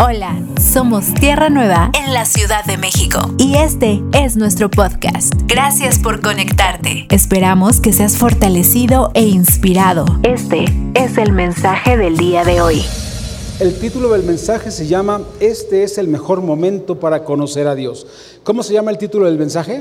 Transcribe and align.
Hola, 0.00 0.40
somos 0.60 1.12
Tierra 1.12 1.50
Nueva 1.50 1.90
en 1.92 2.14
la 2.14 2.24
Ciudad 2.24 2.64
de 2.64 2.76
México 2.76 3.18
y 3.36 3.56
este 3.56 4.00
es 4.12 4.36
nuestro 4.36 4.70
podcast. 4.70 5.34
Gracias 5.48 5.98
por 5.98 6.20
conectarte. 6.20 7.08
Esperamos 7.10 7.80
que 7.80 7.92
seas 7.92 8.16
fortalecido 8.16 9.10
e 9.14 9.22
inspirado. 9.22 10.04
Este 10.22 10.66
es 10.94 11.18
el 11.18 11.32
mensaje 11.32 11.96
del 11.96 12.16
día 12.16 12.44
de 12.44 12.60
hoy. 12.60 12.84
El 13.58 13.76
título 13.80 14.10
del 14.10 14.22
mensaje 14.22 14.70
se 14.70 14.86
llama 14.86 15.22
Este 15.40 15.82
es 15.82 15.98
el 15.98 16.06
mejor 16.06 16.42
momento 16.42 17.00
para 17.00 17.24
conocer 17.24 17.66
a 17.66 17.74
Dios. 17.74 18.06
¿Cómo 18.44 18.62
se 18.62 18.74
llama 18.74 18.92
el 18.92 18.98
título 18.98 19.26
del 19.26 19.36
mensaje? 19.36 19.80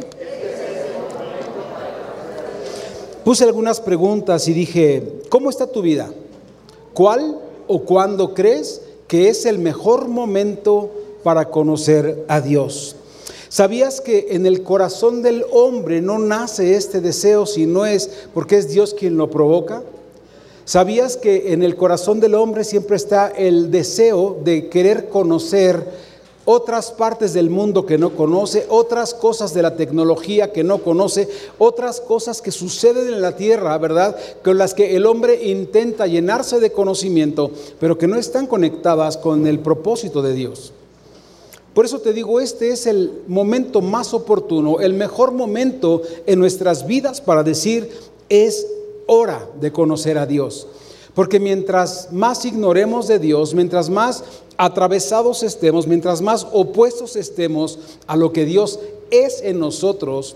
Puse 3.23 3.43
algunas 3.43 3.79
preguntas 3.79 4.47
y 4.47 4.53
dije, 4.53 5.21
¿cómo 5.29 5.51
está 5.51 5.71
tu 5.71 5.83
vida? 5.83 6.09
¿Cuál 6.95 7.37
o 7.67 7.83
cuándo 7.83 8.33
crees 8.33 8.81
que 9.07 9.29
es 9.29 9.45
el 9.45 9.59
mejor 9.59 10.07
momento 10.07 10.91
para 11.23 11.49
conocer 11.49 12.25
a 12.27 12.41
Dios. 12.41 12.95
¿Sabías 13.49 14.01
que 14.01 14.27
en 14.31 14.45
el 14.45 14.63
corazón 14.63 15.21
del 15.21 15.45
hombre 15.51 16.01
no 16.01 16.19
nace 16.19 16.75
este 16.75 16.99
deseo 16.99 17.45
si 17.45 17.65
no 17.65 17.85
es 17.85 18.09
porque 18.33 18.57
es 18.57 18.69
Dios 18.69 18.93
quien 18.93 19.17
lo 19.17 19.29
provoca? 19.29 19.83
¿Sabías 20.65 21.15
que 21.15 21.53
en 21.53 21.63
el 21.63 21.77
corazón 21.77 22.19
del 22.19 22.35
hombre 22.35 22.65
siempre 22.65 22.97
está 22.97 23.29
el 23.29 23.71
deseo 23.71 24.37
de 24.43 24.67
querer 24.67 25.07
conocer 25.07 25.85
otras 26.49 26.91
partes 26.93 27.33
del 27.33 27.49
mundo 27.49 27.85
que 27.85 27.97
no 27.97 28.11
conoce, 28.11 28.65
otras 28.69 29.13
cosas 29.13 29.53
de 29.53 29.61
la 29.61 29.75
tecnología 29.75 30.53
que 30.53 30.63
no 30.63 30.77
conoce, 30.77 31.27
otras 31.57 31.99
cosas 31.99 32.41
que 32.41 32.53
suceden 32.53 33.09
en 33.09 33.21
la 33.21 33.35
tierra, 33.35 33.77
¿verdad? 33.77 34.15
Con 34.45 34.57
las 34.57 34.73
que 34.73 34.95
el 34.95 35.05
hombre 35.05 35.43
intenta 35.43 36.07
llenarse 36.07 36.61
de 36.61 36.71
conocimiento, 36.71 37.51
pero 37.81 37.97
que 37.97 38.07
no 38.07 38.15
están 38.15 38.47
conectadas 38.47 39.17
con 39.17 39.45
el 39.45 39.59
propósito 39.59 40.21
de 40.21 40.33
Dios. 40.35 40.71
Por 41.73 41.83
eso 41.83 41.99
te 41.99 42.13
digo, 42.13 42.39
este 42.39 42.69
es 42.69 42.87
el 42.87 43.23
momento 43.27 43.81
más 43.81 44.13
oportuno, 44.13 44.79
el 44.79 44.93
mejor 44.93 45.33
momento 45.33 46.01
en 46.27 46.39
nuestras 46.39 46.87
vidas 46.87 47.19
para 47.19 47.43
decir, 47.43 47.89
es 48.29 48.65
hora 49.05 49.49
de 49.59 49.73
conocer 49.73 50.17
a 50.17 50.25
Dios. 50.25 50.65
Porque 51.17 51.39
mientras 51.39 52.09
más 52.11 52.45
ignoremos 52.45 53.07
de 53.07 53.17
Dios, 53.17 53.55
mientras 53.55 53.89
más 53.89 54.23
atravesados 54.55 55.41
estemos, 55.41 55.87
mientras 55.87 56.21
más 56.21 56.45
opuestos 56.51 57.15
estemos 57.15 57.79
a 58.05 58.15
lo 58.15 58.31
que 58.31 58.45
Dios 58.45 58.79
es 59.09 59.41
en 59.41 59.59
nosotros, 59.59 60.35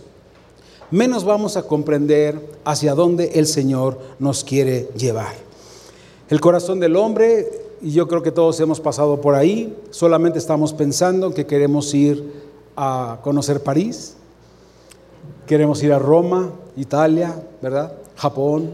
menos 0.90 1.24
vamos 1.24 1.56
a 1.56 1.68
comprender 1.68 2.44
hacia 2.66 2.96
dónde 2.96 3.34
el 3.36 3.46
Señor 3.46 4.00
nos 4.18 4.44
quiere 4.44 4.90
llevar. 4.98 5.36
El 6.32 6.42
corazón 6.42 6.80
del 6.80 6.96
hombre, 6.96 7.48
y 7.80 7.92
yo 7.92 8.08
creo 8.08 8.24
que 8.24 8.32
todos 8.32 8.60
hemos 8.60 8.80
pasado 8.80 9.22
por 9.22 9.36
ahí, 9.36 9.78
solamente 9.92 10.40
estamos 10.40 10.74
pensando 10.74 11.32
que 11.32 11.46
queremos 11.46 11.94
ir 11.94 12.42
a 12.76 13.20
conocer 13.22 13.62
París, 13.62 14.16
queremos 15.46 15.84
ir 15.84 15.94
a 15.94 16.00
Roma, 16.00 16.50
Italia, 16.76 17.40
¿verdad? 17.62 17.94
Japón, 18.16 18.72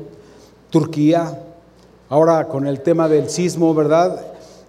Turquía, 0.70 1.44
Ahora 2.10 2.48
con 2.48 2.66
el 2.66 2.82
tema 2.82 3.10
del 3.10 3.30
sismo, 3.30 3.74
¿verdad? 3.74 4.20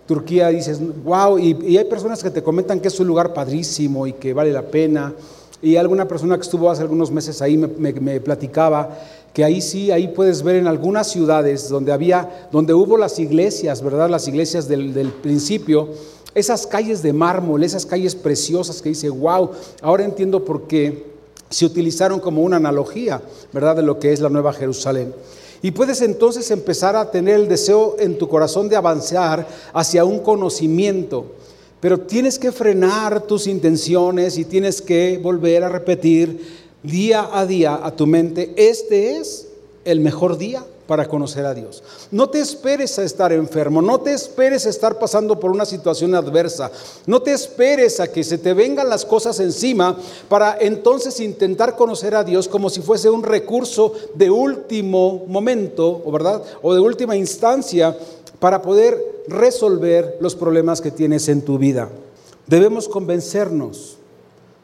Turquía 0.07 0.49
dices, 0.49 0.81
wow, 1.05 1.39
y, 1.39 1.77
hay 1.77 1.85
personas 1.85 2.23
que 2.23 2.31
te 2.31 2.43
comentan 2.43 2.81
que 2.81 2.89
es 2.89 2.99
un 2.99 3.07
lugar 3.07 3.33
padrísimo 3.33 4.07
y 4.07 4.15
que 4.15 4.33
vale 4.33 4.53
la 4.53 4.63
pena. 4.63 5.13
Y 5.63 5.77
alguna 5.77 6.09
persona 6.09 6.37
que 6.37 6.43
estuvo 6.43 6.71
hace 6.71 6.83
algunos 6.83 7.11
meses 7.11 7.41
ahí 7.43 7.57
me, 7.57 8.21
platicaba 8.21 8.97
que 9.33 9.45
ahí 9.45 9.61
sí, 9.61 9.91
ahí 9.91 10.09
puedes 10.09 10.43
ver 10.43 10.57
en 10.57 10.67
algunas 10.67 11.11
ciudades 11.11 11.69
donde 11.69 11.93
había, 11.93 12.49
donde 12.51 12.75
hubo 12.75 12.97
las 12.97 13.19
iglesias, 13.19 13.83
¿verdad? 13.83 14.09
Las 14.09 14.27
iglesias 14.27 14.67
del, 14.67 14.93
del 14.93 15.13
principio, 15.13 15.91
esas 16.35 16.67
calles 16.67 17.03
de 17.03 17.13
mármol, 17.13 17.63
esas 17.63 17.87
calles 17.87 18.15
preciosas 18.15 18.83
que 18.83 18.89
dice, 18.89 19.11
wow, 19.11 19.51
ahora 19.83 20.05
entiendo 20.05 20.45
por 20.45 20.67
qué 20.67 21.07
se 21.51 21.67
utilizaron 21.67 22.19
como 22.19 22.43
una 22.43 22.57
analogía, 22.57 23.23
¿verdad? 23.53 23.77
De 23.77 23.83
lo 23.83 23.99
que 23.99 24.13
es 24.13 24.21
la 24.21 24.29
Nueva 24.29 24.53
Jerusalén. 24.53 25.13
Y 25.63 25.73
puedes 25.73 26.01
entonces 26.01 26.51
empezar 26.51 26.97
a 26.97 27.11
tener 27.11 27.35
el 27.35 27.49
deseo 27.49 27.97
en 27.99 28.17
tu 28.17 28.29
corazón 28.29 28.69
de 28.69 28.77
avanzar 28.77 29.47
hacia 29.73 30.05
un 30.05 30.21
conocimiento. 30.21 31.27
Pero 31.81 32.01
tienes 32.01 32.39
que 32.39 32.53
frenar 32.53 33.23
tus 33.23 33.47
intenciones 33.47 34.39
y 34.39 34.45
tienes 34.45 34.83
que 34.83 35.19
volver 35.23 35.65
a 35.65 35.69
repetir 35.69 36.69
día 36.83 37.29
a 37.33 37.45
día 37.45 37.81
a 37.83 37.95
tu 37.95 38.07
mente, 38.07 38.53
este 38.57 39.17
es 39.17 39.49
el 39.85 40.01
mejor 40.01 40.39
día 40.39 40.65
para 40.89 41.07
conocer 41.07 41.45
a 41.45 41.53
Dios. 41.53 41.83
No 42.11 42.31
te 42.31 42.41
esperes 42.41 42.99
a 42.99 43.05
estar 43.05 43.31
enfermo, 43.31 43.83
no 43.83 44.01
te 44.01 44.15
esperes 44.15 44.65
a 44.65 44.71
estar 44.71 44.99
pasando 44.99 45.39
por 45.39 45.51
una 45.51 45.67
situación 45.67 46.15
adversa, 46.15 46.71
no 47.05 47.21
te 47.21 47.33
esperes 47.33 48.01
a 48.01 48.11
que 48.11 48.25
se 48.25 48.39
te 48.39 48.55
vengan 48.55 48.89
las 48.89 49.05
cosas 49.05 49.39
encima 49.39 49.99
para 50.31 50.57
entonces 50.59 51.21
intentar 51.21 51.77
conocer 51.77 52.15
a 52.15 52.25
Dios 52.25 52.49
como 52.49 52.71
si 52.71 52.81
fuese 52.81 53.11
un 53.11 53.23
recurso 53.23 53.93
de 54.15 54.31
último 54.31 55.27
momento, 55.29 56.01
¿o 56.07 56.11
verdad? 56.11 56.43
O 56.63 56.73
de 56.73 56.81
última 56.81 57.15
instancia 57.15 57.95
para 58.41 58.63
poder 58.63 59.25
resolver 59.29 60.17
los 60.21 60.35
problemas 60.35 60.81
que 60.81 60.91
tienes 60.91 61.29
en 61.29 61.43
tu 61.43 61.59
vida. 61.59 61.91
Debemos 62.47 62.89
convencernos 62.89 63.99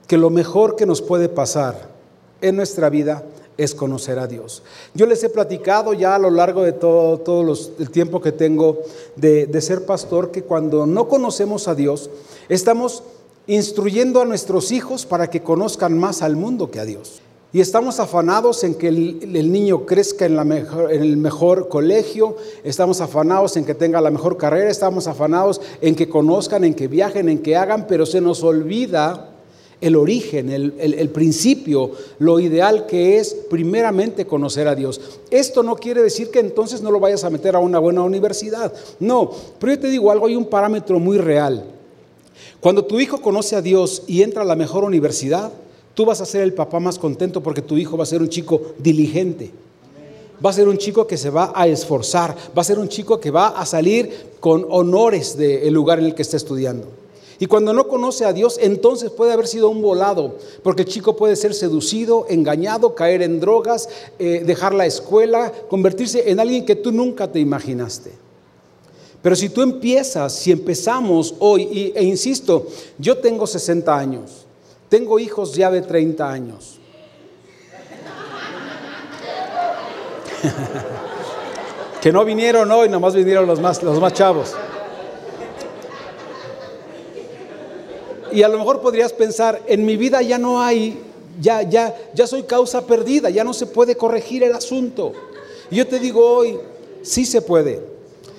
que 0.07 0.17
lo 0.17 0.31
mejor 0.31 0.75
que 0.75 0.87
nos 0.87 1.03
puede 1.03 1.29
pasar 1.29 1.91
en 2.41 2.57
nuestra 2.57 2.89
vida 2.89 3.25
es 3.57 3.75
conocer 3.75 4.19
a 4.19 4.27
Dios. 4.27 4.63
Yo 4.95 5.07
les 5.07 5.23
he 5.23 5.29
platicado 5.29 5.93
ya 5.93 6.15
a 6.15 6.19
lo 6.19 6.31
largo 6.31 6.63
de 6.63 6.73
todo, 6.73 7.55
el 7.79 7.91
tiempo 7.91 8.21
que 8.21 8.33
tengo 8.33 8.81
de, 9.17 9.61
ser 9.61 9.87
pastor 9.87 10.31
que 10.31 10.43
cuando 10.43 10.87
no 10.87 11.09
conocemos 11.09 11.69
a 11.69 11.75
Dios, 11.75 12.11
estamos 12.49 13.03
instruyendo 13.47 14.21
a 14.21 14.25
nuestros 14.25 14.73
hijos 14.73 15.07
para 15.07 15.29
que 15.29 15.43
conozcan 15.43 15.99
más 15.99 16.23
al 16.23 16.37
mundo 16.37 16.71
que 16.71 16.81
a 16.81 16.85
Dios. 16.85 17.21
Y 17.53 17.61
estamos 17.61 18.01
afanados 18.01 18.65
en 18.65 18.75
que 18.75 18.89
el, 18.89 19.53
niño 19.53 19.87
crezca 19.87 20.27
en, 20.27 20.37
el 20.91 21.17
mejor 21.17 21.69
colegio, 21.69 22.37
estamos 22.65 23.01
afanados 23.01 23.57
en 23.57 23.65
que 23.65 23.77
tenga 23.77 24.01
la 24.01 24.11
mejor 24.11 24.37
carrera, 24.37 24.69
estamos 24.69 25.07
afanados 25.07 25.61
en 25.81 25.95
que 25.95 26.09
conozcan, 26.09 26.65
en 26.65 26.75
que 26.75 26.89
viajen, 26.89 27.29
en 27.29 27.39
que 27.39 27.55
hagan, 27.55 27.87
pero 27.87 28.07
se 28.07 28.21
nos 28.21 28.43
olvida 28.43 29.34
el 29.85 29.97
origen, 29.97 30.49
el, 30.49 31.11
principio, 31.11 31.91
lo 32.19 32.41
ideal 32.41 32.87
que 32.87 33.19
es 33.19 33.37
primeramente 33.51 34.25
conocer 34.25 34.67
a 34.67 34.75
Dios. 34.75 34.99
Esto 35.31 35.63
no 35.63 35.77
quiere 35.77 36.03
decir 36.03 36.31
que 36.31 36.41
entonces 36.41 36.81
no 36.81 36.91
lo 36.91 36.99
vayas 36.99 37.23
a 37.23 37.29
meter 37.29 37.55
a 37.55 37.59
una 37.59 37.79
buena 37.79 38.03
universidad. 38.03 38.73
No, 38.99 39.31
pero 39.59 39.75
yo 39.75 39.81
te 39.81 39.91
digo 39.91 40.11
algo, 40.11 40.27
hay 40.27 40.37
un 40.37 40.47
parámetro 40.47 40.99
muy 40.99 41.19
real. 41.19 41.65
Cuando 42.61 42.87
tu 42.87 42.99
hijo 42.99 43.21
conoce 43.21 43.57
a 43.57 43.61
Dios 43.61 44.05
y 44.07 44.23
entra 44.23 44.41
a 44.41 44.47
la 44.47 44.57
mejor 44.57 44.85
universidad, 44.85 45.53
tú 45.93 46.07
vas 46.07 46.23
a 46.23 46.27
ser 46.27 46.41
el 46.41 46.55
papá 46.55 46.81
más 46.81 46.99
contento 46.99 47.43
porque 47.43 47.61
tu 47.61 47.77
hijo 47.77 47.99
va 47.99 48.05
a 48.05 48.07
ser 48.07 48.23
un 48.23 48.31
chico 48.31 48.63
diligente. 48.79 49.51
Va 50.43 50.49
a 50.49 50.55
ser 50.55 50.67
un 50.67 50.79
chico 50.79 51.07
que 51.07 51.19
se 51.19 51.29
va 51.29 51.53
a 51.55 51.69
esforzar, 51.69 52.35
va 52.57 52.63
a 52.63 52.65
ser 52.65 52.79
un 52.79 52.89
chico 52.89 53.21
que 53.21 53.31
va 53.31 53.49
a 53.49 53.67
salir 53.67 54.11
con 54.41 54.67
honores 54.71 55.37
del 55.37 55.75
lugar 55.75 55.99
en 55.99 56.07
el 56.07 56.15
que 56.15 56.23
está 56.23 56.39
estudiando. 56.39 57.04
Y 57.39 57.47
cuando 57.47 57.73
no 57.73 57.89
conoce 57.89 58.25
a 58.25 58.33
Dios, 58.33 58.59
entonces 58.61 59.11
puede 59.11 59.33
haber 59.33 59.47
sido 59.47 59.69
un 59.69 59.83
volado, 59.83 60.37
porque 60.63 60.83
el 60.83 60.89
chico 60.89 61.17
puede 61.17 61.37
ser 61.37 61.55
seducido, 61.55 62.27
engañado, 62.29 62.95
caer 62.95 63.23
en 63.23 63.41
drogas, 63.41 63.89
eh, 64.19 64.43
dejar 64.47 64.75
la 64.75 64.87
escuela, 64.87 65.53
convertirse 65.69 66.31
en 66.31 66.41
alguien 66.41 66.65
que 66.65 66.77
tú 66.77 66.93
nunca 66.93 67.31
te 67.31 67.41
imaginaste. 67.41 68.13
Pero 69.21 69.35
si 69.35 69.49
tú 69.49 69.63
empiezas, 69.63 70.35
si 70.35 70.53
empezamos 70.53 71.35
hoy, 71.39 71.93
e 71.95 72.05
insisto, 72.05 72.67
yo 72.99 73.19
tengo 73.19 73.47
60 73.47 73.97
años, 73.97 74.45
tengo 74.89 75.19
hijos 75.19 75.55
ya 75.55 75.71
de 75.71 75.81
30 75.81 76.31
años. 76.31 76.79
que 82.03 82.13
no 82.13 82.25
vinieron 82.25 82.71
hoy, 82.71 82.89
nomás 82.91 83.15
vinieron 83.15 83.47
los 83.47 83.61
más, 83.61 83.83
los 83.83 83.99
más 83.99 84.13
chavos. 84.13 84.55
Y 88.35 88.43
a 88.43 88.49
lo 88.49 88.59
mejor 88.59 88.81
podrías 88.81 89.13
pensar, 89.13 89.63
en 89.69 89.87
mi 89.87 89.97
vida 89.97 90.21
ya 90.21 90.39
no 90.39 90.61
hay, 90.61 90.99
ya, 91.41 91.63
ya, 91.63 91.95
ya 92.15 92.27
soy 92.27 92.43
causa 92.43 92.85
perdida, 92.85 93.31
ya 93.31 93.45
no 93.45 93.55
se 93.55 93.67
puede 93.67 93.97
corregir 93.97 94.43
el 94.43 94.53
asunto. 94.53 95.13
Y 95.71 95.77
yo 95.77 95.87
te 95.87 96.01
digo 96.01 96.21
hoy, 96.21 96.59
sí 97.03 97.25
se 97.27 97.41
puede. 97.41 97.81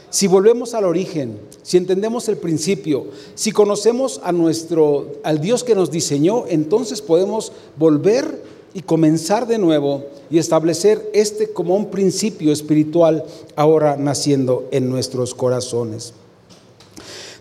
Si 0.09 0.27
volvemos 0.27 0.73
al 0.73 0.83
origen, 0.83 1.39
si 1.63 1.77
entendemos 1.77 2.27
el 2.27 2.35
principio, 2.35 3.05
si 3.35 3.53
conocemos 3.53 4.19
a 4.21 4.33
nuestro, 4.33 5.13
al 5.23 5.39
Dios 5.39 5.63
que 5.63 5.75
nos 5.75 5.91
diseñó, 5.91 6.43
entonces 6.49 7.01
podemos 7.01 7.53
volver 7.77 8.43
y 8.73 8.81
comenzar 8.81 9.47
de 9.47 9.57
nuevo 9.57 10.03
y 10.29 10.39
establecer 10.39 11.09
este 11.13 11.53
como 11.53 11.73
un 11.77 11.89
principio 11.89 12.51
espiritual 12.51 13.23
ahora 13.55 13.95
naciendo 13.95 14.67
en 14.71 14.89
nuestros 14.89 15.33
corazones. 15.33 16.13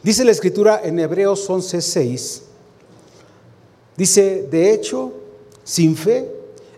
Dice 0.05 0.23
la 0.23 0.33
escritura 0.33 0.83
en 0.85 0.99
Hebreos 0.99 1.49
11:6, 1.49 2.43
dice, 3.97 4.47
de 4.51 4.75
hecho, 4.75 5.13
sin 5.65 5.97
fe 5.97 6.31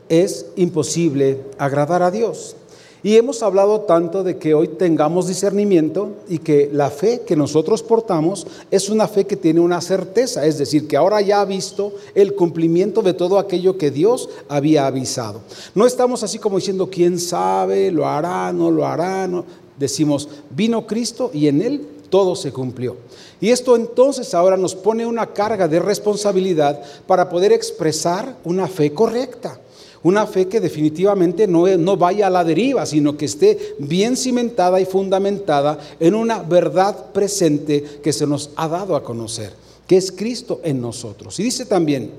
es 0.09 0.47
imposible 0.55 1.41
agradar 1.59 2.05
a 2.05 2.13
Dios. 2.13 2.55
Y 3.03 3.17
hemos 3.17 3.43
hablado 3.43 3.81
tanto 3.81 4.23
de 4.23 4.39
que 4.39 4.55
hoy 4.55 4.69
tengamos 4.69 5.27
discernimiento 5.27 6.11
y 6.29 6.39
que 6.39 6.71
la 6.73 6.89
fe 6.89 7.23
que 7.27 7.35
nosotros 7.35 7.83
portamos 7.83 8.47
es 8.71 8.89
una 8.89 9.09
fe 9.09 9.27
que 9.27 9.37
tiene 9.37 9.59
una 9.59 9.81
certeza, 9.81 10.47
es 10.47 10.59
decir, 10.59 10.87
que 10.87 10.97
ahora 10.97 11.21
ya 11.21 11.41
ha 11.41 11.45
visto 11.45 11.95
el 12.15 12.35
cumplimiento 12.37 13.03
de 13.03 13.13
todo 13.13 13.41
aquello 13.41 13.77
que 13.77 13.91
Dios 13.91 14.29
había 14.49 14.87
avisado. 14.87 15.41
No 15.75 15.85
estamos 15.85 16.23
así 16.23 16.39
como 16.39 16.59
diciendo, 16.59 16.89
¿quién 16.89 17.19
sabe? 17.19 17.91
¿Lo 17.91 18.07
hará? 18.07 18.53
¿No 18.53 18.71
lo 18.71 18.87
hará? 18.87 19.29
Decimos, 19.77 20.29
vino 20.51 20.87
Cristo 20.87 21.31
y 21.35 21.49
en 21.49 21.61
él 21.61 21.87
todo 22.09 22.37
se 22.37 22.53
cumplió. 22.53 22.97
Y 23.41 23.51
esto 23.51 23.77
entonces 23.77 24.35
ahora 24.35 24.57
nos 24.57 24.75
pone 24.75 25.07
una 25.07 25.27
carga 25.27 25.69
de 25.69 25.79
responsabilidad 25.79 26.83
para 27.07 27.29
poder 27.29 27.53
expresar 27.53 28.37
una 28.45 28.67
fe 28.69 28.93
correcta. 28.93 29.61
Una 30.03 30.27
fe 30.27 30.47
que 30.47 30.61
definitivamente 30.61 31.49
no, 31.49 31.67
no 31.67 31.97
vaya 31.97 32.29
a 32.29 32.31
la 32.31 32.45
deriva, 32.45 32.87
sino 32.87 33.17
que 33.17 33.25
esté 33.25 33.75
bien 33.81 34.17
cimentada 34.17 34.81
y 34.81 34.85
fundamentada 34.85 35.81
en 35.99 36.15
una 36.15 36.43
verdad 36.43 37.07
presente 37.13 37.83
que 38.03 38.13
se 38.13 38.27
nos 38.27 38.51
ha 38.55 38.69
dado 38.69 38.95
a 38.95 39.03
conocer, 39.03 39.53
que 39.87 39.97
es 39.97 40.13
Cristo 40.13 40.61
en 40.63 40.81
nosotros. 40.81 41.41
Y 41.41 41.45
dice 41.45 41.67
también, 41.67 42.13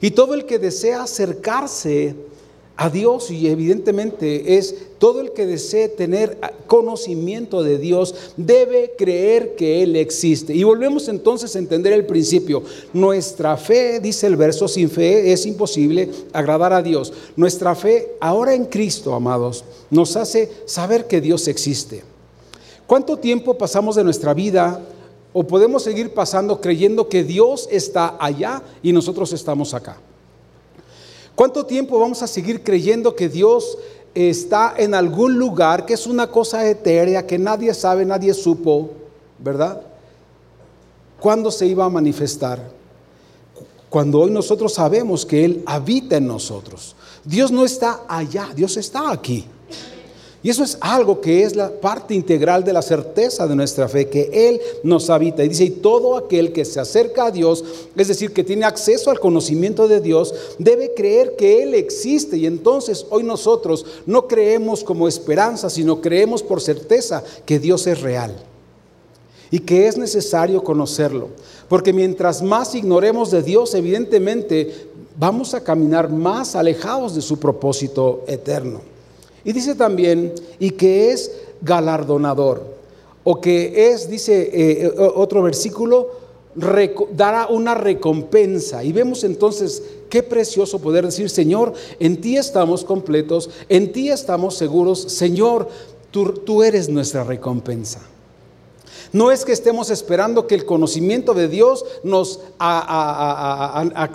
y 0.00 0.12
todo 0.12 0.34
el 0.34 0.44
que 0.44 0.60
desea 0.60 1.02
acercarse 1.02 2.14
a 2.76 2.90
Dios 2.90 3.30
y 3.30 3.48
evidentemente 3.48 4.58
es 4.58 4.74
todo 4.98 5.20
el 5.20 5.32
que 5.32 5.46
desee 5.46 5.88
tener 5.88 6.38
conocimiento 6.66 7.62
de 7.62 7.78
Dios 7.78 8.14
debe 8.36 8.92
creer 8.98 9.56
que 9.56 9.82
Él 9.82 9.96
existe. 9.96 10.54
Y 10.54 10.62
volvemos 10.62 11.08
entonces 11.08 11.54
a 11.54 11.58
entender 11.58 11.92
el 11.92 12.04
principio. 12.04 12.62
Nuestra 12.92 13.56
fe, 13.56 14.00
dice 14.00 14.26
el 14.26 14.36
verso, 14.36 14.68
sin 14.68 14.90
fe 14.90 15.32
es 15.32 15.46
imposible 15.46 16.10
agradar 16.32 16.72
a 16.72 16.82
Dios. 16.82 17.12
Nuestra 17.34 17.74
fe 17.74 18.16
ahora 18.20 18.54
en 18.54 18.66
Cristo, 18.66 19.14
amados, 19.14 19.64
nos 19.90 20.16
hace 20.16 20.50
saber 20.66 21.06
que 21.06 21.20
Dios 21.20 21.48
existe. 21.48 22.02
¿Cuánto 22.86 23.16
tiempo 23.16 23.56
pasamos 23.56 23.96
de 23.96 24.04
nuestra 24.04 24.34
vida 24.34 24.80
o 25.32 25.44
podemos 25.44 25.82
seguir 25.82 26.12
pasando 26.14 26.60
creyendo 26.60 27.08
que 27.08 27.24
Dios 27.24 27.68
está 27.70 28.16
allá 28.20 28.62
y 28.82 28.92
nosotros 28.92 29.32
estamos 29.32 29.72
acá? 29.74 29.98
¿Cuánto 31.36 31.66
tiempo 31.66 32.00
vamos 32.00 32.22
a 32.22 32.26
seguir 32.26 32.64
creyendo 32.64 33.14
que 33.14 33.28
Dios 33.28 33.76
está 34.14 34.74
en 34.78 34.94
algún 34.94 35.38
lugar, 35.38 35.84
que 35.84 35.92
es 35.92 36.06
una 36.06 36.28
cosa 36.28 36.66
etérea, 36.66 37.26
que 37.26 37.38
nadie 37.38 37.74
sabe, 37.74 38.06
nadie 38.06 38.32
supo, 38.32 38.90
¿verdad? 39.38 39.82
¿Cuándo 41.20 41.50
se 41.50 41.66
iba 41.66 41.84
a 41.84 41.90
manifestar? 41.90 42.70
Cuando 43.90 44.20
hoy 44.20 44.30
nosotros 44.30 44.72
sabemos 44.72 45.26
que 45.26 45.44
Él 45.44 45.62
habita 45.66 46.16
en 46.16 46.26
nosotros. 46.26 46.96
Dios 47.22 47.52
no 47.52 47.66
está 47.66 48.00
allá, 48.08 48.48
Dios 48.56 48.78
está 48.78 49.12
aquí. 49.12 49.46
Y 50.46 50.50
eso 50.50 50.62
es 50.62 50.78
algo 50.80 51.20
que 51.20 51.42
es 51.42 51.56
la 51.56 51.72
parte 51.72 52.14
integral 52.14 52.62
de 52.62 52.72
la 52.72 52.80
certeza 52.80 53.48
de 53.48 53.56
nuestra 53.56 53.88
fe, 53.88 54.08
que 54.08 54.30
Él 54.32 54.60
nos 54.84 55.10
habita. 55.10 55.42
Y 55.42 55.48
dice, 55.48 55.64
y 55.64 55.70
todo 55.70 56.16
aquel 56.16 56.52
que 56.52 56.64
se 56.64 56.78
acerca 56.78 57.24
a 57.24 57.30
Dios, 57.32 57.64
es 57.96 58.06
decir, 58.06 58.32
que 58.32 58.44
tiene 58.44 58.64
acceso 58.64 59.10
al 59.10 59.18
conocimiento 59.18 59.88
de 59.88 60.00
Dios, 60.00 60.32
debe 60.60 60.94
creer 60.94 61.34
que 61.34 61.64
Él 61.64 61.74
existe. 61.74 62.36
Y 62.36 62.46
entonces 62.46 63.06
hoy 63.10 63.24
nosotros 63.24 63.84
no 64.06 64.28
creemos 64.28 64.84
como 64.84 65.08
esperanza, 65.08 65.68
sino 65.68 66.00
creemos 66.00 66.44
por 66.44 66.60
certeza 66.60 67.24
que 67.44 67.58
Dios 67.58 67.84
es 67.88 68.00
real. 68.00 68.32
Y 69.50 69.58
que 69.58 69.88
es 69.88 69.96
necesario 69.96 70.62
conocerlo. 70.62 71.30
Porque 71.68 71.92
mientras 71.92 72.40
más 72.40 72.72
ignoremos 72.76 73.32
de 73.32 73.42
Dios, 73.42 73.74
evidentemente 73.74 74.90
vamos 75.18 75.54
a 75.54 75.64
caminar 75.64 76.08
más 76.08 76.54
alejados 76.54 77.16
de 77.16 77.22
su 77.22 77.36
propósito 77.40 78.22
eterno. 78.28 78.94
Y 79.46 79.52
dice 79.52 79.76
también, 79.76 80.34
y 80.58 80.72
que 80.72 81.12
es 81.12 81.30
galardonador, 81.62 82.64
o 83.22 83.40
que 83.40 83.92
es, 83.92 84.10
dice 84.10 84.42
eh, 84.42 84.86
eh, 84.86 84.92
otro 85.14 85.40
versículo, 85.40 86.10
dará 87.12 87.46
una 87.46 87.74
recompensa. 87.74 88.82
Y 88.82 88.90
vemos 88.90 89.22
entonces 89.22 89.82
qué 90.10 90.24
precioso 90.24 90.80
poder 90.80 91.04
decir, 91.04 91.30
Señor, 91.30 91.74
en 92.00 92.20
ti 92.20 92.36
estamos 92.36 92.84
completos, 92.84 93.48
en 93.68 93.92
ti 93.92 94.10
estamos 94.10 94.56
seguros, 94.56 95.00
Señor, 95.00 95.68
tú, 96.10 96.32
tú 96.32 96.64
eres 96.64 96.88
nuestra 96.88 97.22
recompensa. 97.22 98.00
No 99.16 99.32
es 99.32 99.46
que 99.46 99.52
estemos 99.52 99.88
esperando 99.88 100.46
que 100.46 100.54
el 100.54 100.66
conocimiento 100.66 101.32
de 101.32 101.48
Dios 101.48 101.86
nos 102.02 102.40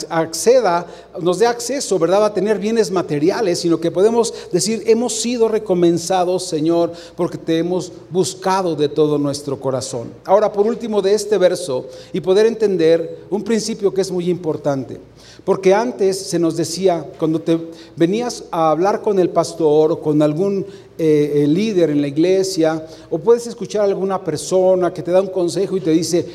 acceda, 0.03 0.85
nos 1.19 1.39
dé 1.39 1.47
acceso, 1.47 1.97
¿verdad?, 1.97 2.23
a 2.23 2.35
tener 2.35 2.59
bienes 2.59 2.91
materiales, 2.91 3.61
sino 3.61 3.79
que 3.79 3.89
podemos 3.89 4.31
decir, 4.51 4.83
hemos 4.85 5.19
sido 5.19 5.47
recompensados, 5.47 6.43
Señor, 6.45 6.91
porque 7.15 7.39
te 7.39 7.57
hemos 7.57 7.91
buscado 8.11 8.75
de 8.75 8.89
todo 8.89 9.17
nuestro 9.17 9.59
corazón. 9.59 10.13
Ahora, 10.23 10.53
por 10.53 10.67
último, 10.67 11.01
de 11.01 11.15
este 11.15 11.39
verso, 11.39 11.87
y 12.13 12.21
poder 12.21 12.45
entender 12.45 13.25
un 13.31 13.43
principio 13.43 13.91
que 13.91 14.01
es 14.01 14.11
muy 14.11 14.29
importante. 14.29 14.99
Porque 15.43 15.73
antes 15.73 16.17
se 16.17 16.37
nos 16.37 16.55
decía, 16.55 17.03
cuando 17.17 17.41
te 17.41 17.57
venías 17.95 18.43
a 18.51 18.69
hablar 18.69 19.01
con 19.01 19.17
el 19.17 19.29
pastor 19.29 19.91
o 19.91 19.99
con 19.99 20.21
algún 20.21 20.65
eh, 20.99 21.45
líder 21.47 21.89
en 21.89 22.01
la 22.01 22.07
iglesia, 22.07 22.85
o 23.09 23.17
puedes 23.17 23.47
escuchar 23.47 23.81
a 23.81 23.85
alguna 23.85 24.23
persona 24.23 24.93
que 24.93 25.01
te 25.01 25.11
da 25.11 25.19
un 25.19 25.29
consejo 25.29 25.77
y 25.77 25.81
te 25.81 25.89
dice, 25.89 26.27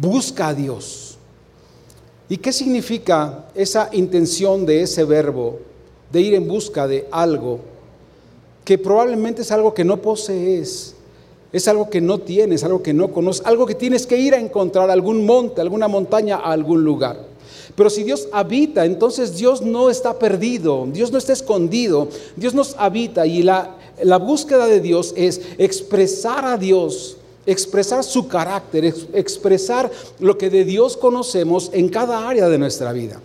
busca 0.00 0.48
a 0.48 0.54
Dios. 0.54 1.16
¿Y 2.28 2.38
qué 2.38 2.52
significa 2.52 3.46
esa 3.54 3.88
intención 3.92 4.66
de 4.66 4.82
ese 4.82 5.04
verbo, 5.04 5.60
de 6.10 6.20
ir 6.20 6.34
en 6.34 6.48
busca 6.48 6.88
de 6.88 7.06
algo, 7.12 7.60
que 8.64 8.78
probablemente 8.78 9.42
es 9.42 9.52
algo 9.52 9.72
que 9.72 9.84
no 9.84 10.02
posees? 10.02 10.96
Es 11.52 11.68
algo 11.68 11.88
que 11.88 12.00
no 12.00 12.18
tienes, 12.18 12.64
algo 12.64 12.82
que 12.82 12.94
no 12.94 13.12
conoces, 13.12 13.46
algo 13.46 13.64
que 13.66 13.74
tienes 13.76 14.06
que 14.06 14.16
ir 14.16 14.34
a 14.34 14.40
encontrar, 14.40 14.90
algún 14.90 15.24
monte, 15.24 15.60
alguna 15.60 15.86
montaña, 15.86 16.36
a 16.36 16.52
algún 16.52 16.84
lugar. 16.84 17.29
Pero 17.74 17.90
si 17.90 18.02
Dios 18.02 18.28
habita, 18.32 18.84
entonces 18.84 19.36
Dios 19.36 19.62
no 19.62 19.90
está 19.90 20.18
perdido, 20.18 20.86
Dios 20.90 21.12
no 21.12 21.18
está 21.18 21.32
escondido, 21.32 22.08
Dios 22.36 22.54
nos 22.54 22.74
habita 22.78 23.26
y 23.26 23.42
la, 23.42 23.76
búsqueda 24.20 24.66
de 24.66 24.80
Dios 24.80 25.12
es 25.16 25.40
expresar 25.58 26.44
a 26.44 26.56
Dios, 26.56 27.16
expresar 27.46 28.02
su 28.04 28.28
carácter, 28.28 28.84
expresar 29.12 29.90
lo 30.18 30.36
que 30.36 30.50
de 30.50 30.64
Dios 30.64 30.96
conocemos 30.96 31.70
en 31.72 31.88
cada 31.88 32.28
área 32.28 32.48
de 32.48 32.58
nuestra 32.58 32.92
vida. 32.92 33.20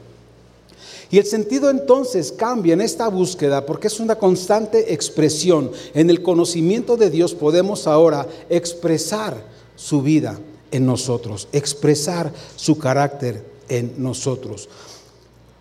Y 1.11 1.19
el 1.19 1.25
sentido 1.25 1.69
entonces 1.69 2.31
cambia 2.31 2.73
en 2.73 2.81
esta 2.81 3.07
búsqueda 3.07 3.65
porque 3.65 3.87
es 3.87 3.99
una 3.99 4.15
constante 4.15 4.93
expresión. 4.93 5.71
En 5.93 6.09
el 6.09 6.21
conocimiento 6.21 6.97
de 6.97 7.09
Dios 7.09 7.33
podemos 7.35 7.87
ahora 7.87 8.27
expresar 8.49 9.35
su 9.75 10.01
vida 10.01 10.39
en 10.71 10.85
nosotros, 10.85 11.47
expresar 11.53 12.33
su 12.55 12.77
carácter 12.79 13.54
en 13.69 13.93
nosotros. 13.97 14.69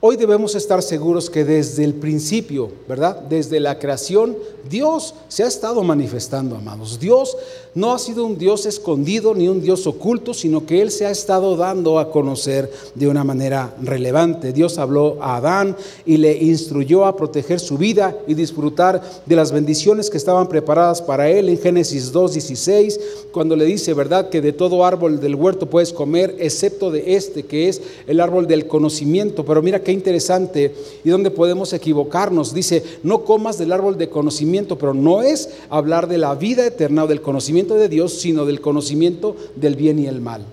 Hoy 0.07 0.17
debemos 0.17 0.55
estar 0.55 0.83
seguros 0.83 1.31
que 1.31 1.47
desde 1.47 1.83
el 1.83 1.95
principio, 1.95 2.71
¿verdad? 2.87 3.23
Desde 3.23 3.59
la 3.59 3.79
creación, 3.79 4.37
Dios 4.69 5.15
se 5.29 5.45
ha 5.45 5.47
estado 5.47 5.83
manifestando, 5.83 6.57
amados. 6.57 7.01
Dios 7.01 7.35
no 7.75 7.95
ha 7.95 7.99
sido 7.99 8.27
un 8.27 8.37
Dios 8.37 8.67
escondido 8.67 9.35
ni 9.35 9.49
un 9.49 9.63
Dios 9.63 9.87
oculto, 9.87 10.35
sino 10.35 10.67
que 10.67 10.83
Él 10.83 10.91
se 10.91 11.07
ha 11.07 11.11
estado 11.11 11.57
dando 11.57 11.99
a 11.99 12.11
conocer 12.11 12.71
de 12.95 13.09
una 13.09 13.25
manera 13.25 13.75
relevante. 13.81 14.53
Dios 14.53 14.77
habló 14.77 15.17
a 15.23 15.37
Adán 15.37 15.75
y 16.05 16.19
le 16.19 16.37
instruyó 16.37 17.07
a 17.07 17.17
proteger 17.17 17.59
su 17.59 17.79
vida 17.79 18.15
y 18.27 18.35
disfrutar 18.35 19.03
de 19.25 19.37
las 19.37 19.53
bendiciones 19.53 20.11
que 20.11 20.19
estaban 20.19 20.49
preparadas 20.49 21.01
para 21.01 21.31
Él 21.31 21.49
en 21.49 21.59
Génesis 21.59 22.13
2.16, 22.13 23.01
cuando 23.33 23.57
le 23.57 23.65
dice, 23.65 23.95
¿verdad?, 23.95 24.29
que 24.29 24.43
de 24.43 24.53
todo 24.53 24.85
árbol 24.85 25.19
del 25.19 25.35
huerto 25.35 25.71
puedes 25.71 25.95
comer, 25.95 26.37
excepto 26.39 26.91
de 26.91 27.17
este, 27.17 27.45
que 27.45 27.71
es 27.71 27.81
el 28.07 28.21
árbol 28.21 28.47
del 28.47 28.67
conocimiento. 28.67 29.47
Pero 29.47 29.63
mira 29.63 29.83
qué 29.83 29.94
interesante 29.95 30.75
y 31.03 31.09
donde 31.09 31.31
podemos 31.31 31.73
equivocarnos. 31.73 32.53
Dice, 32.53 32.83
no 33.03 33.25
comas 33.25 33.57
del 33.57 33.73
árbol 33.73 33.97
de 33.97 34.11
conocimiento, 34.11 34.77
pero 34.77 34.93
no 34.93 35.23
es 35.23 35.49
hablar 35.71 36.09
de 36.09 36.19
la 36.19 36.35
vida 36.35 36.67
eterna 36.67 37.05
o 37.05 37.07
del 37.07 37.23
conocimiento 37.23 37.75
de 37.75 37.89
Dios, 37.89 38.13
sino 38.15 38.45
del 38.45 38.61
conocimiento 38.61 39.37
del 39.57 39.77
bien 39.77 39.99
y 39.99 40.07
el 40.07 40.21
mal. 40.21 40.45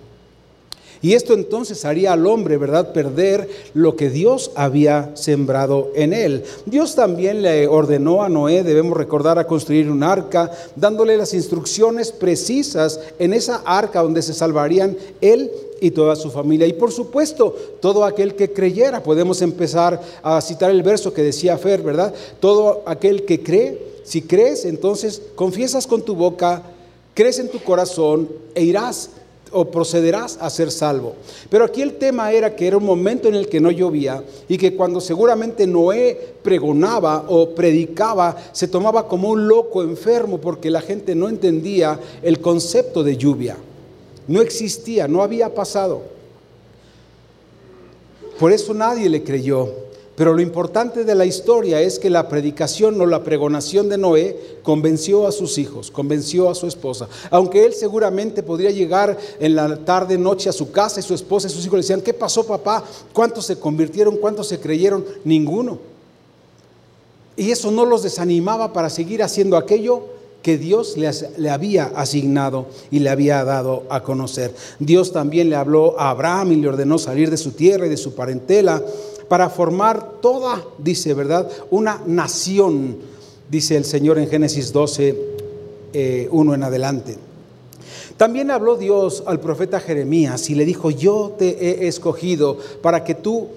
Y 1.01 1.13
esto 1.13 1.33
entonces 1.33 1.83
haría 1.83 2.13
al 2.13 2.27
hombre, 2.27 2.57
¿verdad?, 2.57 2.93
perder 2.93 3.49
lo 3.73 3.95
que 3.95 4.09
Dios 4.09 4.51
había 4.55 5.11
sembrado 5.15 5.91
en 5.95 6.13
él. 6.13 6.43
Dios 6.65 6.95
también 6.95 7.41
le 7.41 7.67
ordenó 7.67 8.23
a 8.23 8.29
Noé, 8.29 8.63
debemos 8.63 8.95
recordar, 8.95 9.39
a 9.39 9.47
construir 9.47 9.89
un 9.89 10.03
arca, 10.03 10.51
dándole 10.75 11.17
las 11.17 11.33
instrucciones 11.33 12.11
precisas 12.11 12.99
en 13.17 13.33
esa 13.33 13.61
arca 13.65 14.03
donde 14.03 14.21
se 14.21 14.33
salvarían 14.33 14.95
él 15.21 15.51
y 15.81 15.89
toda 15.91 16.15
su 16.15 16.29
familia. 16.29 16.67
Y 16.67 16.73
por 16.73 16.91
supuesto, 16.91 17.55
todo 17.79 18.05
aquel 18.05 18.35
que 18.35 18.53
creyera, 18.53 19.01
podemos 19.01 19.41
empezar 19.41 19.99
a 20.21 20.39
citar 20.41 20.69
el 20.69 20.83
verso 20.83 21.13
que 21.13 21.23
decía 21.23 21.57
Fer, 21.57 21.81
¿verdad? 21.81 22.13
Todo 22.39 22.83
aquel 22.85 23.25
que 23.25 23.41
cree, 23.41 23.91
si 24.03 24.21
crees, 24.21 24.65
entonces 24.65 25.21
confiesas 25.35 25.87
con 25.87 26.03
tu 26.03 26.15
boca 26.15 26.63
crees 27.13 27.39
en 27.39 27.49
tu 27.49 27.59
corazón 27.59 28.29
e 28.55 28.63
irás 28.63 29.09
o 29.51 29.65
procederás 29.65 30.37
a 30.39 30.49
ser 30.49 30.71
salvo. 30.71 31.15
Pero 31.49 31.65
aquí 31.65 31.81
el 31.81 31.93
tema 31.93 32.31
era 32.31 32.55
que 32.55 32.67
era 32.67 32.77
un 32.77 32.85
momento 32.85 33.27
en 33.27 33.35
el 33.35 33.47
que 33.47 33.59
no 33.59 33.71
llovía 33.71 34.23
y 34.47 34.57
que 34.57 34.75
cuando 34.75 35.01
seguramente 35.01 35.67
Noé 35.67 36.35
pregonaba 36.41 37.25
o 37.27 37.49
predicaba, 37.49 38.35
se 38.51 38.67
tomaba 38.67 39.07
como 39.07 39.29
un 39.29 39.47
loco 39.47 39.83
enfermo 39.83 40.39
porque 40.39 40.69
la 40.69 40.81
gente 40.81 41.15
no 41.15 41.29
entendía 41.29 41.99
el 42.21 42.39
concepto 42.39 43.03
de 43.03 43.17
lluvia. 43.17 43.57
No 44.27 44.41
existía, 44.41 45.07
no 45.07 45.23
había 45.23 45.53
pasado. 45.53 46.01
Por 48.39 48.51
eso 48.51 48.73
nadie 48.73 49.09
le 49.09 49.23
creyó. 49.23 49.90
Pero 50.15 50.33
lo 50.33 50.41
importante 50.41 51.03
de 51.05 51.15
la 51.15 51.25
historia 51.25 51.81
es 51.81 51.97
que 51.97 52.09
la 52.09 52.27
predicación 52.27 52.99
o 52.99 53.05
la 53.05 53.23
pregonación 53.23 53.87
de 53.87 53.97
Noé 53.97 54.57
convenció 54.61 55.25
a 55.25 55.31
sus 55.31 55.57
hijos, 55.57 55.89
convenció 55.89 56.49
a 56.49 56.55
su 56.55 56.67
esposa. 56.67 57.07
Aunque 57.29 57.65
él 57.65 57.73
seguramente 57.73 58.43
podría 58.43 58.71
llegar 58.71 59.17
en 59.39 59.55
la 59.55 59.77
tarde, 59.77 60.17
noche 60.17 60.49
a 60.49 60.53
su 60.53 60.71
casa 60.71 60.99
y 60.99 61.03
su 61.03 61.13
esposa 61.13 61.47
y 61.47 61.51
sus 61.51 61.65
hijos 61.65 61.77
le 61.77 61.83
decían, 61.83 62.01
¿qué 62.01 62.13
pasó 62.13 62.45
papá? 62.45 62.83
¿Cuántos 63.13 63.45
se 63.45 63.57
convirtieron? 63.57 64.17
¿Cuántos 64.17 64.47
se 64.49 64.59
creyeron? 64.59 65.05
Ninguno. 65.23 65.79
Y 67.37 67.51
eso 67.51 67.71
no 67.71 67.85
los 67.85 68.03
desanimaba 68.03 68.73
para 68.73 68.89
seguir 68.89 69.23
haciendo 69.23 69.55
aquello 69.55 70.03
que 70.41 70.57
Dios 70.57 70.97
le, 70.97 71.09
le, 71.37 71.49
había 71.49 71.85
asignado 71.95 72.65
y 72.89 72.99
le 72.99 73.09
había 73.09 73.43
dado 73.43 73.83
a 73.89 74.03
conocer. 74.03 74.53
Dios 74.79 75.11
también 75.13 75.49
le 75.49 75.55
habló 75.55 75.99
a 75.99 76.09
Abraham 76.09 76.51
y 76.51 76.55
le 76.57 76.67
ordenó 76.67 76.97
salir 76.97 77.29
de 77.29 77.37
su 77.37 77.51
tierra 77.51 77.85
y 77.85 77.89
de 77.89 77.97
su 77.97 78.15
parentela 78.15 78.83
para 79.31 79.49
formar 79.49 80.19
toda, 80.19 80.61
dice, 80.77 81.13
¿verdad? 81.13 81.49
Una 81.69 82.01
nación, 82.05 82.97
dice 83.49 83.77
el 83.77 83.85
Señor 83.85 84.19
en 84.19 84.27
Génesis 84.27 84.73
12, 84.73 85.15
1 86.29 86.51
eh, 86.51 86.55
en 86.55 86.63
adelante. 86.63 87.15
También 88.17 88.51
habló 88.51 88.75
Dios 88.75 89.23
al 89.25 89.39
profeta 89.39 89.79
Jeremías 89.79 90.49
y 90.49 90.55
le 90.55 90.65
dijo, 90.65 90.91
yo 90.91 91.33
te 91.39 91.47
he 91.47 91.87
escogido 91.87 92.57
para 92.81 93.05
que 93.05 93.15
tú 93.15 93.47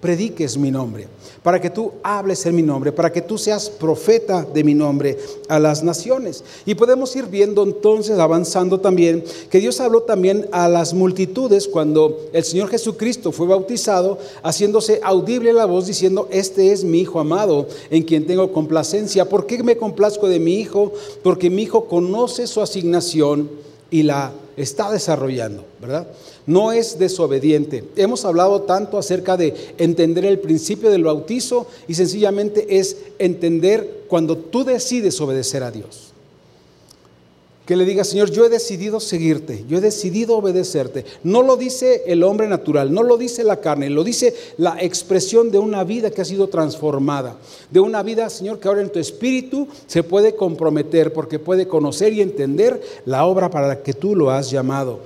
prediques 0.00 0.56
mi 0.56 0.70
nombre, 0.70 1.08
para 1.42 1.60
que 1.60 1.70
tú 1.70 1.92
hables 2.02 2.44
en 2.46 2.54
mi 2.54 2.62
nombre, 2.62 2.92
para 2.92 3.12
que 3.12 3.22
tú 3.22 3.36
seas 3.36 3.68
profeta 3.68 4.44
de 4.44 4.64
mi 4.64 4.74
nombre 4.74 5.18
a 5.48 5.58
las 5.58 5.82
naciones. 5.82 6.44
Y 6.66 6.74
podemos 6.74 7.14
ir 7.16 7.26
viendo 7.26 7.62
entonces, 7.62 8.18
avanzando 8.18 8.80
también, 8.80 9.24
que 9.50 9.60
Dios 9.60 9.80
habló 9.80 10.02
también 10.02 10.46
a 10.52 10.68
las 10.68 10.94
multitudes 10.94 11.66
cuando 11.66 12.28
el 12.32 12.44
Señor 12.44 12.68
Jesucristo 12.68 13.32
fue 13.32 13.46
bautizado, 13.46 14.18
haciéndose 14.42 15.00
audible 15.02 15.52
la 15.52 15.64
voz 15.64 15.86
diciendo, 15.86 16.28
este 16.30 16.72
es 16.72 16.84
mi 16.84 17.00
Hijo 17.00 17.20
amado, 17.20 17.68
en 17.90 18.02
quien 18.02 18.26
tengo 18.26 18.52
complacencia. 18.52 19.28
¿Por 19.28 19.46
qué 19.46 19.62
me 19.62 19.76
complazco 19.76 20.28
de 20.28 20.40
mi 20.40 20.54
Hijo? 20.54 20.92
Porque 21.22 21.50
mi 21.50 21.62
Hijo 21.62 21.86
conoce 21.86 22.46
su 22.46 22.60
asignación 22.60 23.67
y 23.90 24.02
la 24.02 24.32
está 24.56 24.90
desarrollando, 24.90 25.64
¿verdad? 25.80 26.08
No 26.46 26.72
es 26.72 26.98
desobediente. 26.98 27.84
Hemos 27.96 28.24
hablado 28.24 28.62
tanto 28.62 28.98
acerca 28.98 29.36
de 29.36 29.54
entender 29.78 30.24
el 30.24 30.38
principio 30.38 30.90
del 30.90 31.04
bautizo 31.04 31.66
y 31.86 31.94
sencillamente 31.94 32.78
es 32.78 32.96
entender 33.18 34.04
cuando 34.08 34.36
tú 34.36 34.64
decides 34.64 35.20
obedecer 35.20 35.62
a 35.62 35.70
Dios 35.70 36.07
que 37.68 37.76
le 37.76 37.84
diga, 37.84 38.02
Señor, 38.02 38.30
yo 38.30 38.46
he 38.46 38.48
decidido 38.48 38.98
seguirte, 38.98 39.66
yo 39.68 39.76
he 39.76 39.82
decidido 39.82 40.38
obedecerte. 40.38 41.04
No 41.22 41.42
lo 41.42 41.58
dice 41.58 42.02
el 42.06 42.22
hombre 42.22 42.48
natural, 42.48 42.94
no 42.94 43.02
lo 43.02 43.18
dice 43.18 43.44
la 43.44 43.60
carne, 43.60 43.90
lo 43.90 44.04
dice 44.04 44.34
la 44.56 44.78
expresión 44.80 45.50
de 45.50 45.58
una 45.58 45.84
vida 45.84 46.10
que 46.10 46.22
ha 46.22 46.24
sido 46.24 46.48
transformada, 46.48 47.36
de 47.70 47.80
una 47.80 48.02
vida, 48.02 48.30
Señor, 48.30 48.58
que 48.58 48.68
ahora 48.68 48.80
en 48.80 48.88
tu 48.88 48.98
espíritu 48.98 49.68
se 49.86 50.02
puede 50.02 50.34
comprometer 50.34 51.12
porque 51.12 51.38
puede 51.38 51.68
conocer 51.68 52.14
y 52.14 52.22
entender 52.22 52.80
la 53.04 53.26
obra 53.26 53.50
para 53.50 53.68
la 53.68 53.82
que 53.82 53.92
tú 53.92 54.16
lo 54.16 54.30
has 54.30 54.50
llamado. 54.50 55.00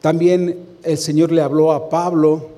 También 0.00 0.58
el 0.82 0.98
Señor 0.98 1.30
le 1.30 1.42
habló 1.42 1.70
a 1.70 1.88
Pablo 1.88 2.57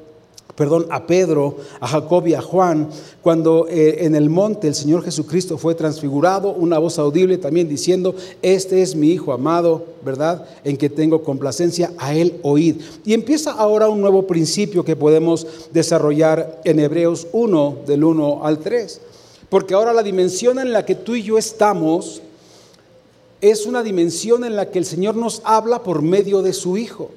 perdón, 0.61 0.89
a 0.91 1.07
Pedro, 1.07 1.57
a 1.81 1.89
Jacob 1.89 2.27
y 2.27 2.35
a 2.35 2.43
Juan, 2.43 2.91
cuando 3.23 3.67
eh, 3.67 4.05
en 4.05 4.15
el 4.15 4.29
monte 4.29 4.69
el 4.69 4.75
Señor 4.75 5.03
Jesucristo 5.03 5.57
fue 5.57 5.75
transfigurado, 5.75 6.53
una 6.53 6.79
voz 6.79 6.99
audible 6.99 7.39
también 7.39 7.67
diciendo, 7.67 8.15
este 8.43 8.83
es 8.83 8.95
mi 8.95 9.09
Hijo 9.11 9.33
amado, 9.33 9.87
¿verdad? 10.05 10.47
En 10.63 10.77
que 10.77 10.91
tengo 10.91 11.25
complacencia, 11.25 11.95
a 11.97 12.13
él 12.13 12.39
oíd. 12.43 12.77
Y 13.07 13.15
empieza 13.15 13.53
ahora 13.53 13.89
un 13.89 14.03
nuevo 14.03 14.27
principio 14.27 14.85
que 14.85 14.97
podemos 14.97 15.47
desarrollar 15.73 16.61
en 16.67 16.79
Hebreos 16.79 17.27
1, 17.33 17.79
del 17.87 18.05
1 18.05 18.45
al 18.45 18.59
3. 18.59 19.01
Porque 19.49 19.73
ahora 19.73 19.95
la 19.95 20.03
dimensión 20.03 20.59
en 20.59 20.75
la 20.75 20.85
que 20.85 20.95
tú 20.95 21.15
y 21.15 21.23
yo 21.23 21.39
estamos 21.39 22.21
es 23.41 23.65
una 23.65 23.83
dimensión 23.83 24.45
en 24.45 24.57
la 24.57 24.71
que 24.71 24.79
el 24.79 24.85
Señor 24.85 25.17
nos 25.17 25.41
habla 25.43 25.83
por 25.83 26.03
medio 26.03 26.43
de 26.43 26.53
su 26.53 26.77
Hijo. 26.77 27.13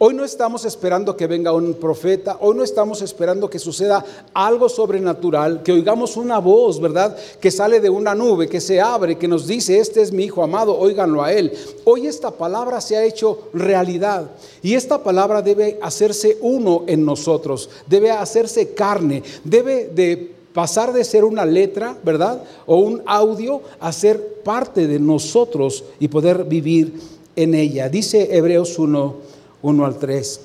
Hoy 0.00 0.14
no 0.14 0.24
estamos 0.24 0.64
esperando 0.64 1.16
que 1.16 1.26
venga 1.26 1.52
un 1.52 1.74
profeta, 1.74 2.38
hoy 2.40 2.54
no 2.54 2.62
estamos 2.62 3.02
esperando 3.02 3.50
que 3.50 3.58
suceda 3.58 4.04
algo 4.32 4.68
sobrenatural, 4.68 5.64
que 5.64 5.72
oigamos 5.72 6.16
una 6.16 6.38
voz, 6.38 6.80
¿verdad? 6.80 7.16
Que 7.40 7.50
sale 7.50 7.80
de 7.80 7.90
una 7.90 8.14
nube, 8.14 8.48
que 8.48 8.60
se 8.60 8.80
abre, 8.80 9.18
que 9.18 9.26
nos 9.26 9.48
dice, 9.48 9.80
este 9.80 10.00
es 10.00 10.12
mi 10.12 10.22
Hijo 10.22 10.44
amado, 10.44 10.78
óiganlo 10.78 11.20
a 11.20 11.32
Él. 11.32 11.52
Hoy 11.82 12.06
esta 12.06 12.30
palabra 12.30 12.80
se 12.80 12.96
ha 12.96 13.04
hecho 13.04 13.48
realidad 13.52 14.30
y 14.62 14.74
esta 14.74 15.02
palabra 15.02 15.42
debe 15.42 15.80
hacerse 15.82 16.38
uno 16.42 16.84
en 16.86 17.04
nosotros, 17.04 17.68
debe 17.88 18.12
hacerse 18.12 18.74
carne, 18.74 19.24
debe 19.42 19.88
de 19.88 20.32
pasar 20.52 20.92
de 20.92 21.02
ser 21.02 21.24
una 21.24 21.44
letra, 21.44 21.98
¿verdad? 22.04 22.44
O 22.66 22.76
un 22.76 23.02
audio 23.04 23.62
a 23.80 23.90
ser 23.90 24.42
parte 24.44 24.86
de 24.86 25.00
nosotros 25.00 25.82
y 25.98 26.06
poder 26.06 26.44
vivir 26.44 27.00
en 27.34 27.56
ella. 27.56 27.88
Dice 27.88 28.28
Hebreos 28.36 28.78
1 28.78 29.37
1 29.62 29.84
al 29.84 29.98
3. 29.98 30.40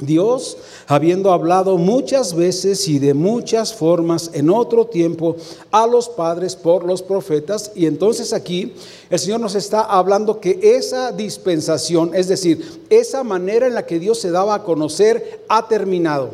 Dios, 0.00 0.56
habiendo 0.86 1.32
hablado 1.32 1.76
muchas 1.76 2.34
veces 2.34 2.86
y 2.86 3.00
de 3.00 3.14
muchas 3.14 3.74
formas 3.74 4.30
en 4.32 4.48
otro 4.48 4.86
tiempo 4.86 5.36
a 5.72 5.86
los 5.88 6.08
padres 6.08 6.54
por 6.54 6.84
los 6.84 7.02
profetas, 7.02 7.72
y 7.74 7.86
entonces 7.86 8.32
aquí 8.32 8.74
el 9.10 9.18
Señor 9.18 9.40
nos 9.40 9.56
está 9.56 9.82
hablando 9.82 10.40
que 10.40 10.60
esa 10.62 11.10
dispensación, 11.10 12.14
es 12.14 12.28
decir, 12.28 12.84
esa 12.90 13.24
manera 13.24 13.66
en 13.66 13.74
la 13.74 13.86
que 13.86 13.98
Dios 13.98 14.20
se 14.20 14.30
daba 14.30 14.54
a 14.54 14.62
conocer, 14.62 15.42
ha 15.48 15.66
terminado. 15.66 16.30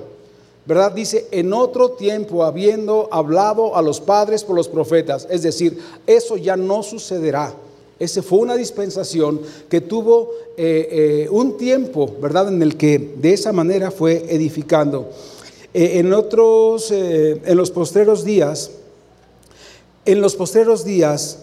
¿Verdad? 0.67 0.93
Dice, 0.93 1.29
en 1.31 1.53
otro 1.53 1.91
tiempo 1.91 2.43
habiendo 2.43 3.09
hablado 3.13 3.77
a 3.77 3.83
los 3.83 4.01
padres 4.01 4.45
por 4.45 4.57
los 4.57 4.69
profetas, 4.69 5.27
es 5.31 5.43
decir, 5.43 5.79
eso 6.07 6.39
ya 6.39 6.57
no 6.57 6.83
sucederá. 6.83 7.55
Ese 7.99 8.23
fue 8.23 8.39
una 8.41 8.57
dispensación 8.57 9.41
que 9.69 9.81
tuvo 9.81 10.31
eh, 10.57 10.89
eh, 10.91 11.29
un 11.31 11.57
tiempo, 11.57 12.17
¿verdad?, 12.21 12.49
en 12.49 12.61
el 12.61 12.77
que 12.77 12.99
de 12.99 13.33
esa 13.33 13.53
manera 13.53 13.91
fue 13.91 14.27
edificando. 14.29 15.11
Eh, 15.73 15.99
en 15.99 16.13
otros, 16.13 16.91
en 16.91 17.57
los 17.57 17.71
postreros 17.71 18.25
días, 18.25 18.71
en 20.05 20.21
los 20.21 20.35
postreros 20.35 20.85
días 20.85 21.41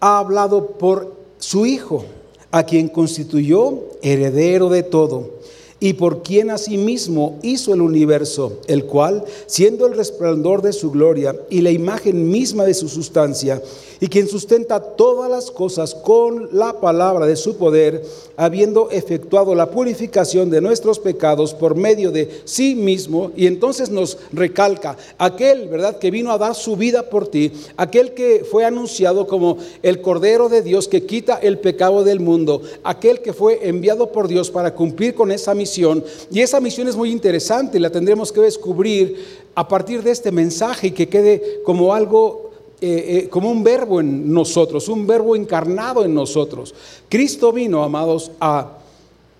ha 0.00 0.18
hablado 0.18 0.66
por 0.72 1.14
su 1.38 1.66
Hijo, 1.66 2.04
a 2.50 2.64
quien 2.64 2.88
constituyó 2.88 3.78
heredero 4.02 4.68
de 4.68 4.82
todo 4.82 5.40
y 5.80 5.94
por 5.94 6.22
quien 6.22 6.50
asimismo 6.50 7.38
hizo 7.42 7.72
el 7.72 7.80
universo, 7.80 8.58
el 8.66 8.84
cual, 8.84 9.24
siendo 9.46 9.86
el 9.86 9.96
resplandor 9.96 10.60
de 10.60 10.74
su 10.74 10.90
gloria 10.90 11.34
y 11.48 11.62
la 11.62 11.70
imagen 11.70 12.30
misma 12.30 12.64
de 12.64 12.74
su 12.74 12.88
sustancia, 12.88 13.62
y 14.00 14.08
quien 14.08 14.28
sustenta 14.28 14.80
todas 14.80 15.30
las 15.30 15.50
cosas 15.50 15.94
con 15.94 16.48
la 16.52 16.80
palabra 16.80 17.26
de 17.26 17.36
su 17.36 17.56
poder, 17.56 18.02
habiendo 18.36 18.90
efectuado 18.90 19.54
la 19.54 19.70
purificación 19.70 20.48
de 20.48 20.62
nuestros 20.62 20.98
pecados 20.98 21.52
por 21.52 21.74
medio 21.74 22.10
de 22.10 22.40
sí 22.44 22.74
mismo, 22.74 23.30
y 23.36 23.46
entonces 23.46 23.90
nos 23.90 24.16
recalca, 24.32 24.96
aquel, 25.18 25.68
¿verdad?, 25.68 25.98
que 25.98 26.10
vino 26.10 26.32
a 26.32 26.38
dar 26.38 26.54
su 26.54 26.76
vida 26.76 27.10
por 27.10 27.28
ti, 27.28 27.52
aquel 27.76 28.14
que 28.14 28.44
fue 28.50 28.64
anunciado 28.64 29.26
como 29.26 29.58
el 29.82 30.00
Cordero 30.00 30.48
de 30.48 30.62
Dios 30.62 30.88
que 30.88 31.04
quita 31.04 31.36
el 31.36 31.58
pecado 31.58 32.02
del 32.02 32.20
mundo, 32.20 32.62
aquel 32.82 33.20
que 33.20 33.34
fue 33.34 33.68
enviado 33.68 34.12
por 34.12 34.28
Dios 34.28 34.50
para 34.50 34.74
cumplir 34.74 35.14
con 35.14 35.30
esa 35.30 35.54
misión, 35.54 36.02
y 36.30 36.40
esa 36.40 36.60
misión 36.60 36.88
es 36.88 36.96
muy 36.96 37.12
interesante, 37.12 37.78
la 37.78 37.90
tendremos 37.90 38.32
que 38.32 38.40
descubrir 38.40 39.40
a 39.54 39.68
partir 39.68 40.02
de 40.02 40.10
este 40.10 40.32
mensaje 40.32 40.86
y 40.86 40.92
que 40.92 41.08
quede 41.08 41.60
como 41.64 41.92
algo 41.92 42.49
eh, 42.80 43.24
eh, 43.24 43.28
como 43.28 43.50
un 43.50 43.62
verbo 43.62 44.00
en 44.00 44.32
nosotros, 44.32 44.88
un 44.88 45.06
verbo 45.06 45.36
encarnado 45.36 46.04
en 46.04 46.14
nosotros. 46.14 46.74
Cristo 47.08 47.52
vino, 47.52 47.82
amados, 47.82 48.30
a 48.40 48.78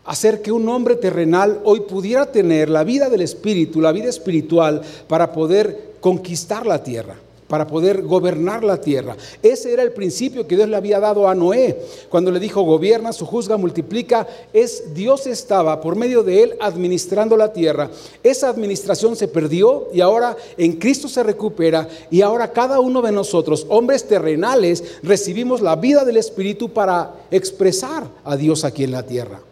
hacer 0.04 0.42
que 0.42 0.52
un 0.52 0.68
hombre 0.68 0.96
terrenal 0.96 1.60
hoy 1.64 1.80
pudiera 1.80 2.30
tener 2.30 2.68
la 2.68 2.84
vida 2.84 3.08
del 3.08 3.22
Espíritu, 3.22 3.80
la 3.80 3.92
vida 3.92 4.08
espiritual, 4.08 4.82
para 5.08 5.32
poder 5.32 5.94
conquistar 6.00 6.66
la 6.66 6.82
tierra 6.82 7.16
para 7.50 7.66
poder 7.66 8.02
gobernar 8.02 8.62
la 8.64 8.80
tierra. 8.80 9.16
Ese 9.42 9.72
era 9.72 9.82
el 9.82 9.92
principio 9.92 10.46
que 10.46 10.56
Dios 10.56 10.68
le 10.68 10.76
había 10.76 11.00
dado 11.00 11.28
a 11.28 11.34
Noé. 11.34 11.78
Cuando 12.08 12.30
le 12.30 12.38
dijo, 12.38 12.62
gobierna, 12.62 13.12
su 13.12 13.26
juzga, 13.26 13.56
multiplica, 13.56 14.26
es 14.52 14.94
Dios 14.94 15.26
estaba 15.26 15.80
por 15.80 15.96
medio 15.96 16.22
de 16.22 16.44
él 16.44 16.56
administrando 16.60 17.36
la 17.36 17.52
tierra. 17.52 17.90
Esa 18.22 18.48
administración 18.48 19.16
se 19.16 19.28
perdió 19.28 19.88
y 19.92 20.00
ahora 20.00 20.36
en 20.56 20.74
Cristo 20.74 21.08
se 21.08 21.24
recupera 21.24 21.88
y 22.10 22.22
ahora 22.22 22.52
cada 22.52 22.78
uno 22.78 23.02
de 23.02 23.10
nosotros, 23.10 23.66
hombres 23.68 24.06
terrenales, 24.06 24.84
recibimos 25.02 25.60
la 25.60 25.74
vida 25.74 26.04
del 26.04 26.18
Espíritu 26.18 26.72
para 26.72 27.14
expresar 27.32 28.04
a 28.24 28.36
Dios 28.36 28.64
aquí 28.64 28.84
en 28.84 28.92
la 28.92 29.04
tierra. 29.04 29.49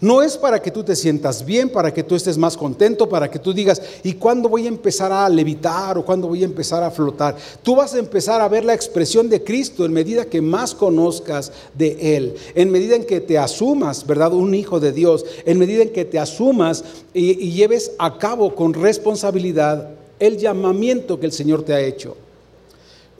No 0.00 0.22
es 0.22 0.38
para 0.38 0.62
que 0.62 0.70
tú 0.70 0.82
te 0.82 0.96
sientas 0.96 1.44
bien, 1.44 1.68
para 1.68 1.92
que 1.92 2.02
tú 2.02 2.14
estés 2.14 2.38
más 2.38 2.56
contento, 2.56 3.06
para 3.06 3.30
que 3.30 3.38
tú 3.38 3.52
digas, 3.52 3.82
¿y 4.02 4.14
cuándo 4.14 4.48
voy 4.48 4.64
a 4.64 4.68
empezar 4.68 5.12
a 5.12 5.28
levitar 5.28 5.98
o 5.98 6.04
cuándo 6.04 6.26
voy 6.26 6.42
a 6.42 6.46
empezar 6.46 6.82
a 6.82 6.90
flotar? 6.90 7.36
Tú 7.62 7.76
vas 7.76 7.94
a 7.94 7.98
empezar 7.98 8.40
a 8.40 8.48
ver 8.48 8.64
la 8.64 8.72
expresión 8.72 9.28
de 9.28 9.44
Cristo 9.44 9.84
en 9.84 9.92
medida 9.92 10.24
que 10.24 10.40
más 10.40 10.74
conozcas 10.74 11.52
de 11.74 12.16
Él, 12.16 12.34
en 12.54 12.70
medida 12.70 12.96
en 12.96 13.04
que 13.04 13.20
te 13.20 13.36
asumas, 13.36 14.06
¿verdad? 14.06 14.32
Un 14.32 14.54
hijo 14.54 14.80
de 14.80 14.92
Dios, 14.92 15.26
en 15.44 15.58
medida 15.58 15.82
en 15.82 15.90
que 15.90 16.06
te 16.06 16.18
asumas 16.18 16.82
y, 17.12 17.32
y 17.32 17.52
lleves 17.52 17.92
a 17.98 18.16
cabo 18.16 18.54
con 18.54 18.72
responsabilidad 18.72 19.90
el 20.18 20.38
llamamiento 20.38 21.20
que 21.20 21.26
el 21.26 21.32
Señor 21.32 21.62
te 21.62 21.74
ha 21.74 21.80
hecho. 21.80 22.16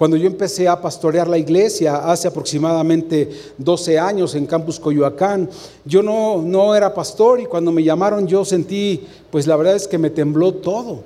Cuando 0.01 0.17
yo 0.17 0.29
empecé 0.29 0.67
a 0.67 0.81
pastorear 0.81 1.29
la 1.29 1.37
iglesia 1.37 2.11
hace 2.11 2.27
aproximadamente 2.27 3.29
12 3.59 3.99
años 3.99 4.35
en 4.35 4.47
Campus 4.47 4.81
Coyoacán, 4.81 5.51
yo 5.85 6.03
no, 6.03 6.41
no 6.41 6.75
era 6.75 6.95
pastor 6.95 7.39
y 7.39 7.45
cuando 7.45 7.71
me 7.71 7.85
llamaron 7.85 8.27
yo 8.27 8.43
sentí, 8.47 9.07
pues 9.31 9.47
la 9.47 9.57
verdad 9.57 9.77
es 9.77 9.87
que 9.87 9.99
me 9.99 10.09
tembló 10.09 10.55
todo. 10.55 11.01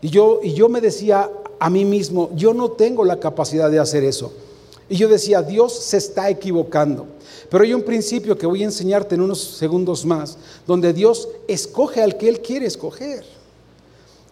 Y 0.00 0.08
yo, 0.08 0.38
y 0.40 0.54
yo 0.54 0.68
me 0.68 0.80
decía 0.80 1.28
a 1.58 1.68
mí 1.68 1.84
mismo, 1.84 2.30
yo 2.36 2.54
no 2.54 2.70
tengo 2.70 3.04
la 3.04 3.18
capacidad 3.18 3.68
de 3.68 3.80
hacer 3.80 4.04
eso. 4.04 4.32
Y 4.88 4.94
yo 4.94 5.08
decía, 5.08 5.42
Dios 5.42 5.76
se 5.76 5.96
está 5.96 6.30
equivocando. 6.30 7.08
Pero 7.50 7.64
hay 7.64 7.74
un 7.74 7.82
principio 7.82 8.38
que 8.38 8.46
voy 8.46 8.62
a 8.62 8.66
enseñarte 8.66 9.16
en 9.16 9.20
unos 9.20 9.40
segundos 9.42 10.06
más, 10.06 10.38
donde 10.64 10.92
Dios 10.92 11.28
escoge 11.48 12.04
al 12.04 12.18
que 12.18 12.28
Él 12.28 12.40
quiere 12.40 12.66
escoger. 12.66 13.24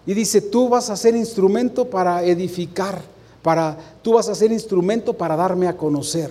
Y 0.07 0.15
dice, 0.15 0.43
tú 0.43 0.69
vas 0.69 0.91
a 0.91 0.97
ser 0.97 1.17
instrumento 1.17 1.91
para 1.91 2.23
edificar 2.23 3.11
para 3.43 3.77
tú 4.03 4.15
vas 4.15 4.29
a 4.29 4.35
ser 4.35 4.53
instrumento 4.53 5.13
para 5.13 5.37
darme 5.37 5.69
a 5.69 5.77
conocer. 5.77 6.31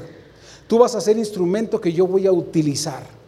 Tú 0.67 0.79
vas 0.79 0.95
a 0.95 1.01
ser 1.01 1.17
instrumento 1.17 1.81
que 1.81 1.91
yo 1.91 2.07
voy 2.07 2.25
a 2.25 2.31
utilizar. 2.31 3.20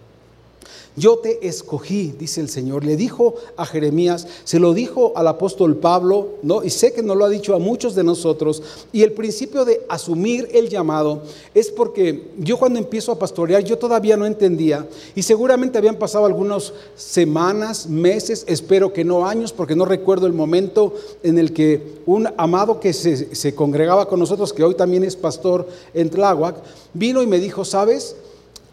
Yo 0.96 1.18
te 1.18 1.48
escogí, 1.48 2.14
dice 2.20 2.40
el 2.40 2.50
Señor. 2.50 2.86
Le 2.86 2.96
dijo 2.96 3.34
a 3.58 3.66
Jeremías, 3.66 4.28
se 4.44 4.60
lo 4.60 4.74
dijo 4.74 5.14
al 5.16 5.28
apóstol 5.28 5.78
Pablo, 5.78 6.36
¿no? 6.44 6.64
Y 6.64 6.70
sé 6.70 6.94
que 6.94 7.02
no 7.02 7.16
lo 7.16 7.26
ha 7.26 7.30
dicho 7.30 7.56
a 7.56 7.60
muchos 7.60 7.96
de 7.96 8.04
nosotros. 8.04 8.62
Y 8.92 9.02
el 9.02 9.14
principio 9.14 9.66
de 9.66 9.82
asumir 9.90 10.50
el 10.54 10.70
llamado 10.70 11.24
es 11.56 11.72
porque 11.72 12.28
yo 12.38 12.60
cuando 12.60 12.78
empiezo 12.78 13.12
a 13.12 13.18
pastorear, 13.18 13.64
yo 13.64 13.80
todavía 13.80 14.18
no 14.18 14.28
entendía. 14.28 14.88
Y 15.16 15.24
seguramente 15.24 15.80
habían 15.80 15.98
pasado 15.98 16.28
algunas 16.28 16.74
semanas, 16.96 17.88
meses, 17.88 18.44
espero 18.48 18.94
que 18.94 19.04
no 19.04 19.26
años, 19.26 19.52
porque 19.52 19.76
no 19.76 19.86
recuerdo 19.86 20.28
el 20.28 20.34
momento 20.34 20.94
en 21.24 21.40
el 21.40 21.54
que 21.54 22.02
un 22.06 22.30
amado 22.38 22.80
que 22.80 22.94
se, 22.94 23.34
se 23.34 23.56
congregaba 23.56 24.08
con 24.08 24.20
nosotros, 24.20 24.54
que 24.54 24.64
hoy 24.64 24.76
también 24.76 25.04
es 25.04 25.16
pastor 25.16 25.68
en 25.96 26.12
Tláhuac, 26.12 26.58
vino 26.94 27.24
y 27.24 27.28
me 27.28 27.40
dijo, 27.40 27.66
¿sabes? 27.66 28.16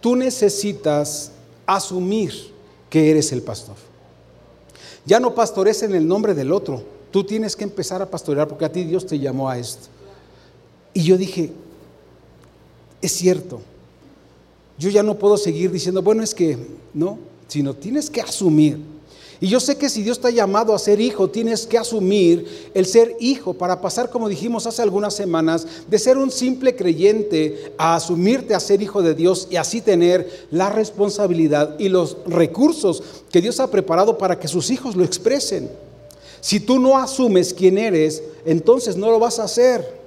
Tú 0.03 0.17
necesitas 0.17 1.33
asumir 1.77 2.33
que 2.89 3.11
eres 3.11 3.33
el 3.33 3.43
pastor. 3.43 3.77
Ya 5.07 5.21
no 5.21 5.35
pastores 5.35 5.83
en 5.83 5.95
el 5.95 6.07
nombre 6.07 6.35
del 6.35 6.53
otro. 6.53 6.83
Tú 7.11 7.25
tienes 7.25 7.57
que 7.57 7.65
empezar 7.65 8.03
a 8.03 8.11
pastorear 8.11 8.49
porque 8.49 8.65
a 8.65 8.73
ti 8.73 8.85
Dios 8.85 9.07
te 9.07 9.19
llamó 9.19 9.49
a 9.49 9.59
esto. 9.59 9.89
Y 10.93 11.03
yo 11.03 11.17
dije, 11.17 11.53
es 13.00 13.12
cierto. 13.12 13.61
Yo 14.79 14.91
ya 14.91 15.03
no 15.03 15.19
puedo 15.19 15.37
seguir 15.37 15.71
diciendo, 15.71 16.03
bueno, 16.03 16.23
es 16.23 16.35
que 16.35 16.59
no, 16.95 17.19
sino 17.49 17.75
tienes 17.75 18.11
que 18.11 18.21
asumir 18.21 18.79
y 19.40 19.49
yo 19.49 19.59
sé 19.59 19.78
que 19.78 19.88
si 19.88 20.02
Dios 20.02 20.20
te 20.20 20.28
ha 20.28 20.32
llamado 20.32 20.75
a 20.75 20.78
ser 20.78 21.00
hijo, 21.00 21.30
tienes 21.30 21.66
que 21.66 21.78
asumir 21.78 22.70
el 22.75 22.85
ser 22.85 23.16
hijo 23.20 23.54
para 23.54 23.80
pasar, 23.80 24.11
como 24.11 24.28
dijimos 24.28 24.66
hace 24.66 24.82
algunas 24.82 25.14
semanas, 25.14 25.66
de 25.88 25.99
ser 25.99 26.18
un 26.18 26.30
simple 26.30 26.76
creyente 26.76 27.73
a 27.78 27.94
asumirte 27.94 28.54
a 28.54 28.61
ser 28.61 28.82
hijo 28.82 29.00
de 29.00 29.14
Dios 29.14 29.49
y 29.50 29.56
así 29.56 29.80
tener 29.80 30.47
la 30.50 30.68
responsabilidad 30.68 31.78
y 31.78 31.88
los 31.88 32.18
recursos 32.26 33.02
que 33.30 33.40
Dios 33.40 33.61
ha 33.61 33.70
preparado 33.70 34.18
para 34.18 34.38
que 34.38 34.47
sus 34.47 34.70
hijos 34.70 34.94
lo 34.94 35.04
expresen. 35.04 35.70
Si 36.42 36.61
tú 36.61 36.78
no 36.78 36.99
asumes 36.99 37.54
quién 37.54 37.78
eres, 37.78 38.23
entonces 38.44 38.97
no 38.97 39.11
lo 39.11 39.18
vas 39.18 39.38
a 39.38 39.44
hacer 39.44 40.00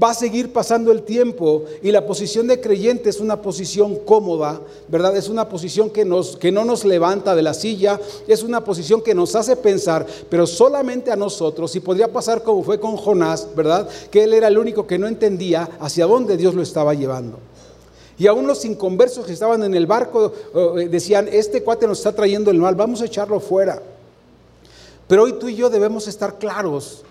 va 0.00 0.10
a 0.10 0.14
seguir 0.14 0.52
pasando 0.52 0.90
el 0.90 1.02
tiempo 1.02 1.64
y 1.82 1.92
la 1.92 2.06
posición 2.06 2.46
de 2.46 2.60
creyente 2.60 3.10
es 3.10 3.20
una 3.20 3.40
posición 3.40 3.96
cómoda, 3.96 4.60
¿verdad? 4.88 5.16
Es 5.16 5.28
una 5.28 5.48
posición 5.48 5.90
que, 5.90 6.04
nos, 6.04 6.36
que 6.36 6.50
no 6.50 6.64
nos 6.64 6.84
levanta 6.84 7.34
de 7.34 7.42
la 7.42 7.54
silla, 7.54 8.00
es 8.26 8.42
una 8.42 8.64
posición 8.64 9.02
que 9.02 9.14
nos 9.14 9.34
hace 9.36 9.56
pensar, 9.56 10.06
pero 10.28 10.46
solamente 10.46 11.10
a 11.10 11.16
nosotros, 11.16 11.74
y 11.76 11.80
podría 11.80 12.12
pasar 12.12 12.42
como 12.42 12.62
fue 12.62 12.80
con 12.80 12.96
Jonás, 12.96 13.48
¿verdad? 13.54 13.88
Que 14.10 14.24
él 14.24 14.34
era 14.34 14.48
el 14.48 14.58
único 14.58 14.86
que 14.86 14.98
no 14.98 15.06
entendía 15.06 15.68
hacia 15.80 16.06
dónde 16.06 16.36
Dios 16.36 16.54
lo 16.54 16.62
estaba 16.62 16.94
llevando. 16.94 17.38
Y 18.18 18.26
aún 18.26 18.46
los 18.46 18.64
inconversos 18.64 19.26
que 19.26 19.32
estaban 19.32 19.62
en 19.64 19.74
el 19.74 19.86
barco 19.86 20.32
eh, 20.54 20.88
decían, 20.88 21.28
este 21.30 21.62
cuate 21.62 21.86
nos 21.86 21.98
está 21.98 22.12
trayendo 22.12 22.50
el 22.50 22.58
mal, 22.58 22.74
vamos 22.74 23.02
a 23.02 23.06
echarlo 23.06 23.40
fuera. 23.40 23.82
Pero 25.08 25.24
hoy 25.24 25.34
tú 25.34 25.48
y 25.48 25.56
yo 25.56 25.68
debemos 25.68 26.08
estar 26.08 26.38
claros 26.38 27.04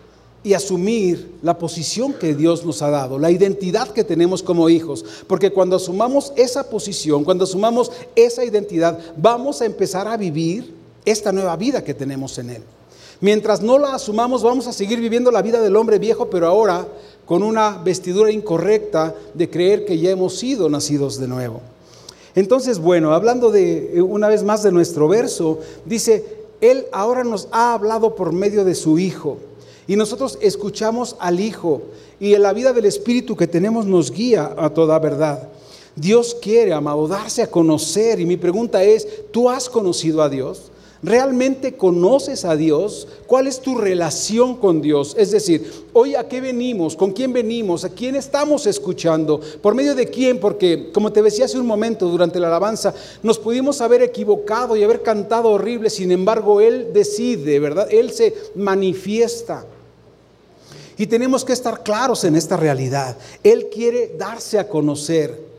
y 0.44 0.54
asumir 0.54 1.36
la 1.42 1.58
posición 1.58 2.14
que 2.14 2.36
Dios 2.36 2.66
nos 2.66 2.82
ha 2.82 2.90
dado, 2.90 3.18
la 3.18 3.32
identidad 3.32 3.90
que 3.90 4.04
tenemos 4.04 4.44
como 4.44 4.70
hijos. 4.70 5.06
Porque 5.28 5.52
cuando 5.52 5.78
asumamos 5.78 6.34
esa 6.36 6.70
posición, 6.70 7.24
cuando 7.24 7.46
asumamos 7.46 7.92
esa 8.16 8.44
identidad, 8.44 9.00
vamos 9.16 9.62
a 9.62 9.66
empezar 9.66 10.08
a 10.08 10.18
vivir 10.18 10.74
esta 11.06 11.32
nueva 11.32 11.56
vida 11.56 11.84
que 11.84 11.94
tenemos 11.94 12.38
en 12.38 12.50
Él. 12.50 12.64
Mientras 13.22 13.62
no 13.62 13.78
la 13.78 13.96
asumamos, 13.96 14.44
vamos 14.44 14.68
a 14.68 14.74
seguir 14.74 15.00
viviendo 15.00 15.32
la 15.32 15.42
vida 15.42 15.62
del 15.62 15.78
hombre 15.78 15.98
viejo, 15.98 16.30
pero 16.30 16.48
ahora 16.48 16.86
con 17.26 17.42
una 17.42 17.78
vestidura 17.78 18.30
incorrecta 18.32 19.16
de 19.34 19.50
creer 19.50 19.86
que 19.86 19.98
ya 19.98 20.10
hemos 20.12 20.38
sido 20.38 20.70
nacidos 20.70 21.20
de 21.20 21.30
nuevo. 21.30 21.62
Entonces, 22.36 22.80
bueno, 22.80 23.14
hablando 23.14 23.50
de 23.50 24.02
una 24.06 24.28
vez 24.28 24.44
más 24.44 24.64
de 24.64 24.74
nuestro 24.74 25.08
verso, 25.08 25.60
dice, 25.86 26.26
Él 26.60 26.86
ahora 26.92 27.24
nos 27.24 27.48
ha 27.52 27.74
hablado 27.74 28.16
por 28.16 28.34
medio 28.34 28.66
de 28.66 28.76
su 28.76 29.00
Hijo. 29.00 29.38
Y 29.88 29.96
nosotros 29.96 30.38
escuchamos 30.42 31.16
al 31.20 31.40
Hijo 31.40 31.82
y 32.20 32.34
en 32.34 32.42
la 32.42 32.54
vida 32.54 32.74
del 32.74 32.86
Espíritu 32.86 33.36
que 33.36 33.48
tenemos 33.48 33.86
nos 33.86 34.12
guía 34.12 34.54
a 34.58 34.70
toda 34.70 34.98
verdad. 35.00 35.50
Dios 35.96 36.36
quiere, 36.42 36.74
amado, 36.74 37.08
darse 37.08 37.44
a 37.44 37.52
conocer. 37.52 38.20
Y 38.20 38.26
mi 38.26 38.38
pregunta 38.38 38.84
es, 38.84 39.08
¿tú 39.32 39.50
has 39.50 39.70
conocido 39.70 40.22
a 40.22 40.30
Dios? 40.30 40.72
¿Realmente 41.04 41.76
conoces 41.76 42.46
a 42.46 42.56
Dios? 42.56 43.10
¿Cuál 43.28 43.48
es 43.48 43.60
tu 43.60 43.78
relación 43.78 44.56
con 44.56 44.82
Dios? 44.82 45.14
Es 45.20 45.32
decir, 45.32 45.70
hoy 45.92 46.16
a 46.16 46.30
qué 46.30 46.40
venimos, 46.40 46.96
con 46.96 47.12
quién 47.12 47.34
venimos, 47.34 47.84
a 47.84 47.90
quién 47.90 48.16
estamos 48.16 48.66
escuchando, 48.68 49.42
por 49.62 49.76
medio 49.76 49.96
de 49.96 50.08
quién, 50.08 50.40
porque 50.40 50.92
como 50.94 51.12
te 51.12 51.22
decía 51.22 51.44
hace 51.44 51.60
un 51.60 51.68
momento 51.68 52.08
durante 52.08 52.40
la 52.40 52.48
alabanza, 52.48 52.94
nos 53.22 53.38
pudimos 53.38 53.82
haber 53.82 54.02
equivocado 54.02 54.78
y 54.78 54.84
haber 54.84 55.02
cantado 55.02 55.50
horrible, 55.50 55.90
sin 55.90 56.10
embargo 56.10 56.62
Él 56.62 56.92
decide, 56.94 57.60
¿verdad? 57.60 57.90
Él 57.92 58.12
se 58.12 58.34
manifiesta. 58.56 59.66
Y 60.98 61.08
tenemos 61.08 61.44
que 61.44 61.54
estar 61.54 61.84
claros 61.84 62.24
en 62.24 62.36
esta 62.36 62.58
realidad. 62.58 63.18
Él 63.44 63.70
quiere 63.72 64.16
darse 64.18 64.60
a 64.60 64.68
conocer. 64.68 65.54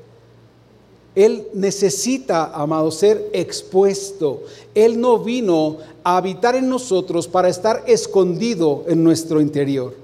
Él 1.14 1.46
necesita, 1.54 2.46
amado, 2.46 2.90
ser 2.90 3.30
expuesto. 3.32 4.42
Él 4.74 5.00
no 5.00 5.18
vino 5.18 5.78
a 6.02 6.16
habitar 6.16 6.56
en 6.56 6.68
nosotros 6.68 7.28
para 7.28 7.48
estar 7.48 7.84
escondido 7.86 8.84
en 8.88 9.04
nuestro 9.04 9.40
interior. 9.40 9.94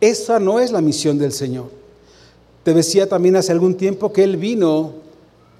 Esa 0.00 0.38
no 0.38 0.60
es 0.60 0.70
la 0.70 0.80
misión 0.80 1.18
del 1.18 1.32
Señor. 1.32 1.66
Te 2.62 2.72
decía 2.72 3.08
también 3.08 3.36
hace 3.36 3.50
algún 3.50 3.74
tiempo 3.74 4.12
que 4.12 4.22
Él 4.22 4.36
vino 4.36 4.92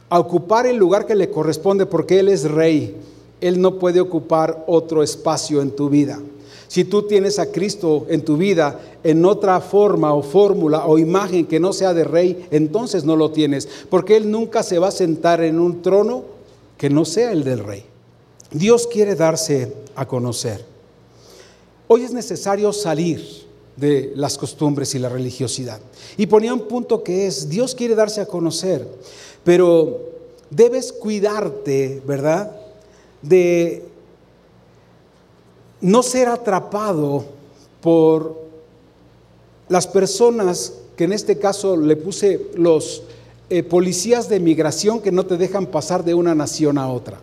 a 0.08 0.18
ocupar 0.18 0.66
el 0.66 0.76
lugar 0.76 1.06
que 1.06 1.14
le 1.14 1.30
corresponde 1.30 1.86
porque 1.86 2.20
Él 2.20 2.28
es 2.28 2.48
rey. 2.48 2.96
Él 3.40 3.60
no 3.60 3.78
puede 3.78 4.00
ocupar 4.00 4.64
otro 4.66 5.02
espacio 5.02 5.60
en 5.62 5.70
tu 5.70 5.88
vida. 5.88 6.20
Si 6.68 6.85
tú 6.85 7.02
tienes 7.02 7.38
a 7.38 7.50
Cristo 7.50 8.07
en 8.09 8.24
tu 8.24 8.37
vida 8.37 8.78
en 9.02 9.24
otra 9.24 9.61
forma 9.61 10.14
o 10.14 10.22
fórmula 10.22 10.87
o 10.87 10.98
imagen 10.98 11.46
que 11.46 11.59
no 11.59 11.72
sea 11.72 11.94
de 11.94 12.04
rey, 12.04 12.46
entonces 12.50 13.04
no 13.04 13.16
lo 13.16 13.31
tienes, 13.31 13.66
porque 13.88 14.16
Él 14.16 14.31
nunca 14.31 14.62
se 14.62 14.78
va 14.78 14.88
a 14.88 14.92
sentar 14.92 15.42
en 15.42 15.59
un 15.59 15.81
trono 15.83 16.24
que 16.76 16.90
no 16.90 17.04
sea 17.04 17.33
el 17.33 17.42
del 17.42 17.64
rey. 17.64 17.85
Dios 18.50 18.87
quiere 18.87 19.14
darse 19.14 19.72
a 19.96 20.07
conocer. 20.07 20.64
Hoy 21.88 22.02
es 22.02 22.12
necesario 22.12 22.72
salir 22.72 23.48
de 23.76 24.12
las 24.14 24.37
costumbres 24.37 24.94
y 24.94 24.98
la 24.98 25.09
religiosidad. 25.09 25.81
Y 26.16 26.26
ponía 26.26 26.52
un 26.52 26.68
punto 26.68 27.02
que 27.02 27.26
es, 27.26 27.48
Dios 27.48 27.74
quiere 27.74 27.94
darse 27.94 28.20
a 28.20 28.26
conocer, 28.26 28.87
pero 29.42 30.00
debes 30.50 30.92
cuidarte, 30.92 32.02
¿verdad? 32.07 32.54
De 33.22 33.85
no 35.80 36.02
ser 36.02 36.28
atrapado 36.28 37.24
por 37.80 38.36
las 39.68 39.86
personas 39.86 40.72
que 40.96 41.04
en 41.04 41.12
este 41.12 41.38
caso 41.38 41.76
le 41.76 41.96
puse 41.96 42.50
los 42.54 43.02
eh, 43.50 43.62
policías 43.62 44.28
de 44.28 44.40
migración 44.40 45.00
que 45.00 45.12
no 45.12 45.24
te 45.24 45.36
dejan 45.36 45.66
pasar 45.66 46.04
de 46.04 46.14
una 46.14 46.34
nación 46.34 46.78
a 46.78 46.88
otra. 46.88 47.20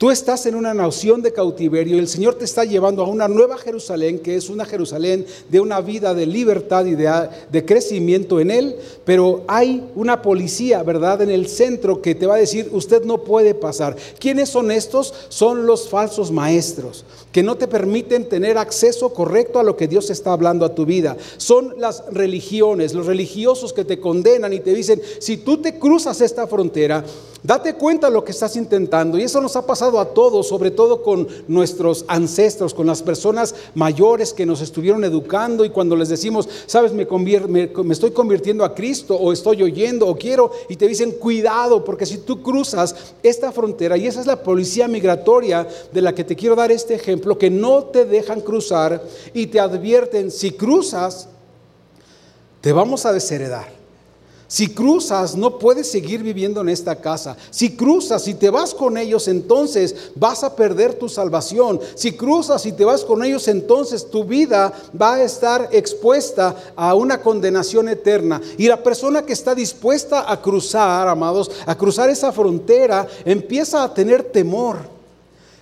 Tú 0.00 0.10
estás 0.10 0.46
en 0.46 0.54
una 0.54 0.72
nación 0.72 1.20
de 1.20 1.30
cautiverio 1.30 1.96
y 1.96 1.98
el 1.98 2.08
Señor 2.08 2.36
te 2.36 2.46
está 2.46 2.64
llevando 2.64 3.02
a 3.02 3.06
una 3.06 3.28
nueva 3.28 3.58
Jerusalén, 3.58 4.18
que 4.18 4.34
es 4.34 4.48
una 4.48 4.64
Jerusalén 4.64 5.26
de 5.50 5.60
una 5.60 5.82
vida 5.82 6.14
de 6.14 6.24
libertad 6.24 6.86
y 6.86 6.94
de, 6.94 7.28
de, 7.52 7.64
crecimiento 7.66 8.40
en 8.40 8.50
Él, 8.50 8.76
pero 9.04 9.44
hay 9.46 9.84
una 9.94 10.22
policía, 10.22 10.82
¿verdad?, 10.82 11.20
en 11.20 11.30
el 11.30 11.48
centro 11.48 12.00
que 12.00 12.14
te 12.14 12.24
va 12.24 12.36
a 12.36 12.38
decir, 12.38 12.70
usted 12.72 13.04
no 13.04 13.24
puede 13.24 13.54
pasar. 13.54 13.94
¿Quiénes 14.18 14.48
son 14.48 14.70
estos? 14.70 15.12
Son 15.28 15.66
los 15.66 15.90
falsos 15.90 16.32
maestros, 16.32 17.04
que 17.30 17.42
no 17.42 17.58
te 17.58 17.68
permiten 17.68 18.26
tener 18.26 18.56
acceso 18.56 19.12
correcto 19.12 19.58
a 19.58 19.64
lo 19.64 19.76
que 19.76 19.86
Dios 19.86 20.08
está 20.08 20.32
hablando 20.32 20.64
a 20.64 20.74
tu 20.74 20.86
vida. 20.86 21.18
Son 21.36 21.74
las 21.76 22.04
religiones, 22.10 22.94
los 22.94 23.04
religiosos 23.04 23.74
que 23.74 23.84
te 23.84 24.00
condenan 24.00 24.54
y 24.54 24.60
te 24.60 24.72
dicen, 24.72 25.02
si 25.18 25.36
tú 25.36 25.58
te 25.58 25.78
cruzas 25.78 26.22
esta 26.22 26.46
frontera, 26.46 27.04
date 27.42 27.74
cuenta 27.74 28.10
lo 28.10 28.24
que 28.24 28.32
estás 28.32 28.56
intentando. 28.56 29.18
Y 29.18 29.22
eso 29.22 29.40
nos 29.40 29.56
ha 29.56 29.66
pasado 29.66 29.98
a 29.98 30.12
todos, 30.12 30.48
sobre 30.48 30.70
todo 30.70 31.02
con 31.02 31.26
nuestros 31.48 32.04
ancestros, 32.08 32.74
con 32.74 32.86
las 32.86 33.02
personas 33.02 33.54
mayores 33.74 34.32
que 34.32 34.46
nos 34.46 34.60
estuvieron 34.60 35.04
educando 35.04 35.64
y 35.64 35.70
cuando 35.70 35.96
les 35.96 36.08
decimos, 36.08 36.48
sabes, 36.66 36.92
me, 36.92 37.06
me, 37.48 37.92
estoy 37.92 38.10
convirtiendo 38.10 38.64
a 38.64 38.74
Cristo 38.74 39.16
o 39.16 39.32
estoy 39.32 39.62
oyendo 39.62 40.06
o 40.06 40.16
quiero, 40.16 40.50
y 40.68 40.76
te 40.76 40.86
dicen, 40.86 41.12
cuidado, 41.12 41.84
porque 41.84 42.06
si 42.06 42.18
tú 42.18 42.42
cruzas 42.42 42.94
esta 43.22 43.52
frontera, 43.52 43.96
y 43.96 44.06
esa 44.06 44.20
es 44.20 44.26
la 44.26 44.42
policía 44.42 44.88
migratoria 44.88 45.66
de 45.92 46.02
la 46.02 46.14
que 46.14 46.24
te 46.24 46.36
quiero 46.36 46.56
dar 46.56 46.70
este 46.72 46.94
ejemplo, 46.94 47.38
que 47.38 47.50
no 47.50 47.84
te 47.84 48.04
dejan 48.04 48.40
cruzar 48.40 49.02
y 49.32 49.46
te 49.46 49.60
advierten, 49.60 50.30
si 50.30 50.52
cruzas, 50.52 51.28
te 52.60 52.72
vamos 52.72 53.06
a 53.06 53.12
desheredar. 53.12 53.79
Si 54.50 54.66
cruzas, 54.66 55.36
no 55.36 55.60
puedes 55.60 55.88
seguir 55.88 56.24
viviendo 56.24 56.60
en 56.60 56.70
esta 56.70 56.96
casa. 56.96 57.36
Si 57.52 57.76
cruzas 57.76 58.26
y 58.26 58.34
te 58.34 58.50
vas 58.50 58.74
con 58.74 58.98
ellos, 58.98 59.28
entonces 59.28 60.10
vas 60.16 60.42
a 60.42 60.56
perder 60.56 60.94
tu 60.94 61.08
salvación. 61.08 61.78
Si 61.94 62.14
cruzas 62.14 62.66
y 62.66 62.72
te 62.72 62.84
vas 62.84 63.04
con 63.04 63.22
ellos, 63.22 63.46
entonces 63.46 64.10
tu 64.10 64.24
vida 64.24 64.72
va 65.00 65.14
a 65.14 65.22
estar 65.22 65.68
expuesta 65.70 66.56
a 66.74 66.94
una 66.94 67.22
condenación 67.22 67.88
eterna. 67.88 68.40
Y 68.58 68.66
la 68.66 68.82
persona 68.82 69.22
que 69.22 69.34
está 69.34 69.54
dispuesta 69.54 70.28
a 70.28 70.42
cruzar, 70.42 71.06
amados, 71.06 71.48
a 71.64 71.78
cruzar 71.78 72.10
esa 72.10 72.32
frontera, 72.32 73.06
empieza 73.24 73.84
a 73.84 73.94
tener 73.94 74.24
temor. 74.24 74.78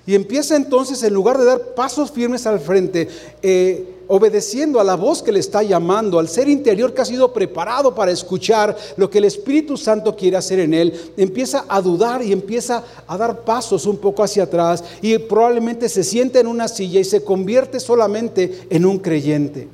Y 0.06 0.14
empieza 0.14 0.56
entonces, 0.56 1.02
en 1.02 1.12
lugar 1.12 1.36
de 1.36 1.44
dar 1.44 1.60
pasos 1.74 2.10
firmes 2.10 2.46
al 2.46 2.58
frente, 2.58 3.06
eh, 3.42 3.97
obedeciendo 4.08 4.80
a 4.80 4.84
la 4.84 4.96
voz 4.96 5.22
que 5.22 5.30
le 5.30 5.38
está 5.38 5.62
llamando, 5.62 6.18
al 6.18 6.28
ser 6.28 6.48
interior 6.48 6.92
que 6.92 7.02
ha 7.02 7.04
sido 7.04 7.32
preparado 7.32 7.94
para 7.94 8.10
escuchar 8.10 8.76
lo 8.96 9.08
que 9.08 9.18
el 9.18 9.24
Espíritu 9.24 9.76
Santo 9.76 10.16
quiere 10.16 10.36
hacer 10.36 10.60
en 10.60 10.74
él, 10.74 11.12
empieza 11.16 11.64
a 11.68 11.80
dudar 11.80 12.22
y 12.22 12.32
empieza 12.32 12.82
a 13.06 13.16
dar 13.16 13.42
pasos 13.42 13.86
un 13.86 13.98
poco 13.98 14.22
hacia 14.22 14.44
atrás 14.44 14.82
y 15.02 15.16
probablemente 15.18 15.88
se 15.88 16.02
siente 16.02 16.40
en 16.40 16.46
una 16.46 16.68
silla 16.68 17.00
y 17.00 17.04
se 17.04 17.22
convierte 17.22 17.78
solamente 17.78 18.66
en 18.70 18.86
un 18.86 18.98
creyente. 18.98 19.68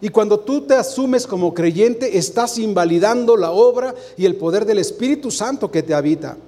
Y 0.00 0.08
cuando 0.08 0.40
tú 0.40 0.62
te 0.62 0.74
asumes 0.74 1.26
como 1.26 1.52
creyente, 1.52 2.16
estás 2.16 2.56
invalidando 2.58 3.36
la 3.36 3.50
obra 3.50 3.94
y 4.16 4.24
el 4.24 4.36
poder 4.36 4.64
del 4.64 4.78
Espíritu 4.78 5.30
Santo 5.30 5.70
que 5.70 5.82
te 5.82 5.92
habita. 5.92 6.38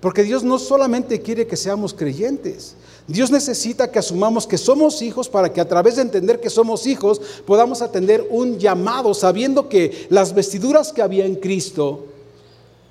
Porque 0.00 0.22
Dios 0.22 0.44
no 0.44 0.58
solamente 0.58 1.22
quiere 1.22 1.46
que 1.46 1.56
seamos 1.56 1.94
creyentes, 1.94 2.74
Dios 3.06 3.30
necesita 3.30 3.90
que 3.90 3.98
asumamos 3.98 4.46
que 4.46 4.56
somos 4.56 5.02
hijos 5.02 5.28
para 5.28 5.52
que 5.52 5.60
a 5.60 5.68
través 5.68 5.96
de 5.96 6.02
entender 6.02 6.40
que 6.40 6.48
somos 6.48 6.86
hijos 6.86 7.20
podamos 7.46 7.82
atender 7.82 8.26
un 8.30 8.58
llamado, 8.58 9.12
sabiendo 9.12 9.68
que 9.68 10.06
las 10.08 10.34
vestiduras 10.34 10.92
que 10.92 11.02
había 11.02 11.26
en 11.26 11.34
Cristo, 11.34 12.06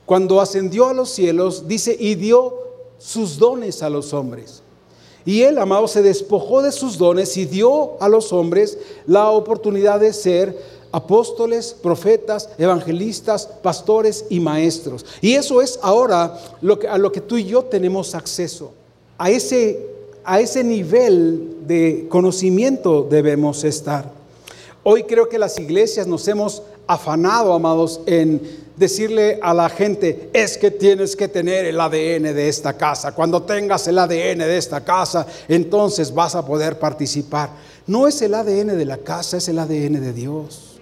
cuando 0.05 0.39
ascendió 0.39 0.87
a 0.87 0.93
los 0.93 1.09
cielos, 1.09 1.67
dice, 1.67 1.95
y 1.99 2.13
dio 2.13 2.53
sus 2.99 3.39
dones 3.39 3.81
a 3.81 3.89
los 3.89 4.13
hombres. 4.13 4.61
Y 5.25 5.41
él, 5.41 5.57
amado, 5.57 5.87
se 5.87 6.03
despojó 6.03 6.61
de 6.61 6.71
sus 6.71 6.97
dones 6.97 7.35
y 7.37 7.45
dio 7.45 7.99
a 8.01 8.07
los 8.07 8.31
hombres 8.33 8.77
la 9.07 9.31
oportunidad 9.31 9.99
de 9.99 10.13
ser 10.13 10.83
apóstoles, 10.91 11.75
profetas, 11.81 12.49
evangelistas, 12.59 13.47
pastores 13.47 14.25
y 14.29 14.39
maestros. 14.39 15.05
Y 15.21 15.33
eso 15.33 15.61
es 15.61 15.79
ahora 15.81 16.39
a 16.89 16.97
lo 16.99 17.11
que 17.11 17.21
tú 17.21 17.37
y 17.37 17.45
yo 17.45 17.63
tenemos 17.63 18.13
acceso, 18.13 18.73
a 19.17 19.31
ese 19.31 19.92
a 20.25 20.39
ese 20.39 20.63
nivel 20.63 21.67
de 21.67 22.07
conocimiento 22.09 23.07
debemos 23.09 23.63
estar. 23.63 24.11
Hoy 24.83 25.03
creo 25.03 25.29
que 25.29 25.39
las 25.39 25.59
iglesias 25.59 26.07
nos 26.07 26.27
hemos 26.27 26.61
afanado, 26.87 27.53
amados, 27.53 28.01
en 28.05 28.41
decirle 28.75 29.39
a 29.41 29.53
la 29.53 29.69
gente, 29.69 30.29
es 30.33 30.57
que 30.57 30.71
tienes 30.71 31.15
que 31.15 31.27
tener 31.27 31.65
el 31.65 31.79
ADN 31.79 32.33
de 32.33 32.49
esta 32.49 32.73
casa. 32.73 33.13
Cuando 33.13 33.43
tengas 33.43 33.87
el 33.87 33.99
ADN 33.99 34.39
de 34.39 34.57
esta 34.57 34.83
casa, 34.83 35.25
entonces 35.47 36.13
vas 36.13 36.35
a 36.35 36.45
poder 36.45 36.79
participar. 36.79 37.51
No 37.87 38.07
es 38.07 38.21
el 38.21 38.33
ADN 38.33 38.77
de 38.77 38.85
la 38.85 38.97
casa, 38.97 39.37
es 39.37 39.47
el 39.47 39.59
ADN 39.59 40.01
de 40.01 40.13
Dios. 40.13 40.72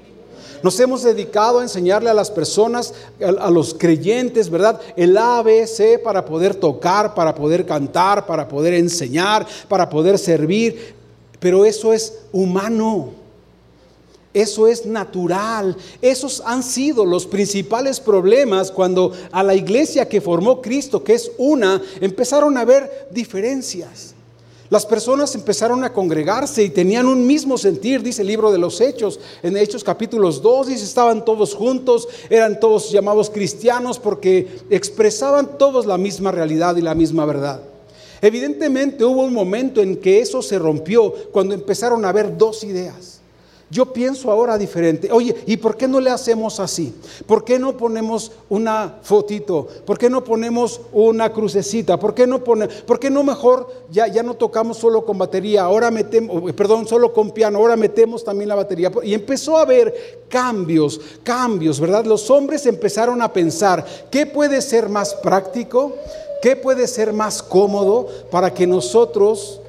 Nos 0.64 0.80
hemos 0.80 1.04
dedicado 1.04 1.60
a 1.60 1.64
enseñarle 1.64 2.10
a 2.10 2.14
las 2.14 2.30
personas, 2.30 2.94
a, 3.20 3.50
los 3.50 3.74
creyentes, 3.74 4.50
¿verdad? 4.50 4.80
El 4.96 5.18
ABC 5.18 6.02
para 6.04 6.26
poder 6.26 6.56
tocar, 6.56 7.16
para 7.16 7.34
poder 7.34 7.66
cantar, 7.66 8.26
para 8.26 8.48
poder 8.48 8.76
enseñar, 8.76 9.48
para 9.68 9.90
poder 9.90 10.20
servir. 10.20 10.96
Pero 11.40 11.66
eso 11.66 11.94
es 11.94 12.20
humano. 12.32 13.22
Eso 14.34 14.68
es 14.68 14.86
natural. 14.86 15.76
Esos 16.02 16.42
han 16.46 16.64
sido 16.64 17.06
los 17.06 17.26
principales 17.26 18.00
problemas 18.00 18.72
cuando 18.72 19.12
a 19.32 19.44
la 19.44 19.56
iglesia 19.56 20.08
que 20.08 20.22
formó 20.22 20.62
Cristo, 20.62 21.04
que 21.04 21.16
es 21.16 21.32
una, 21.38 21.82
empezaron 22.00 22.58
a 22.58 22.62
haber 22.62 23.10
diferencias. 23.12 24.16
Las 24.72 24.86
personas 24.86 25.36
empezaron 25.36 25.84
a 25.84 25.92
congregarse 25.92 26.64
y 26.64 26.70
tenían 26.70 27.06
un 27.06 27.28
mismo 27.28 27.58
sentir, 27.58 28.02
dice 28.02 28.22
el 28.22 28.30
libro 28.30 28.54
de 28.54 28.58
los 28.58 28.80
Hechos. 28.80 29.20
En 29.44 29.58
Hechos 29.58 29.84
capítulos 29.84 30.42
2 30.42 30.68
dice, 30.68 30.86
estaban 30.86 31.26
todos 31.26 31.54
juntos, 31.54 32.08
eran 32.30 32.58
todos 32.58 32.90
llamados 32.90 33.30
cristianos 33.30 34.00
porque 34.00 34.48
expresaban 34.70 35.58
todos 35.58 35.86
la 35.86 35.98
misma 35.98 36.32
realidad 36.32 36.78
y 36.78 36.82
la 36.82 36.96
misma 36.96 37.26
verdad. 37.26 37.62
Evidentemente 38.22 39.04
hubo 39.04 39.24
un 39.24 39.34
momento 39.34 39.82
en 39.82 39.98
que 39.98 40.22
eso 40.22 40.42
se 40.42 40.58
rompió 40.58 41.14
cuando 41.34 41.54
empezaron 41.54 42.06
a 42.06 42.10
haber 42.10 42.38
dos 42.38 42.64
ideas. 42.64 43.21
Yo 43.72 43.94
pienso 43.94 44.30
ahora 44.30 44.58
diferente. 44.58 45.10
Oye, 45.14 45.34
¿y 45.46 45.56
por 45.56 45.78
qué 45.78 45.88
no 45.88 46.02
le 46.02 46.10
hacemos 46.10 46.60
así? 46.60 46.94
¿Por 47.26 47.46
qué 47.46 47.58
no 47.58 47.78
ponemos 47.78 48.34
una 48.50 48.98
fotito? 49.02 49.66
¿Por 49.86 49.98
qué 49.98 50.10
no 50.10 50.26
ponemos 50.26 50.82
una 50.92 51.32
crucecita? 51.32 51.98
¿Por 51.98 52.14
qué 52.14 52.28
no 52.28 52.44
pone, 52.44 52.68
por 52.68 53.00
qué 53.00 53.10
no 53.10 53.24
mejor 53.24 53.72
ya, 53.90 54.08
ya 54.08 54.24
no 54.24 54.34
tocamos 54.34 54.78
solo 54.78 55.06
con 55.06 55.18
batería, 55.18 55.64
ahora 55.64 55.90
metemos, 55.90 56.52
perdón, 56.52 56.86
solo 56.86 57.14
con 57.14 57.32
piano, 57.32 57.60
ahora 57.60 57.78
metemos 57.78 58.26
también 58.26 58.50
la 58.50 58.56
batería? 58.56 58.92
Y 59.04 59.14
empezó 59.14 59.58
a 59.58 59.62
haber 59.62 60.26
cambios, 60.28 61.00
cambios, 61.24 61.80
¿verdad? 61.80 62.04
Los 62.04 62.30
hombres 62.30 62.66
empezaron 62.66 63.22
a 63.22 63.32
pensar, 63.32 63.86
¿qué 64.12 64.26
puede 64.26 64.62
ser 64.62 64.90
más 64.90 65.14
práctico? 65.14 65.94
¿Qué 66.42 66.58
puede 66.58 66.88
ser 66.88 67.14
más 67.14 67.42
cómodo 67.42 68.08
para 68.30 68.54
que 68.54 68.68
nosotros 68.68 69.61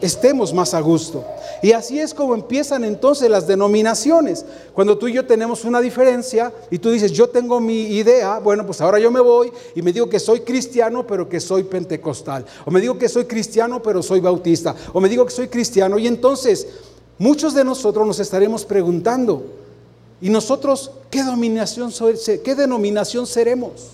estemos 0.00 0.52
más 0.52 0.74
a 0.74 0.80
gusto? 0.80 1.24
Y 1.62 1.72
así 1.72 2.00
es 2.00 2.14
como 2.14 2.34
empiezan 2.34 2.84
entonces 2.84 3.28
las 3.30 3.46
denominaciones. 3.46 4.44
Cuando 4.72 4.96
tú 4.96 5.08
y 5.08 5.12
yo 5.12 5.26
tenemos 5.26 5.64
una 5.64 5.80
diferencia 5.80 6.52
y 6.70 6.78
tú 6.78 6.90
dices, 6.90 7.12
yo 7.12 7.28
tengo 7.28 7.60
mi 7.60 7.82
idea, 7.82 8.38
bueno, 8.38 8.64
pues 8.64 8.80
ahora 8.80 8.98
yo 8.98 9.10
me 9.10 9.20
voy 9.20 9.52
y 9.74 9.82
me 9.82 9.92
digo 9.92 10.08
que 10.08 10.18
soy 10.18 10.40
cristiano, 10.40 11.06
pero 11.06 11.28
que 11.28 11.40
soy 11.40 11.64
pentecostal. 11.64 12.46
O 12.64 12.70
me 12.70 12.80
digo 12.80 12.96
que 12.96 13.08
soy 13.08 13.26
cristiano, 13.26 13.82
pero 13.82 14.02
soy 14.02 14.20
bautista. 14.20 14.74
O 14.92 15.00
me 15.00 15.08
digo 15.08 15.24
que 15.26 15.32
soy 15.32 15.48
cristiano. 15.48 15.98
Y 15.98 16.06
entonces 16.06 16.66
muchos 17.18 17.54
de 17.54 17.64
nosotros 17.64 18.06
nos 18.06 18.20
estaremos 18.20 18.64
preguntando, 18.64 19.44
¿y 20.22 20.30
nosotros 20.30 20.92
qué, 21.10 21.22
dominación, 21.22 21.92
qué 22.42 22.54
denominación 22.54 23.26
seremos? 23.26 23.90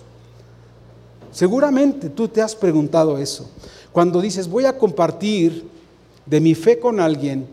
Seguramente 1.32 2.08
tú 2.08 2.28
te 2.28 2.40
has 2.40 2.54
preguntado 2.54 3.18
eso. 3.18 3.46
Cuando 3.92 4.20
dices, 4.20 4.48
voy 4.48 4.64
a 4.64 4.78
compartir 4.78 5.75
de 6.26 6.40
mi 6.40 6.54
fe 6.54 6.78
con 6.78 7.00
alguien, 7.00 7.46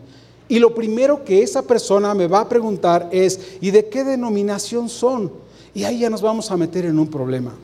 y 0.48 0.58
lo 0.58 0.74
primero 0.74 1.24
que 1.24 1.42
esa 1.42 1.62
persona 1.62 2.14
me 2.14 2.26
va 2.26 2.40
a 2.40 2.48
preguntar 2.48 3.08
es, 3.12 3.40
¿y 3.60 3.70
de 3.70 3.88
qué 3.88 4.04
denominación 4.04 4.88
son? 4.88 5.32
Y 5.72 5.84
ahí 5.84 6.00
ya 6.00 6.10
nos 6.10 6.22
vamos 6.22 6.50
a 6.50 6.56
meter 6.56 6.84
en 6.84 6.98
un 6.98 7.08
problema. 7.08 7.54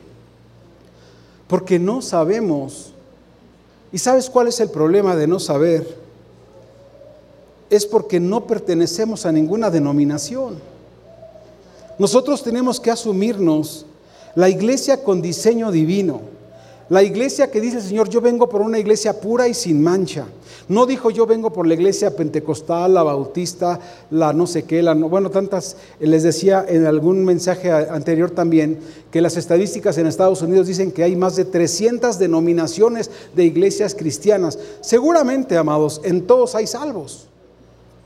Porque 1.47 1.77
no 1.77 2.01
sabemos. 2.01 2.91
¿Y 3.93 3.97
sabes 3.97 4.29
cuál 4.29 4.47
es 4.47 4.59
el 4.59 4.69
problema 4.69 5.15
de 5.15 5.27
no 5.27 5.39
saber? 5.39 5.97
Es 7.69 7.85
porque 7.85 8.19
no 8.19 8.47
pertenecemos 8.47 9.25
a 9.25 9.31
ninguna 9.31 9.69
denominación. 9.69 10.59
Nosotros 11.99 12.43
tenemos 12.43 12.79
que 12.79 12.89
asumirnos 12.89 13.85
la 14.33 14.49
iglesia 14.49 15.03
con 15.03 15.21
diseño 15.21 15.71
divino 15.71 16.21
La 16.91 17.01
iglesia 17.01 17.49
que 17.49 17.61
dice 17.61 17.77
el 17.77 17.83
Señor, 17.83 18.09
yo 18.09 18.19
vengo 18.19 18.49
por 18.49 18.59
una 18.59 18.77
iglesia 18.77 19.17
pura 19.17 19.47
y 19.47 19.53
sin 19.53 19.81
mancha. 19.81 20.25
No 20.67 20.85
dijo 20.85 21.09
yo 21.09 21.25
vengo 21.25 21.53
por 21.53 21.65
la 21.65 21.73
iglesia 21.73 22.13
pentecostal, 22.13 22.93
la 22.93 23.01
bautista, 23.01 23.79
la 24.09 24.33
no 24.33 24.45
sé 24.45 24.63
qué, 24.63 24.83
la 24.83 24.93
no, 24.93 25.07
bueno, 25.07 25.29
tantas, 25.29 25.77
les 26.01 26.23
decía 26.23 26.65
en 26.67 26.85
algún 26.85 27.23
mensaje 27.23 27.71
anterior 27.71 28.31
también 28.31 28.79
que 29.09 29.21
las 29.21 29.37
estadísticas 29.37 29.97
en 29.99 30.05
Estados 30.05 30.41
Unidos 30.41 30.67
dicen 30.67 30.91
que 30.91 31.03
hay 31.03 31.15
más 31.15 31.37
de 31.37 31.45
300 31.45 32.19
denominaciones 32.19 33.09
de 33.33 33.45
iglesias 33.45 33.95
cristianas. 33.95 34.59
Seguramente, 34.81 35.55
amados, 35.55 36.01
en 36.03 36.27
todos 36.27 36.55
hay 36.55 36.67
salvos, 36.67 37.29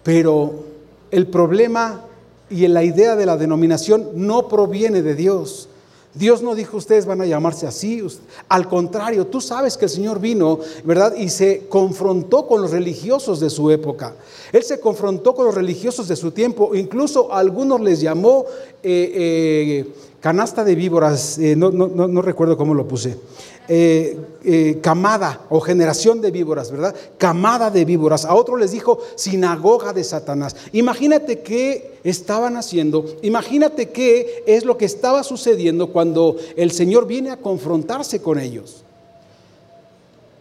pero 0.03 0.63
el 1.09 1.25
problema 1.25 2.05
y 2.51 2.67
la 2.67 2.83
idea 2.83 3.15
de 3.15 3.25
la 3.25 3.35
denominación 3.35 4.09
no 4.13 4.47
proviene 4.47 5.01
de 5.01 5.15
Dios. 5.15 5.69
Dios 6.15 6.41
no 6.41 6.55
dijo 6.55 6.77
ustedes 6.77 7.05
van 7.05 7.21
a 7.21 7.25
llamarse 7.25 7.67
así. 7.67 8.01
Al 8.47 8.67
contrario, 8.69 9.27
tú 9.27 9.41
sabes 9.41 9.77
que 9.77 9.85
el 9.85 9.91
Señor 9.91 10.19
vino, 10.19 10.59
¿verdad? 10.85 11.13
Y 11.15 11.29
se 11.29 11.67
confrontó 11.67 12.47
con 12.47 12.61
los 12.61 12.71
religiosos 12.71 13.39
de 13.39 13.49
su 13.49 13.69
época. 13.69 14.13
Él 14.51 14.63
se 14.63 14.79
confrontó 14.79 15.35
con 15.35 15.45
los 15.45 15.55
religiosos 15.55 16.07
de 16.07 16.15
su 16.15 16.31
tiempo. 16.31 16.73
Incluso 16.73 17.31
a 17.33 17.39
algunos 17.39 17.81
les 17.81 17.99
llamó 17.99 18.45
eh, 18.81 19.11
eh, 19.13 19.93
canasta 20.21 20.63
de 20.63 20.75
víboras. 20.75 21.37
Eh, 21.37 21.55
no, 21.55 21.69
no 21.71 22.21
recuerdo 22.21 22.55
cómo 22.55 22.73
lo 22.73 22.87
puse. 22.87 23.17
Eh, 23.67 24.19
eh, 24.43 24.77
camada 24.79 25.41
o 25.49 25.59
generación 25.59 26.21
de 26.21 26.29
víboras, 26.29 26.69
¿verdad? 26.69 26.93
Camada 27.17 27.71
de 27.71 27.83
víboras. 27.83 28.23
A 28.23 28.35
otro 28.35 28.57
les 28.57 28.71
dijo 28.71 28.99
sinagoga 29.15 29.91
de 29.91 30.03
Satanás. 30.03 30.55
Imagínate 30.71 31.39
qué 31.39 31.97
estaban 32.03 32.57
haciendo, 32.57 33.05
imagínate 33.23 33.89
qué 33.89 34.43
es 34.45 34.65
lo 34.65 34.77
que 34.77 34.85
estaba 34.85 35.23
sucediendo 35.23 35.91
cuando 35.91 36.35
el 36.55 36.69
Señor 36.69 37.07
viene 37.07 37.31
a 37.31 37.37
confrontarse 37.37 38.21
con 38.21 38.37
ellos. 38.37 38.83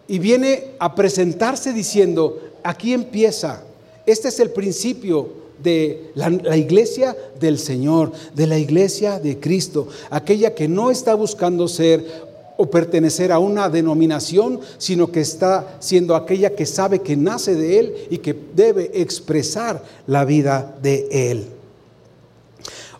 Y 0.06 0.18
viene 0.18 0.72
a 0.78 0.94
presentarse 0.94 1.72
diciendo, 1.72 2.38
aquí 2.62 2.92
empieza, 2.92 3.62
este 4.04 4.28
es 4.28 4.38
el 4.38 4.50
principio 4.50 5.44
de 5.62 6.10
la, 6.14 6.28
la, 6.28 6.58
iglesia 6.58 7.16
del 7.40 7.58
Señor, 7.58 8.12
de 8.34 8.46
la 8.46 8.58
iglesia 8.58 9.18
de 9.18 9.40
Cristo, 9.40 9.88
aquella 10.10 10.54
que 10.54 10.68
no 10.68 10.90
está 10.90 11.14
buscando 11.14 11.68
ser 11.68 12.33
o 12.56 12.70
pertenecer 12.70 13.32
a 13.32 13.38
una 13.38 13.68
denominación, 13.68 14.60
sino 14.78 15.10
que 15.10 15.20
está 15.20 15.76
siendo 15.80 16.14
aquella 16.14 16.54
que 16.54 16.66
sabe 16.66 17.00
que 17.00 17.16
nace 17.16 17.54
de 17.54 17.78
Él 17.78 17.94
y 18.10 18.18
que 18.18 18.34
debe 18.54 18.90
expresar 19.00 19.82
la 20.06 20.24
vida 20.24 20.76
de 20.80 21.08
Él. 21.10 21.48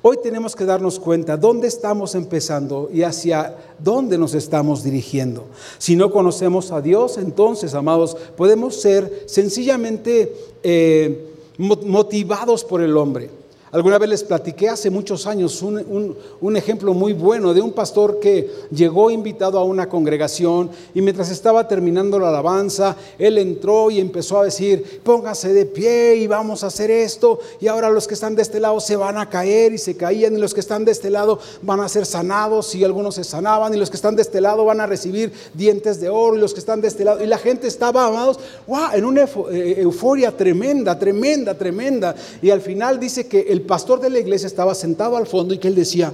Hoy 0.07 0.19
tenemos 0.23 0.55
que 0.55 0.67
darnos 0.67 1.01
cuenta 1.01 1.39
dónde 1.39 1.67
estamos 1.67 2.15
empezando 2.15 2.91
y 2.93 3.05
hacia 3.05 3.57
dónde 3.79 4.19
nos 4.19 4.35
estamos 4.35 4.85
dirigiendo. 4.85 5.47
Si 5.79 5.97
no 5.97 6.11
conocemos 6.11 6.73
a 6.73 6.83
Dios, 6.83 7.17
entonces, 7.17 7.73
amados, 7.73 8.15
podemos 8.37 8.79
ser 8.79 9.25
sencillamente 9.25 10.35
eh, 10.63 11.31
motivados 11.57 12.65
por 12.65 12.83
el 12.83 12.99
hombre. 12.99 13.31
Alguna 13.75 13.99
vez 13.99 14.09
les 14.09 14.23
platiqué 14.23 14.69
hace 14.69 14.89
muchos 14.89 15.27
años 15.27 15.61
un, 15.61 16.57
ejemplo 16.57 16.95
muy 16.95 17.13
bueno 17.13 17.53
de 17.53 17.61
un 17.61 17.73
pastor 17.73 18.21
que 18.21 18.49
llegó 18.71 19.11
invitado 19.11 19.59
a 19.59 19.65
una 19.65 19.89
congregación 19.89 20.71
y 20.95 21.03
mientras 21.03 21.29
estaba 21.29 21.67
terminando 21.67 22.21
la 22.21 22.29
alabanza, 22.29 22.95
él 23.19 23.37
entró 23.37 23.91
y 23.91 23.99
empezó 23.99 24.39
a 24.39 24.45
decir, 24.45 25.01
póngase 25.03 25.53
de 25.53 25.67
pie 25.67 26.15
y 26.15 26.29
vamos 26.29 26.63
a 26.63 26.69
hacer 26.69 26.89
esto 26.93 27.41
y 27.61 27.67
ahora 27.67 27.91
los 27.91 28.07
que 28.07 28.15
están 28.15 28.37
de 28.37 28.43
este 28.43 28.61
lado 28.61 28.79
se 28.79 28.95
van 28.95 29.19
a 29.19 29.29
caer 29.29 29.73
y 29.73 29.79
se 29.79 29.97
caían 29.97 30.37
y 30.37 30.39
los 30.39 30.55
que 30.55 30.61
están 30.61 30.85
de 30.85 30.93
este 30.93 31.11
lado 31.11 31.41
van 31.63 31.81
a 31.81 31.89
ser 31.89 32.07
sanados 32.07 32.77
y 32.77 32.85
algunos 32.85 33.17
se 33.17 33.25
sanaban 33.25 33.75
y 33.75 33.77
los 33.77 33.91
que 33.91 33.97
están 33.97 34.15
de 34.15 34.23
este 34.23 34.41
lado 34.41 34.65
van 34.65 34.81
a 34.81 34.87
recibir 34.87 35.33
dientes 35.53 36.01
de 36.01 36.09
oro 36.09 36.37
y 36.37 36.41
los 36.41 36.55
que 36.55 36.61
están 36.61 36.81
de 36.81 36.87
este 36.87 37.05
lado 37.05 37.25
y 37.25 37.27
la 37.27 37.39
gente 37.39 37.67
estaba, 37.67 38.07
amados, 38.07 38.39
wow, 38.69 38.93
en 38.95 39.05
una 39.05 39.23
eh, 39.51 39.75
euforia 39.79 40.31
tremenda, 40.31 40.97
tremenda, 40.97 41.55
tremenda. 41.55 42.15
Y 42.41 42.51
al 42.51 42.61
final 42.61 43.01
dice 43.01 43.27
que 43.27 43.41
el 43.41 43.64
pastor 43.65 44.01
de 44.01 44.11
la 44.11 44.19
iglesia 44.19 44.47
estaba 44.47 44.75
sentado 44.75 45.17
al 45.17 45.27
fondo 45.27 45.55
y 45.55 45.59
que 45.59 45.69
él 45.69 45.75
decía, 45.75 46.13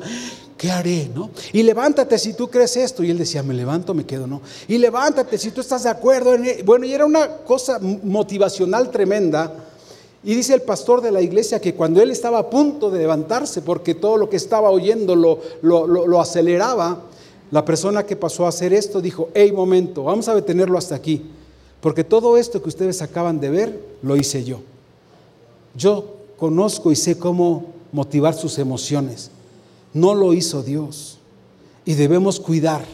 ¿qué 0.60 0.70
haré? 0.70 1.10
¿No? 1.14 1.30
Y 1.52 1.62
levántate 1.62 2.18
si 2.18 2.34
tú 2.34 2.48
crees 2.48 2.76
esto. 2.76 3.02
Y 3.02 3.10
él 3.10 3.18
decía, 3.18 3.42
me 3.42 3.54
levanto, 3.54 3.94
me 3.94 4.04
quedo, 4.04 4.26
¿no? 4.26 4.42
Y 4.68 4.76
levántate 4.76 5.38
si 5.38 5.50
tú 5.50 5.62
estás 5.62 5.84
de 5.84 5.88
acuerdo. 5.88 6.34
E-". 6.34 6.62
Bueno, 6.64 6.84
y 6.84 6.92
era 6.92 7.06
una 7.06 7.36
cosa 7.38 7.78
motivacional 7.78 8.90
tremenda. 8.90 9.54
Y 10.22 10.34
dice 10.34 10.52
el 10.52 10.60
pastor 10.60 11.00
de 11.00 11.12
la 11.12 11.22
iglesia 11.22 11.60
que 11.60 11.74
cuando 11.74 12.02
él 12.02 12.10
estaba 12.10 12.38
a 12.40 12.50
punto 12.50 12.90
de 12.90 12.98
levantarse, 12.98 13.62
porque 13.62 13.94
todo 13.94 14.18
lo 14.18 14.28
que 14.28 14.36
estaba 14.36 14.68
oyendo 14.68 15.16
lo, 15.16 15.40
lo, 15.62 15.86
lo 15.86 16.20
aceleraba, 16.20 17.04
la 17.50 17.64
persona 17.64 18.04
que 18.04 18.16
pasó 18.16 18.44
a 18.44 18.50
hacer 18.50 18.74
esto 18.74 19.00
dijo, 19.00 19.30
hey, 19.34 19.50
momento, 19.52 20.04
vamos 20.04 20.28
a 20.28 20.34
detenerlo 20.34 20.76
hasta 20.76 20.94
aquí, 20.94 21.22
porque 21.80 22.04
todo 22.04 22.36
esto 22.36 22.62
que 22.62 22.68
ustedes 22.68 23.00
acaban 23.00 23.40
de 23.40 23.50
ver, 23.50 23.80
lo 24.02 24.14
hice 24.14 24.44
yo. 24.44 24.60
Yo 25.74 26.19
conozco 26.40 26.90
y 26.90 26.96
sé 26.96 27.18
cómo 27.18 27.66
motivar 27.92 28.34
sus 28.34 28.58
emociones. 28.58 29.30
No 29.92 30.14
lo 30.14 30.32
hizo 30.32 30.62
Dios. 30.62 31.18
Y 31.84 31.94
debemos 31.94 32.40
cuidar 32.40 32.84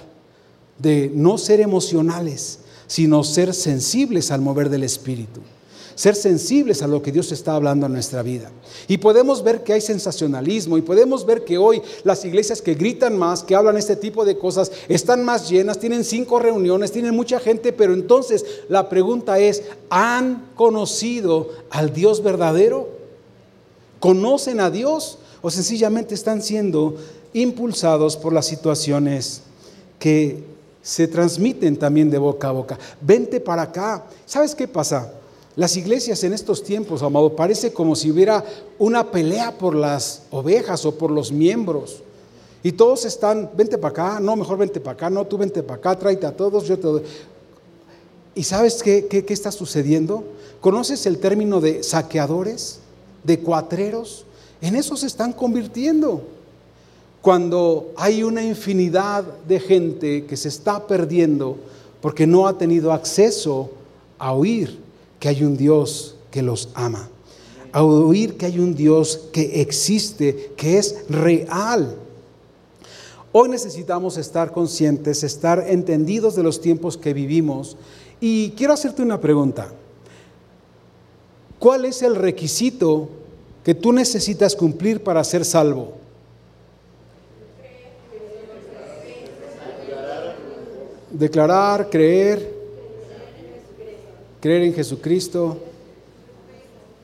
de 0.78 1.10
no 1.14 1.38
ser 1.38 1.60
emocionales, 1.60 2.58
sino 2.88 3.22
ser 3.22 3.54
sensibles 3.54 4.32
al 4.32 4.40
mover 4.40 4.68
del 4.68 4.82
Espíritu. 4.82 5.40
Ser 5.94 6.14
sensibles 6.14 6.82
a 6.82 6.88
lo 6.88 7.00
que 7.00 7.12
Dios 7.12 7.32
está 7.32 7.54
hablando 7.54 7.86
en 7.86 7.92
nuestra 7.92 8.22
vida. 8.22 8.50
Y 8.88 8.98
podemos 8.98 9.42
ver 9.42 9.62
que 9.62 9.72
hay 9.72 9.80
sensacionalismo 9.80 10.76
y 10.76 10.82
podemos 10.82 11.24
ver 11.24 11.44
que 11.44 11.56
hoy 11.56 11.80
las 12.04 12.24
iglesias 12.24 12.60
que 12.60 12.74
gritan 12.74 13.16
más, 13.16 13.42
que 13.44 13.54
hablan 13.54 13.78
este 13.78 13.96
tipo 13.96 14.24
de 14.24 14.36
cosas, 14.36 14.72
están 14.88 15.24
más 15.24 15.48
llenas, 15.48 15.78
tienen 15.78 16.04
cinco 16.04 16.38
reuniones, 16.38 16.92
tienen 16.92 17.14
mucha 17.14 17.38
gente, 17.38 17.72
pero 17.72 17.94
entonces 17.94 18.44
la 18.68 18.88
pregunta 18.88 19.38
es, 19.38 19.62
¿han 19.88 20.50
conocido 20.54 21.50
al 21.70 21.94
Dios 21.94 22.22
verdadero? 22.22 22.95
Conocen 24.06 24.60
a 24.60 24.70
Dios 24.70 25.18
o 25.42 25.50
sencillamente 25.50 26.14
están 26.14 26.40
siendo 26.40 26.94
impulsados 27.32 28.16
por 28.16 28.32
las 28.32 28.46
situaciones 28.46 29.40
que 29.98 30.44
se 30.80 31.08
transmiten 31.08 31.76
también 31.76 32.08
de 32.08 32.18
boca 32.18 32.46
a 32.46 32.52
boca. 32.52 32.78
Vente 33.00 33.40
para 33.40 33.62
acá. 33.62 34.04
¿Sabes 34.24 34.54
qué 34.54 34.68
pasa? 34.68 35.12
Las 35.56 35.76
iglesias 35.76 36.22
en 36.22 36.34
estos 36.34 36.62
tiempos, 36.62 37.02
amado, 37.02 37.34
parece 37.34 37.72
como 37.72 37.96
si 37.96 38.12
hubiera 38.12 38.44
una 38.78 39.10
pelea 39.10 39.58
por 39.58 39.74
las 39.74 40.22
ovejas 40.30 40.84
o 40.84 40.96
por 40.96 41.10
los 41.10 41.32
miembros. 41.32 42.04
Y 42.62 42.70
todos 42.70 43.06
están, 43.06 43.50
vente 43.56 43.76
para 43.76 43.90
acá, 43.90 44.20
no, 44.20 44.36
mejor 44.36 44.56
vente 44.56 44.78
para 44.78 44.92
acá, 44.92 45.10
no, 45.10 45.26
tú 45.26 45.36
vente 45.36 45.64
para 45.64 45.78
acá, 45.78 45.98
tráete 45.98 46.26
a 46.26 46.36
todos, 46.36 46.68
yo 46.68 46.78
te 46.78 46.86
doy. 46.86 47.02
¿Y 48.36 48.44
sabes 48.44 48.84
qué, 48.84 49.08
qué, 49.08 49.24
qué 49.24 49.34
está 49.34 49.50
sucediendo? 49.50 50.22
¿Conoces 50.60 51.06
el 51.06 51.18
término 51.18 51.60
de 51.60 51.82
saqueadores? 51.82 52.85
De 53.26 53.40
cuatreros, 53.40 54.24
en 54.60 54.76
eso 54.76 54.96
se 54.96 55.06
están 55.06 55.32
convirtiendo. 55.32 56.22
Cuando 57.20 57.92
hay 57.96 58.22
una 58.22 58.44
infinidad 58.44 59.24
de 59.48 59.58
gente 59.58 60.26
que 60.26 60.36
se 60.36 60.48
está 60.48 60.86
perdiendo 60.86 61.58
porque 62.00 62.26
no 62.26 62.46
ha 62.46 62.56
tenido 62.56 62.92
acceso 62.92 63.70
a 64.18 64.32
oír 64.32 64.78
que 65.18 65.28
hay 65.28 65.42
un 65.42 65.56
Dios 65.56 66.14
que 66.30 66.40
los 66.40 66.68
ama, 66.74 67.08
a 67.72 67.82
oír 67.82 68.36
que 68.36 68.46
hay 68.46 68.60
un 68.60 68.76
Dios 68.76 69.20
que 69.32 69.60
existe, 69.60 70.52
que 70.56 70.78
es 70.78 71.04
real. 71.08 71.96
Hoy 73.32 73.48
necesitamos 73.48 74.16
estar 74.18 74.52
conscientes, 74.52 75.24
estar 75.24 75.64
entendidos 75.68 76.36
de 76.36 76.42
los 76.42 76.60
tiempos 76.60 76.96
que 76.96 77.12
vivimos. 77.12 77.76
Y 78.20 78.50
quiero 78.50 78.72
hacerte 78.72 79.02
una 79.02 79.20
pregunta. 79.20 79.72
¿Cuál 81.58 81.84
es 81.86 82.02
el 82.02 82.14
requisito 82.14 83.08
que 83.64 83.74
tú 83.74 83.92
necesitas 83.92 84.54
cumplir 84.54 85.02
para 85.02 85.24
ser 85.24 85.44
salvo? 85.44 85.94
Declarar, 91.10 91.88
creer, 91.88 92.52
creer 94.40 94.62
en 94.64 94.74
Jesucristo. 94.74 95.58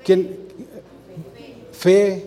¿Quién? 0.05 0.37
Fe. 1.73 2.27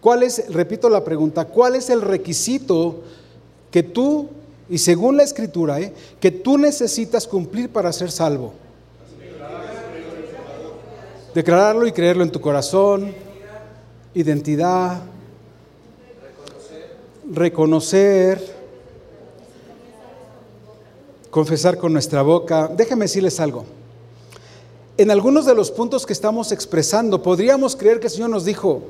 ¿Cuál 0.00 0.22
es, 0.22 0.44
repito 0.52 0.88
la 0.88 1.02
pregunta, 1.02 1.46
cuál 1.46 1.74
es 1.74 1.90
el 1.90 2.00
requisito 2.00 3.00
que 3.72 3.82
tú, 3.82 4.28
y 4.70 4.78
según 4.78 5.16
la 5.16 5.24
escritura, 5.24 5.80
eh, 5.80 5.92
que 6.20 6.30
tú 6.30 6.56
necesitas 6.56 7.26
cumplir 7.26 7.70
para 7.70 7.92
ser 7.92 8.12
salvo? 8.12 8.52
Declararlo 11.36 11.86
y 11.86 11.92
creerlo 11.92 12.22
en 12.22 12.30
tu 12.30 12.40
corazón, 12.40 13.12
identidad, 14.14 15.02
reconocer, 17.30 18.40
confesar 21.28 21.76
con 21.76 21.92
nuestra 21.92 22.22
boca. 22.22 22.70
Déjenme 22.74 23.04
decirles 23.04 23.38
algo. 23.38 23.66
En 24.96 25.10
algunos 25.10 25.44
de 25.44 25.54
los 25.54 25.70
puntos 25.70 26.06
que 26.06 26.14
estamos 26.14 26.52
expresando, 26.52 27.22
podríamos 27.22 27.76
creer 27.76 28.00
que 28.00 28.06
el 28.06 28.12
Señor 28.14 28.30
nos 28.30 28.46
dijo, 28.46 28.80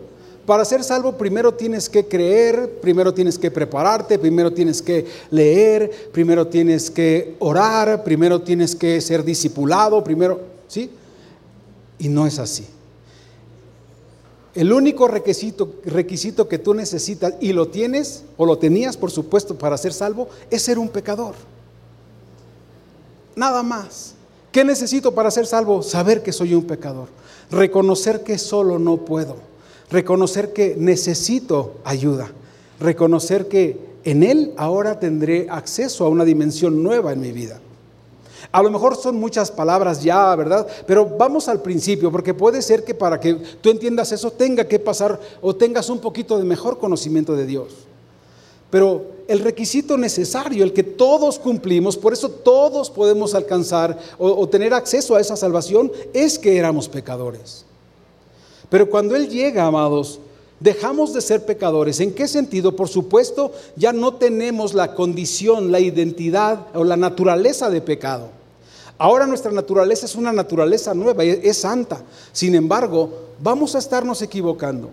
Para 0.46 0.64
ser 0.64 0.84
salvo 0.84 1.18
primero 1.18 1.52
tienes 1.52 1.88
que 1.88 2.06
creer, 2.06 2.78
primero 2.80 3.12
tienes 3.12 3.40
que 3.40 3.50
prepararte, 3.50 4.20
primero 4.20 4.52
tienes 4.52 4.80
que 4.80 5.04
leer, 5.32 5.90
primero 6.12 6.46
tienes 6.46 6.92
que 6.92 7.34
orar, 7.40 8.04
primero 8.04 8.40
tienes 8.40 8.76
que 8.76 9.00
ser 9.00 9.24
discipulado, 9.24 10.04
primero, 10.04 10.38
¿sí? 10.68 10.88
Y 11.98 12.08
no 12.08 12.26
es 12.26 12.38
así. 12.38 12.66
El 14.54 14.72
único 14.72 15.06
requisito, 15.06 15.74
requisito 15.84 16.48
que 16.48 16.58
tú 16.58 16.72
necesitas, 16.72 17.34
y 17.40 17.52
lo 17.52 17.68
tienes, 17.68 18.24
o 18.38 18.46
lo 18.46 18.56
tenías 18.56 18.96
por 18.96 19.10
supuesto 19.10 19.58
para 19.58 19.76
ser 19.76 19.92
salvo, 19.92 20.28
es 20.50 20.62
ser 20.62 20.78
un 20.78 20.88
pecador. 20.88 21.34
Nada 23.34 23.62
más. 23.62 24.14
¿Qué 24.50 24.64
necesito 24.64 25.14
para 25.14 25.30
ser 25.30 25.46
salvo? 25.46 25.82
Saber 25.82 26.22
que 26.22 26.32
soy 26.32 26.54
un 26.54 26.64
pecador. 26.64 27.08
Reconocer 27.50 28.22
que 28.22 28.38
solo 28.38 28.78
no 28.78 29.04
puedo. 29.04 29.36
Reconocer 29.90 30.54
que 30.54 30.74
necesito 30.78 31.74
ayuda. 31.84 32.30
Reconocer 32.80 33.48
que 33.48 33.78
en 34.04 34.22
Él 34.22 34.54
ahora 34.56 34.98
tendré 34.98 35.48
acceso 35.50 36.06
a 36.06 36.08
una 36.08 36.24
dimensión 36.24 36.82
nueva 36.82 37.12
en 37.12 37.20
mi 37.20 37.32
vida. 37.32 37.60
A 38.56 38.62
lo 38.62 38.70
mejor 38.70 38.96
son 38.96 39.20
muchas 39.20 39.50
palabras 39.50 40.02
ya, 40.02 40.34
¿verdad? 40.34 40.66
Pero 40.86 41.04
vamos 41.04 41.46
al 41.46 41.60
principio, 41.60 42.10
porque 42.10 42.32
puede 42.32 42.62
ser 42.62 42.84
que 42.84 42.94
para 42.94 43.20
que 43.20 43.34
tú 43.34 43.68
entiendas 43.68 44.12
eso 44.12 44.30
tenga 44.30 44.66
que 44.66 44.78
pasar 44.78 45.20
o 45.42 45.54
tengas 45.54 45.90
un 45.90 45.98
poquito 45.98 46.38
de 46.38 46.44
mejor 46.44 46.78
conocimiento 46.78 47.36
de 47.36 47.44
Dios. 47.44 47.74
Pero 48.70 49.08
el 49.28 49.40
requisito 49.40 49.98
necesario, 49.98 50.64
el 50.64 50.72
que 50.72 50.84
todos 50.84 51.38
cumplimos, 51.38 51.98
por 51.98 52.14
eso 52.14 52.30
todos 52.30 52.88
podemos 52.88 53.34
alcanzar 53.34 53.98
o, 54.16 54.48
tener 54.48 54.72
acceso 54.72 55.16
a 55.16 55.20
esa 55.20 55.36
salvación, 55.36 55.92
es 56.14 56.38
que 56.38 56.56
éramos 56.56 56.88
pecadores. 56.88 57.66
Pero 58.70 58.88
cuando 58.88 59.16
Él 59.16 59.28
llega, 59.28 59.66
amados, 59.66 60.18
dejamos 60.60 61.12
de 61.12 61.20
ser 61.20 61.44
pecadores. 61.44 62.00
¿En 62.00 62.14
qué 62.14 62.26
sentido? 62.26 62.74
Por 62.74 62.88
supuesto, 62.88 63.52
ya 63.76 63.92
no 63.92 64.14
tenemos 64.14 64.72
la 64.72 64.94
condición, 64.94 65.70
la 65.70 65.80
identidad 65.80 66.68
o 66.72 66.84
la 66.84 66.96
naturaleza 66.96 67.68
de 67.68 67.82
pecado. 67.82 68.35
Ahora 68.98 69.26
nuestra 69.26 69.52
naturaleza 69.52 70.06
es 70.06 70.14
una 70.14 70.32
naturaleza 70.32 70.94
nueva, 70.94 71.24
es 71.24 71.58
santa. 71.58 72.02
Sin 72.32 72.54
embargo, 72.54 73.10
vamos 73.40 73.74
a 73.74 73.78
estarnos 73.78 74.22
equivocando. 74.22 74.90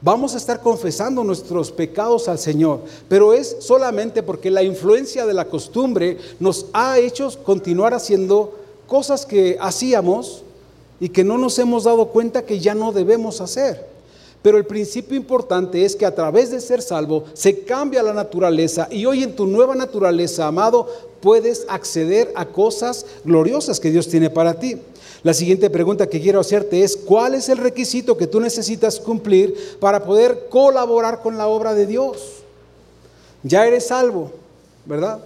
Vamos 0.00 0.34
a 0.34 0.36
estar 0.36 0.60
confesando 0.60 1.24
nuestros 1.24 1.72
pecados 1.72 2.28
al 2.28 2.38
Señor, 2.38 2.80
pero 3.08 3.32
es 3.32 3.56
solamente 3.60 4.22
porque 4.22 4.50
la 4.50 4.62
influencia 4.62 5.24
de 5.24 5.32
la 5.34 5.46
costumbre 5.46 6.18
nos 6.38 6.66
ha 6.74 6.98
hecho 6.98 7.30
continuar 7.44 7.94
haciendo 7.94 8.54
cosas 8.86 9.24
que 9.24 9.56
hacíamos 9.58 10.42
y 11.00 11.08
que 11.08 11.24
no 11.24 11.38
nos 11.38 11.58
hemos 11.58 11.84
dado 11.84 12.08
cuenta 12.08 12.42
que 12.42 12.60
ya 12.60 12.74
no 12.74 12.92
debemos 12.92 13.40
hacer. 13.40 13.95
Pero 14.42 14.58
el 14.58 14.66
principio 14.66 15.16
importante 15.16 15.84
es 15.84 15.96
que 15.96 16.06
a 16.06 16.14
través 16.14 16.50
de 16.50 16.60
ser 16.60 16.80
salvo 16.80 17.24
se 17.34 17.60
cambia 17.60 18.02
la 18.02 18.12
naturaleza 18.12 18.86
y 18.90 19.04
hoy 19.04 19.22
en 19.22 19.34
tu 19.34 19.46
nueva 19.46 19.74
naturaleza, 19.74 20.46
amado, 20.46 20.88
puedes 21.20 21.66
acceder 21.68 22.32
a 22.36 22.46
cosas 22.46 23.06
gloriosas 23.24 23.80
que 23.80 23.90
Dios 23.90 24.08
tiene 24.08 24.30
para 24.30 24.54
ti. 24.60 24.78
La 25.24 25.34
siguiente 25.34 25.70
pregunta 25.70 26.08
que 26.08 26.20
quiero 26.20 26.38
hacerte 26.38 26.84
es, 26.84 26.96
¿cuál 26.96 27.34
es 27.34 27.48
el 27.48 27.58
requisito 27.58 28.16
que 28.16 28.28
tú 28.28 28.38
necesitas 28.38 29.00
cumplir 29.00 29.76
para 29.80 30.04
poder 30.04 30.46
colaborar 30.48 31.20
con 31.22 31.36
la 31.36 31.48
obra 31.48 31.74
de 31.74 31.86
Dios? 31.86 32.44
Ya 33.42 33.66
eres 33.66 33.88
salvo, 33.88 34.30
¿verdad? 34.84 35.18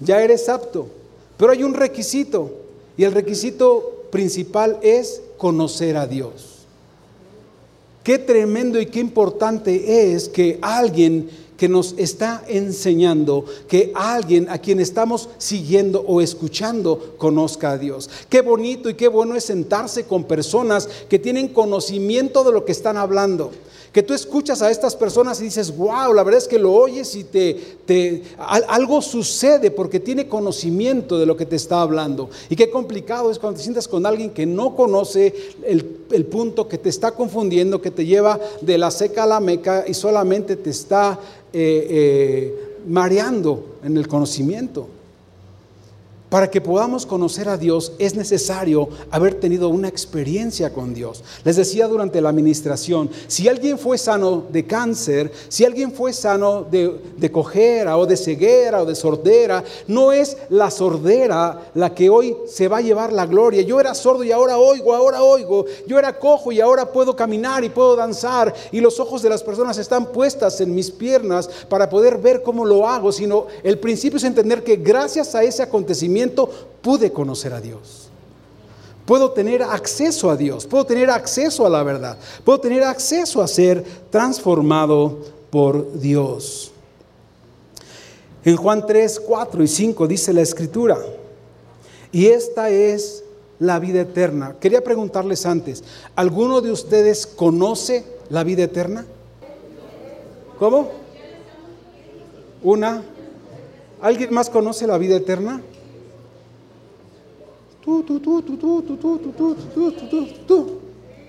Ya 0.00 0.22
eres 0.22 0.48
apto, 0.50 0.88
pero 1.38 1.52
hay 1.52 1.62
un 1.62 1.72
requisito 1.72 2.50
y 2.96 3.04
el 3.04 3.12
requisito 3.12 4.04
principal 4.10 4.78
es 4.82 5.22
conocer 5.38 5.96
a 5.96 6.06
Dios. 6.06 6.53
Qué 8.04 8.18
tremendo 8.18 8.78
y 8.78 8.86
qué 8.86 9.00
importante 9.00 10.12
es 10.12 10.28
que 10.28 10.58
alguien 10.60 11.30
que 11.56 11.70
nos 11.70 11.94
está 11.96 12.44
enseñando, 12.48 13.46
que 13.66 13.92
alguien 13.94 14.48
a 14.50 14.58
quien 14.58 14.78
estamos 14.78 15.30
siguiendo 15.38 16.04
o 16.06 16.20
escuchando 16.20 17.14
conozca 17.16 17.70
a 17.70 17.78
Dios. 17.78 18.10
Qué 18.28 18.42
bonito 18.42 18.90
y 18.90 18.94
qué 18.94 19.08
bueno 19.08 19.36
es 19.36 19.44
sentarse 19.44 20.04
con 20.04 20.24
personas 20.24 20.86
que 21.08 21.18
tienen 21.18 21.48
conocimiento 21.48 22.44
de 22.44 22.52
lo 22.52 22.66
que 22.66 22.72
están 22.72 22.98
hablando 22.98 23.52
que 23.94 24.02
tú 24.02 24.12
escuchas 24.12 24.60
a 24.60 24.72
estas 24.72 24.96
personas 24.96 25.40
y 25.40 25.44
dices, 25.44 25.74
wow, 25.76 26.12
la 26.12 26.24
verdad 26.24 26.42
es 26.42 26.48
que 26.48 26.58
lo 26.58 26.72
oyes 26.72 27.14
y 27.14 27.22
te, 27.22 27.54
te, 27.86 28.24
algo 28.36 29.00
sucede 29.00 29.70
porque 29.70 30.00
tiene 30.00 30.26
conocimiento 30.26 31.16
de 31.16 31.26
lo 31.26 31.36
que 31.36 31.46
te 31.46 31.54
está 31.54 31.80
hablando. 31.80 32.28
Y 32.50 32.56
qué 32.56 32.70
complicado 32.70 33.30
es 33.30 33.38
cuando 33.38 33.58
te 33.58 33.62
sientas 33.62 33.86
con 33.86 34.04
alguien 34.04 34.30
que 34.30 34.46
no 34.46 34.74
conoce 34.74 35.32
el, 35.64 36.00
el 36.10 36.26
punto, 36.26 36.66
que 36.66 36.76
te 36.76 36.88
está 36.88 37.12
confundiendo, 37.12 37.80
que 37.80 37.92
te 37.92 38.04
lleva 38.04 38.40
de 38.60 38.78
la 38.78 38.90
seca 38.90 39.22
a 39.22 39.26
la 39.26 39.38
meca 39.38 39.84
y 39.86 39.94
solamente 39.94 40.56
te 40.56 40.70
está 40.70 41.20
eh, 41.52 41.86
eh, 41.88 42.78
mareando 42.88 43.76
en 43.84 43.96
el 43.96 44.08
conocimiento. 44.08 44.88
Para 46.34 46.50
que 46.50 46.60
podamos 46.60 47.06
conocer 47.06 47.48
a 47.48 47.56
Dios 47.56 47.92
es 48.00 48.16
necesario 48.16 48.88
haber 49.12 49.34
tenido 49.34 49.68
una 49.68 49.86
experiencia 49.86 50.72
con 50.72 50.92
Dios. 50.92 51.22
Les 51.44 51.54
decía 51.54 51.86
durante 51.86 52.20
la 52.20 52.30
administración, 52.30 53.08
si 53.28 53.46
alguien 53.46 53.78
fue 53.78 53.98
sano 53.98 54.42
de 54.50 54.66
cáncer, 54.66 55.30
si 55.46 55.64
alguien 55.64 55.92
fue 55.92 56.12
sano 56.12 56.66
de, 56.68 57.00
de 57.16 57.30
cojera 57.30 57.96
o 57.96 58.04
de 58.04 58.16
ceguera 58.16 58.82
o 58.82 58.84
de 58.84 58.96
sordera, 58.96 59.62
no 59.86 60.10
es 60.10 60.36
la 60.48 60.72
sordera 60.72 61.70
la 61.72 61.94
que 61.94 62.10
hoy 62.10 62.36
se 62.48 62.66
va 62.66 62.78
a 62.78 62.82
llevar 62.82 63.12
la 63.12 63.26
gloria. 63.26 63.62
Yo 63.62 63.78
era 63.78 63.94
sordo 63.94 64.24
y 64.24 64.32
ahora 64.32 64.58
oigo, 64.58 64.92
ahora 64.92 65.22
oigo. 65.22 65.66
Yo 65.86 66.00
era 66.00 66.18
cojo 66.18 66.50
y 66.50 66.60
ahora 66.60 66.90
puedo 66.90 67.14
caminar 67.14 67.62
y 67.62 67.68
puedo 67.68 67.94
danzar. 67.94 68.52
Y 68.72 68.80
los 68.80 68.98
ojos 68.98 69.22
de 69.22 69.30
las 69.30 69.44
personas 69.44 69.78
están 69.78 70.06
puestas 70.06 70.60
en 70.60 70.74
mis 70.74 70.90
piernas 70.90 71.48
para 71.68 71.88
poder 71.88 72.18
ver 72.18 72.42
cómo 72.42 72.64
lo 72.64 72.88
hago. 72.88 73.12
Sino 73.12 73.46
el 73.62 73.78
principio 73.78 74.16
es 74.16 74.24
entender 74.24 74.64
que 74.64 74.74
gracias 74.74 75.36
a 75.36 75.44
ese 75.44 75.62
acontecimiento, 75.62 76.23
pude 76.30 77.12
conocer 77.12 77.52
a 77.52 77.60
Dios. 77.60 78.08
Puedo 79.06 79.32
tener 79.32 79.62
acceso 79.62 80.30
a 80.30 80.36
Dios, 80.36 80.66
puedo 80.66 80.86
tener 80.86 81.10
acceso 81.10 81.66
a 81.66 81.68
la 81.68 81.82
verdad, 81.82 82.16
puedo 82.42 82.58
tener 82.60 82.82
acceso 82.82 83.42
a 83.42 83.48
ser 83.48 83.84
transformado 84.10 85.18
por 85.50 86.00
Dios. 86.00 86.72
En 88.44 88.56
Juan 88.56 88.86
3, 88.86 89.20
4 89.20 89.62
y 89.62 89.68
5 89.68 90.06
dice 90.06 90.32
la 90.32 90.40
escritura, 90.40 90.98
y 92.12 92.26
esta 92.26 92.70
es 92.70 93.24
la 93.58 93.78
vida 93.78 94.02
eterna. 94.02 94.56
Quería 94.60 94.82
preguntarles 94.82 95.44
antes, 95.46 95.84
¿alguno 96.16 96.60
de 96.60 96.70
ustedes 96.70 97.26
conoce 97.26 98.04
la 98.30 98.42
vida 98.44 98.64
eterna? 98.64 99.06
¿Cómo? 100.58 100.90
Una. 102.62 103.02
¿Alguien 104.00 104.32
más 104.32 104.50
conoce 104.50 104.86
la 104.86 104.98
vida 104.98 105.16
eterna? 105.16 105.62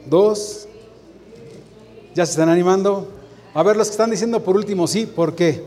Dos. 0.08 0.68
¿Ya 2.13 2.26
se 2.26 2.32
están 2.32 2.50
animando? 2.50 3.08
A 3.54 3.63
ver, 3.63 3.76
los 3.76 3.88
que 3.88 3.91
están 3.91 4.12
diciendo 4.12 4.44
por 4.44 4.56
último, 4.56 4.88
sí, 4.88 5.06
¿por 5.06 5.36
qué? 5.36 5.63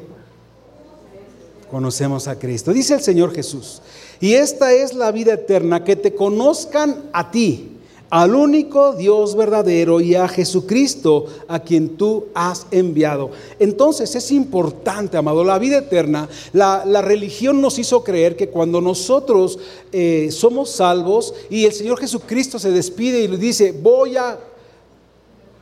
Conocemos 1.70 2.28
a 2.28 2.38
Cristo. 2.38 2.72
Dice 2.72 2.94
el 2.94 3.02
Señor 3.02 3.34
Jesús, 3.34 3.82
y 4.20 4.34
esta 4.34 4.72
es 4.72 4.94
la 4.94 5.12
vida 5.12 5.34
eterna, 5.34 5.84
que 5.84 5.96
te 5.96 6.14
conozcan 6.14 7.10
a 7.12 7.30
ti 7.30 7.77
al 8.10 8.34
único 8.34 8.94
Dios 8.94 9.36
verdadero 9.36 10.00
y 10.00 10.14
a 10.14 10.28
Jesucristo 10.28 11.26
a 11.46 11.60
quien 11.60 11.96
tú 11.96 12.26
has 12.34 12.66
enviado. 12.70 13.30
Entonces 13.58 14.14
es 14.14 14.30
importante, 14.30 15.16
amado, 15.16 15.44
la 15.44 15.58
vida 15.58 15.78
eterna. 15.78 16.28
La, 16.52 17.02
religión 17.02 17.60
nos 17.60 17.78
hizo 17.78 18.02
creer 18.02 18.36
que 18.36 18.48
cuando 18.48 18.80
nosotros 18.80 19.58
eh, 19.92 20.28
somos 20.30 20.70
salvos 20.70 21.34
y 21.48 21.64
el 21.64 21.72
Señor 21.72 21.98
Jesucristo 21.98 22.58
se 22.58 22.70
despide 22.70 23.22
y 23.22 23.28
le 23.28 23.36
dice, 23.36 23.72
voy 23.72 24.16
a, 24.16 24.38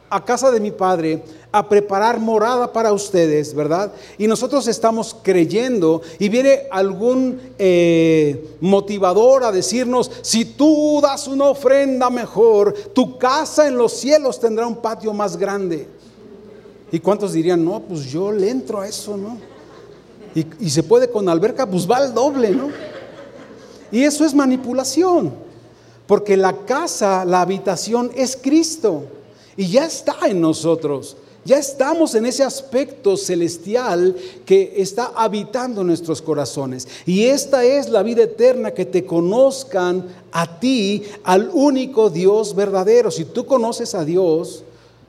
a 0.08 0.24
casa 0.24 0.50
de 0.50 0.60
mi 0.60 0.70
Padre 0.70 1.22
a 1.50 1.68
preparar 1.68 2.20
morada 2.20 2.72
para 2.72 2.92
ustedes, 2.92 3.54
¿verdad? 3.54 3.92
Y 4.18 4.26
nosotros 4.26 4.66
estamos 4.68 5.16
creyendo 5.22 6.02
y 6.18 6.28
viene 6.28 6.64
algún 6.70 7.40
eh, 7.58 8.56
motivador 8.60 9.44
a 9.44 9.52
decirnos, 9.52 10.10
si 10.22 10.44
tú 10.44 11.00
das 11.02 11.26
una 11.26 11.46
ofrenda 11.46 12.10
mejor, 12.10 12.74
tu 12.94 13.18
casa 13.18 13.66
en 13.66 13.76
los 13.76 13.92
cielos 13.92 14.38
tendrá 14.38 14.66
un 14.66 14.76
patio 14.76 15.12
más 15.12 15.36
grande. 15.36 15.88
¿Y 16.92 17.00
cuántos 17.00 17.32
dirían, 17.32 17.64
no, 17.64 17.80
pues 17.80 18.04
yo 18.04 18.30
le 18.30 18.50
entro 18.50 18.80
a 18.80 18.88
eso, 18.88 19.16
¿no? 19.16 19.38
Y, 20.60 20.68
se 20.68 20.82
puede 20.82 21.08
con 21.08 21.26
alberca, 21.30 21.64
pues 21.66 21.90
va 21.90 21.96
al 21.96 22.12
doble, 22.12 22.50
¿no? 22.50 22.68
Y 23.90 24.02
eso 24.04 24.26
es 24.26 24.34
manipulación, 24.34 25.32
porque 26.06 26.36
la 26.36 26.52
casa, 26.66 27.24
la 27.24 27.40
habitación 27.40 28.10
es 28.14 28.36
Cristo 28.36 29.04
y 29.56 29.68
ya 29.68 29.86
está 29.86 30.16
en 30.26 30.40
nosotros. 30.40 31.16
Ya 31.44 31.58
estamos 31.58 32.16
en 32.16 32.26
ese 32.26 32.42
aspecto 32.42 33.16
celestial 33.16 34.16
que 34.44 34.74
está 34.78 35.12
habitando 35.14 35.84
nuestros 35.84 36.20
corazones. 36.20 36.88
Y 37.06 37.26
esta 37.26 37.64
es 37.64 37.88
la 37.88 38.02
vida 38.02 38.24
eterna, 38.24 38.72
que 38.72 38.84
te 38.84 39.06
conozcan 39.06 40.06
a 40.32 40.58
ti, 40.58 41.04
al 41.22 41.48
único 41.52 42.10
Dios 42.10 42.56
verdadero. 42.56 43.12
Si 43.12 43.26
tú 43.26 43.46
conoces 43.46 43.94
a 43.94 44.04
Dios, 44.04 44.64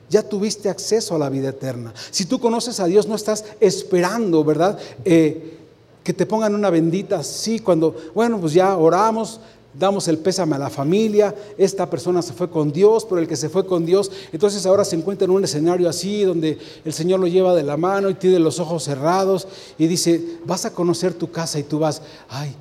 ya 0.08 0.22
tuviste 0.22 0.68
acceso 0.68 1.16
a 1.16 1.18
la 1.18 1.28
vida 1.28 1.48
eterna. 1.48 1.92
Si 2.12 2.24
tú 2.24 2.38
conoces 2.38 2.78
a 2.78 2.86
Dios, 2.86 3.08
no 3.08 3.16
estás 3.16 3.44
esperando, 3.58 4.44
¿verdad? 4.44 4.78
Eh, 5.04 5.56
que 6.04 6.12
te 6.12 6.24
pongan 6.24 6.54
una 6.54 6.70
bendita, 6.70 7.22
sí, 7.24 7.58
cuando, 7.58 7.94
bueno, 8.14 8.40
pues 8.40 8.52
ya 8.52 8.76
oramos, 8.76 9.40
damos 9.78 10.08
el 10.08 10.18
pésame 10.18 10.56
a 10.56 10.58
la 10.58 10.70
familia, 10.70 11.34
esta 11.56 11.88
persona 11.88 12.20
se 12.22 12.32
fue 12.32 12.50
con 12.50 12.72
Dios, 12.72 13.04
pero 13.04 13.20
el 13.20 13.28
que 13.28 13.36
se 13.36 13.48
fue 13.48 13.64
con 13.64 13.86
Dios, 13.86 14.10
entonces 14.32 14.66
ahora 14.66 14.84
se 14.84 14.96
encuentra 14.96 15.24
en 15.24 15.30
un 15.30 15.44
escenario 15.44 15.88
así, 15.88 16.22
donde 16.22 16.58
el 16.84 16.92
Señor 16.92 17.20
lo 17.20 17.26
lleva 17.26 17.54
de 17.54 17.62
la 17.62 17.76
mano 17.76 18.10
y 18.10 18.14
tiene 18.14 18.38
los 18.38 18.58
ojos 18.58 18.84
cerrados 18.84 19.46
y 19.78 19.86
dice, 19.86 20.38
vas 20.44 20.64
a 20.64 20.72
conocer 20.72 21.14
tu 21.14 21.30
casa 21.30 21.58
y 21.58 21.62
tú 21.62 21.78
vas, 21.78 22.02
ay, 22.28 22.54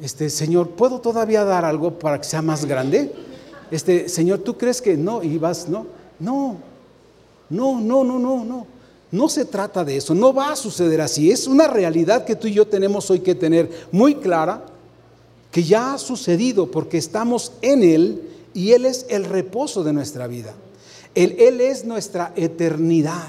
este 0.00 0.28
Señor, 0.28 0.70
¿puedo 0.70 1.00
todavía 1.00 1.44
dar 1.44 1.64
algo 1.64 1.98
para 1.98 2.18
que 2.18 2.24
sea 2.24 2.42
más 2.42 2.64
grande? 2.64 3.12
Este 3.70 4.08
Señor, 4.08 4.40
¿tú 4.40 4.58
crees 4.58 4.82
que 4.82 4.96
no? 4.96 5.22
Y 5.22 5.38
vas, 5.38 5.68
no, 5.68 5.86
no, 6.18 6.56
no, 7.50 7.80
no, 7.80 8.04
no, 8.04 8.18
no, 8.18 8.44
no. 8.44 8.74
No 9.12 9.28
se 9.28 9.44
trata 9.44 9.84
de 9.84 9.96
eso, 9.96 10.12
no 10.12 10.34
va 10.34 10.50
a 10.50 10.56
suceder 10.56 11.00
así. 11.00 11.30
Es 11.30 11.46
una 11.46 11.68
realidad 11.68 12.24
que 12.24 12.34
tú 12.34 12.48
y 12.48 12.54
yo 12.54 12.66
tenemos 12.66 13.08
hoy 13.12 13.20
que 13.20 13.36
tener 13.36 13.70
muy 13.92 14.16
clara 14.16 14.64
que 15.54 15.62
ya 15.62 15.94
ha 15.94 15.98
sucedido 15.98 16.68
porque 16.68 16.98
estamos 16.98 17.52
en 17.62 17.84
Él 17.84 18.22
y 18.54 18.72
Él 18.72 18.84
es 18.86 19.06
el 19.08 19.24
reposo 19.24 19.84
de 19.84 19.92
nuestra 19.92 20.26
vida. 20.26 20.52
Él, 21.14 21.36
Él 21.38 21.60
es 21.60 21.84
nuestra 21.84 22.32
eternidad. 22.34 23.28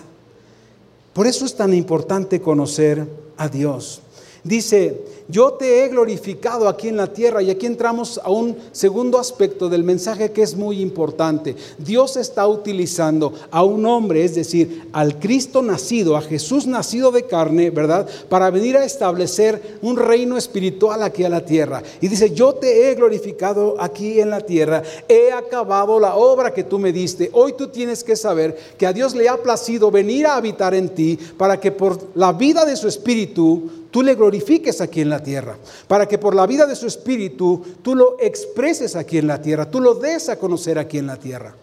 Por 1.13 1.27
eso 1.27 1.45
es 1.45 1.53
tan 1.53 1.71
importante 1.71 2.41
conocer 2.41 3.07
a 3.37 3.47
Dios. 3.47 4.01
Dice, 4.43 5.03
yo 5.27 5.53
te 5.53 5.83
he 5.83 5.87
glorificado 5.89 6.67
aquí 6.67 6.87
en 6.87 6.97
la 6.97 7.07
tierra 7.07 7.41
y 7.41 7.49
aquí 7.49 7.65
entramos 7.65 8.19
a 8.23 8.29
un 8.29 8.55
segundo 8.71 9.19
aspecto 9.19 9.69
del 9.69 9.83
mensaje 9.83 10.31
que 10.31 10.43
es 10.43 10.55
muy 10.55 10.81
importante. 10.81 11.55
Dios 11.79 12.15
está 12.15 12.47
utilizando 12.47 13.33
a 13.49 13.63
un 13.63 13.85
hombre, 13.85 14.23
es 14.23 14.35
decir, 14.35 14.87
al 14.93 15.19
Cristo 15.19 15.63
nacido, 15.63 16.15
a 16.15 16.21
Jesús 16.21 16.67
nacido 16.67 17.11
de 17.11 17.25
carne, 17.25 17.71
¿verdad? 17.71 18.07
Para 18.29 18.51
venir 18.51 18.77
a 18.77 18.85
establecer 18.85 19.79
un 19.81 19.97
reino 19.97 20.37
espiritual 20.37 21.01
aquí 21.01 21.23
a 21.23 21.29
la 21.29 21.43
tierra. 21.43 21.81
Y 22.01 22.07
dice, 22.07 22.31
yo 22.31 22.53
te 22.53 22.89
he 22.89 22.95
glorificado 22.95 23.75
aquí 23.79 24.19
en 24.19 24.29
la 24.29 24.41
tierra, 24.41 24.83
he 25.07 25.31
acabado 25.31 25.99
la 25.99 26.15
obra 26.15 26.53
que 26.53 26.63
tú 26.63 26.77
me 26.77 26.91
diste. 26.91 27.31
Hoy 27.33 27.53
tú 27.53 27.67
tienes 27.67 28.03
que 28.03 28.15
saber 28.15 28.57
que 28.77 28.85
a 28.85 28.93
Dios 28.93 29.15
le 29.15 29.27
ha 29.27 29.37
placido 29.37 29.89
venir 29.89 30.27
a 30.27 30.35
habitar 30.35 30.75
en 30.75 30.89
ti 30.89 31.17
para 31.37 31.59
que 31.59 31.71
por 31.71 31.99
la 32.13 32.31
vida 32.31 32.63
de 32.65 32.75
su 32.75 32.87
espíritu 32.87 33.84
tú 33.95 34.03
le 34.03 34.15
glorifiques 34.15 34.81
aquí 34.81 34.99
en 34.99 35.07
la 35.07 35.23
tierra, 35.23 35.55
para 35.87 36.05
que 36.05 36.17
por 36.17 36.35
la 36.35 36.45
vida 36.45 36.65
de 36.65 36.75
su 36.75 36.85
espíritu 36.85 37.63
tú 37.81 37.95
lo 37.95 38.17
expreses 38.19 38.93
aquí 38.97 39.17
en 39.17 39.25
la 39.25 39.41
tierra, 39.41 39.71
tú 39.71 39.79
lo 39.79 39.93
des 39.93 40.27
a 40.27 40.37
conocer 40.37 40.77
aquí 40.77 40.97
en 40.97 41.07
la 41.07 41.15
tierra. 41.15 41.55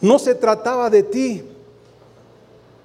No 0.00 0.20
se 0.20 0.36
trataba 0.36 0.88
de 0.90 1.02
ti. 1.02 1.42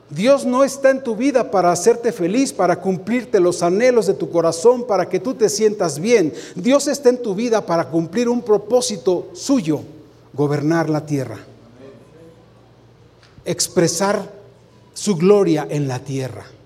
Dios 0.09 0.47
no 0.47 0.63
está 0.63 0.89
en 0.89 1.03
tu 1.03 1.15
vida 1.15 1.51
para 1.51 1.71
hacerte 1.71 2.11
feliz, 2.11 2.51
para 2.51 2.81
cumplirte 2.81 3.39
los 3.39 3.61
anhelos 3.61 4.07
de 4.07 4.15
tu 4.15 4.31
corazón, 4.31 4.87
para 4.87 5.07
que 5.07 5.19
tú 5.19 5.35
te 5.35 5.47
sientas 5.47 5.99
bien. 5.99 6.33
Dios 6.55 6.87
está 6.87 7.09
en 7.09 7.21
tu 7.21 7.35
vida 7.35 7.63
para 7.63 7.87
cumplir 7.89 8.29
un 8.29 8.41
propósito 8.41 9.27
suyo, 9.33 9.81
gobernar 10.33 10.89
la 10.89 11.05
tierra, 11.05 11.37
expresar 13.45 14.27
su 14.95 15.15
gloria 15.15 15.67
en 15.69 15.87
la 15.87 15.99
tierra. 15.99 16.56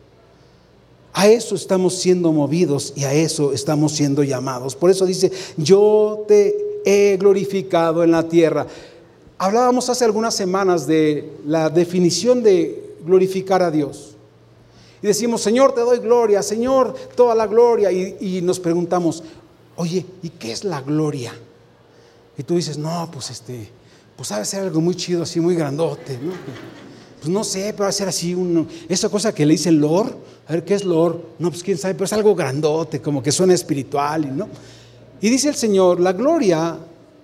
A 1.13 1.27
eso 1.27 1.55
estamos 1.55 1.95
siendo 1.95 2.31
movidos 2.31 2.93
y 2.95 3.03
a 3.03 3.13
eso 3.13 3.51
estamos 3.53 3.91
siendo 3.91 4.23
llamados. 4.23 4.75
Por 4.75 4.89
eso 4.89 5.05
dice, 5.05 5.31
yo 5.57 6.23
te 6.27 6.81
he 6.85 7.17
glorificado 7.17 8.03
en 8.03 8.11
la 8.11 8.27
tierra. 8.27 8.65
Hablábamos 9.37 9.89
hace 9.89 10.05
algunas 10.05 10.35
semanas 10.35 10.87
de 10.87 11.33
la 11.45 11.69
definición 11.69 12.43
de 12.43 12.95
glorificar 13.05 13.61
a 13.61 13.71
Dios. 13.71 14.15
Y 15.01 15.07
decimos, 15.07 15.41
Señor, 15.41 15.73
te 15.73 15.81
doy 15.81 15.99
gloria, 15.99 16.43
Señor, 16.43 16.95
toda 17.15 17.33
la 17.33 17.47
gloria. 17.47 17.91
Y, 17.91 18.41
nos 18.43 18.59
preguntamos, 18.59 19.23
oye, 19.75 20.05
¿y 20.21 20.29
qué 20.29 20.51
es 20.51 20.63
la 20.63 20.81
gloria? 20.81 21.33
Y 22.37 22.43
tú 22.43 22.55
dices, 22.55 22.77
no, 22.77 23.09
pues 23.11 23.31
este, 23.31 23.67
pues 24.15 24.29
sabe 24.29 24.45
ser 24.45 24.61
algo 24.61 24.79
muy 24.79 24.95
chido, 24.95 25.23
así 25.23 25.39
muy 25.39 25.55
grandote, 25.55 26.19
¿no? 26.19 26.33
Pues 27.21 27.29
no 27.31 27.43
sé, 27.43 27.71
pero 27.73 27.83
va 27.83 27.89
a 27.89 27.91
ser 27.91 28.07
así, 28.07 28.33
uno, 28.33 28.65
esa 28.89 29.07
cosa 29.07 29.31
que 29.31 29.45
le 29.45 29.51
dice 29.53 29.71
Lord, 29.71 30.15
a 30.47 30.53
ver 30.53 30.65
qué 30.65 30.73
es 30.73 30.83
Lord, 30.83 31.21
no, 31.37 31.51
pues 31.51 31.61
quién 31.61 31.77
sabe, 31.77 31.93
pero 31.93 32.05
es 32.05 32.13
algo 32.13 32.33
grandote, 32.33 32.99
como 32.99 33.21
que 33.21 33.31
suena 33.31 33.53
espiritual, 33.53 34.35
¿no? 34.35 34.49
Y 35.21 35.29
dice 35.29 35.49
el 35.49 35.55
Señor, 35.55 35.99
la 35.99 36.13
gloria, 36.13 36.79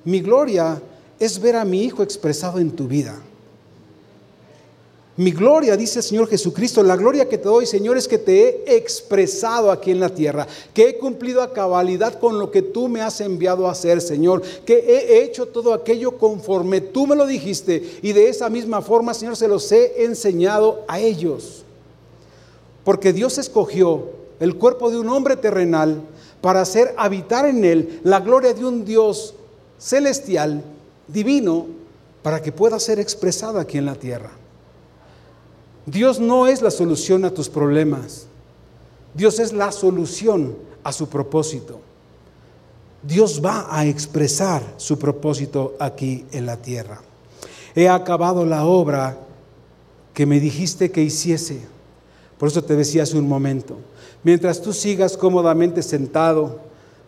mi 0.06 0.20
gloria 0.20 0.80
es 1.20 1.42
ver 1.42 1.56
a 1.56 1.66
mi 1.66 1.82
Hijo 1.82 2.04
expresado 2.04 2.60
en 2.60 2.70
tu 2.70 2.88
vida. 2.88 3.20
Mi 5.18 5.32
gloria, 5.32 5.76
dice 5.76 5.98
el 5.98 6.04
Señor 6.04 6.28
Jesucristo, 6.28 6.84
la 6.84 6.96
gloria 6.96 7.28
que 7.28 7.40
te 7.40 7.46
doy, 7.46 7.66
Señor, 7.66 7.98
es 7.98 8.08
que 8.08 8.20
te 8.20 8.64
he 8.68 8.78
expresado 8.78 9.72
aquí 9.72 9.90
en 9.90 10.00
la 10.00 10.10
tierra, 10.10 10.48
que 10.76 10.90
he 10.90 10.98
cumplido 11.00 11.42
a 11.42 11.54
cabalidad 11.54 12.20
con 12.20 12.38
lo 12.38 12.52
que 12.52 12.62
tú 12.62 12.88
me 12.88 13.02
has 13.02 13.20
enviado 13.20 13.68
a 13.68 13.72
hacer, 13.72 14.00
Señor, 14.00 14.44
que 14.64 14.78
he 14.78 15.24
hecho 15.24 15.48
todo 15.48 15.74
aquello 15.74 16.20
conforme 16.20 16.82
tú 16.82 17.08
me 17.08 17.16
lo 17.16 17.26
dijiste 17.26 17.98
y 18.04 18.14
de 18.14 18.30
esa 18.30 18.48
misma 18.50 18.84
forma, 18.84 19.16
Señor, 19.16 19.36
se 19.36 19.48
los 19.48 19.72
he 19.72 20.04
enseñado 20.06 20.86
a 20.88 21.00
ellos. 21.00 21.64
Porque 22.84 23.12
Dios 23.12 23.40
escogió 23.40 24.10
el 24.40 24.56
cuerpo 24.56 24.92
de 24.92 25.00
un 25.00 25.10
hombre 25.10 25.36
terrenal 25.36 26.00
para 26.42 26.62
hacer 26.62 26.94
habitar 26.96 27.48
en 27.48 27.66
él 27.66 28.02
la 28.04 28.20
gloria 28.20 28.54
de 28.54 28.64
un 28.64 28.86
Dios 28.86 29.34
celestial, 29.80 30.64
divino, 31.08 31.66
para 32.22 32.40
que 32.40 32.52
pueda 32.52 32.80
ser 32.80 33.00
expresada 33.00 33.62
aquí 33.62 33.80
en 33.80 33.86
la 33.86 33.96
tierra. 33.96 34.30
Dios 35.88 36.20
no 36.20 36.48
es 36.48 36.62
la 36.62 36.70
solución 36.70 37.24
a 37.24 37.34
tus 37.34 37.48
problemas. 37.48 38.28
Dios 39.14 39.40
es 39.40 39.54
la 39.54 39.72
solución 39.72 40.54
a 40.84 40.92
su 40.92 41.08
propósito. 41.08 41.80
Dios 43.02 43.42
va 43.44 43.68
a 43.70 43.86
expresar 43.86 44.62
su 44.76 45.00
propósito 45.00 45.76
aquí 45.80 46.26
en 46.34 46.46
la 46.46 46.58
tierra. 46.58 47.02
He 47.74 47.88
acabado 47.88 48.46
la 48.46 48.66
obra 48.66 49.18
que 50.14 50.26
me 50.26 50.42
dijiste 50.42 50.92
que 50.92 51.04
hiciese. 51.04 51.62
Por 52.38 52.50
eso 52.50 52.62
te 52.62 52.76
decía 52.76 53.04
hace 53.04 53.18
un 53.18 53.30
momento. 53.30 53.78
Mientras 54.24 54.62
tú 54.62 54.74
sigas 54.74 55.16
cómodamente 55.16 55.82
sentado, 55.82 56.60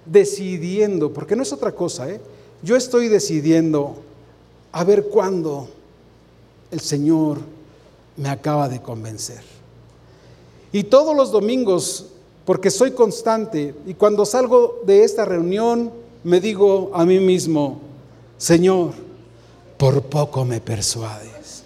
decidiendo, 0.05 1.11
porque 1.11 1.35
no 1.35 1.43
es 1.43 1.51
otra 1.51 1.73
cosa, 1.73 2.09
¿eh? 2.09 2.21
yo 2.63 2.77
estoy 2.77 3.09
decidiendo 3.09 3.97
a 4.71 4.85
ver 4.85 5.07
cuándo 5.09 5.67
el 6.71 6.79
Señor 6.79 7.39
me 8.19 8.29
acaba 8.29 8.67
de 8.67 8.81
convencer. 8.81 9.41
Y 10.71 10.83
todos 10.83 11.15
los 11.15 11.31
domingos, 11.31 12.07
porque 12.45 12.69
soy 12.69 12.91
constante, 12.91 13.73
y 13.87 13.93
cuando 13.93 14.25
salgo 14.25 14.81
de 14.85 15.03
esta 15.03 15.25
reunión, 15.25 15.91
me 16.23 16.41
digo 16.41 16.91
a 16.93 17.05
mí 17.05 17.19
mismo, 17.19 17.79
Señor, 18.37 18.91
por 19.77 20.03
poco 20.03 20.43
me 20.43 20.59
persuades. 20.59 21.63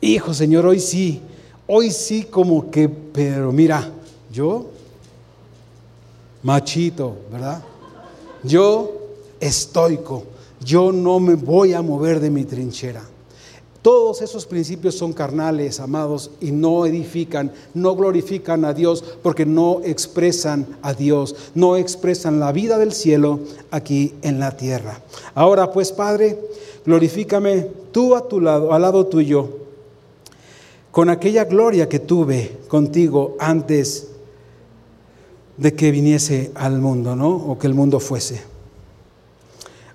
Hijo, 0.00 0.32
Señor, 0.32 0.64
hoy 0.66 0.78
sí, 0.78 1.20
hoy 1.66 1.90
sí 1.90 2.24
como 2.24 2.70
que, 2.70 2.88
pero 2.88 3.50
mira, 3.50 3.90
yo, 4.32 4.66
machito, 6.44 7.16
¿verdad? 7.32 7.62
Yo 8.44 8.92
estoico, 9.40 10.22
yo 10.64 10.92
no 10.92 11.18
me 11.18 11.34
voy 11.34 11.72
a 11.72 11.82
mover 11.82 12.20
de 12.20 12.30
mi 12.30 12.44
trinchera. 12.44 13.02
Todos 13.82 14.22
esos 14.22 14.44
principios 14.44 14.96
son 14.96 15.12
carnales, 15.12 15.78
amados, 15.78 16.32
y 16.40 16.50
no 16.50 16.84
edifican, 16.84 17.52
no 17.74 17.94
glorifican 17.94 18.64
a 18.64 18.74
Dios 18.74 19.04
porque 19.22 19.46
no 19.46 19.80
expresan 19.84 20.66
a 20.82 20.94
Dios, 20.94 21.36
no 21.54 21.76
expresan 21.76 22.40
la 22.40 22.50
vida 22.50 22.76
del 22.78 22.92
cielo 22.92 23.40
aquí 23.70 24.14
en 24.22 24.40
la 24.40 24.56
tierra. 24.56 25.00
Ahora 25.34 25.70
pues, 25.70 25.92
Padre, 25.92 26.38
glorifícame 26.84 27.68
tú 27.92 28.16
a 28.16 28.26
tu 28.26 28.40
lado, 28.40 28.72
al 28.72 28.82
lado 28.82 29.06
tuyo, 29.06 29.48
con 30.90 31.08
aquella 31.08 31.44
gloria 31.44 31.88
que 31.88 32.00
tuve 32.00 32.58
contigo 32.66 33.36
antes 33.38 34.08
de 35.56 35.74
que 35.74 35.92
viniese 35.92 36.50
al 36.54 36.80
mundo, 36.80 37.14
¿no? 37.14 37.30
O 37.30 37.58
que 37.58 37.68
el 37.68 37.74
mundo 37.74 38.00
fuese. 38.00 38.57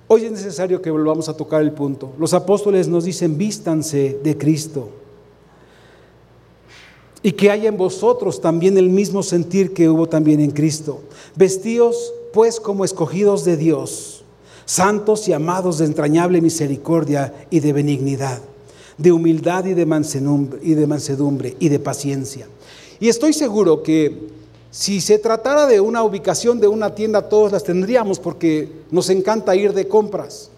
Hoy 0.08 0.26
es 0.26 0.32
necesario 0.32 0.82
que 0.82 0.92
volvamos 0.92 1.30
a 1.30 1.38
tocar 1.38 1.62
el 1.62 1.72
punto. 1.72 2.12
Los 2.20 2.34
apóstoles 2.34 2.88
nos 2.88 3.06
dicen, 3.06 3.38
vístanse 3.38 4.20
de 4.24 4.38
Cristo. 4.38 4.90
Y 7.22 7.32
que 7.32 7.50
haya 7.50 7.70
en 7.70 7.78
vosotros 7.78 8.42
también 8.42 8.78
el 8.78 8.90
mismo 8.90 9.24
sentir 9.24 9.74
que 9.74 9.90
hubo 9.90 10.10
también 10.10 10.42
en 10.42 10.52
Cristo. 10.52 11.02
Vestíos 11.36 12.14
pues 12.34 12.60
como 12.60 12.84
escogidos 12.84 13.46
de 13.46 13.56
Dios, 13.56 14.24
santos 14.66 15.28
y 15.28 15.34
amados 15.34 15.78
de 15.78 15.86
entrañable 15.86 16.42
misericordia 16.42 17.34
y 17.50 17.60
de 17.60 17.72
benignidad, 17.72 18.42
de 18.98 19.12
humildad 19.12 19.66
y 19.66 19.74
de 19.74 19.86
mansedumbre 19.86 20.60
y 20.64 20.74
de, 20.74 20.88
mansedumbre, 20.88 21.56
y 21.60 21.70
de 21.70 21.80
paciencia. 21.80 22.48
Y 23.00 23.08
estoy 23.08 23.34
seguro 23.34 23.84
que 23.84 24.30
si 24.74 25.02
se 25.02 25.20
tratara 25.20 25.68
de 25.68 25.80
una 25.80 26.02
ubicación 26.02 26.60
de 26.60 26.68
una 26.68 26.96
tienda, 26.96 27.30
todos 27.30 27.52
las 27.52 27.64
tendríamos 27.64 28.18
porque 28.18 28.72
nos 28.90 29.08
encanta 29.12 29.56
ir 29.56 29.72
de 29.72 29.88
compras. 29.88 30.50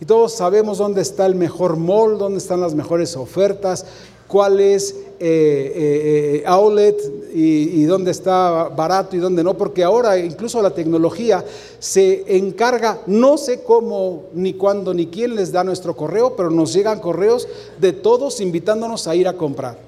Y 0.00 0.06
todos 0.06 0.32
sabemos 0.32 0.78
dónde 0.78 1.02
está 1.02 1.26
el 1.26 1.34
mejor 1.34 1.76
mall, 1.76 2.16
dónde 2.16 2.38
están 2.38 2.62
las 2.62 2.74
mejores 2.74 3.16
ofertas, 3.16 3.84
cuál 4.28 4.60
es 4.60 4.92
eh, 4.92 5.02
eh, 5.20 6.40
eh, 6.40 6.42
outlet 6.46 6.98
y, 7.34 7.82
y, 7.82 7.84
dónde 7.84 8.12
está 8.12 8.70
barato 8.74 9.14
y 9.14 9.18
dónde 9.18 9.44
no, 9.44 9.58
porque 9.58 9.84
ahora 9.84 10.16
incluso 10.16 10.62
la 10.62 10.70
tecnología 10.70 11.44
se 11.78 12.34
encarga, 12.34 13.02
no 13.06 13.36
sé 13.36 13.62
cómo, 13.62 14.22
ni 14.32 14.54
cuándo, 14.54 14.94
ni 14.94 15.08
quién 15.08 15.36
les 15.36 15.52
da 15.52 15.64
nuestro 15.64 15.94
correo, 15.94 16.34
pero 16.34 16.48
nos 16.48 16.72
llegan 16.72 16.98
correos 16.98 17.46
de 17.78 17.92
todos 17.92 18.40
invitándonos 18.40 19.06
a 19.06 19.14
ir 19.14 19.28
a 19.28 19.34
comprar. 19.36 19.87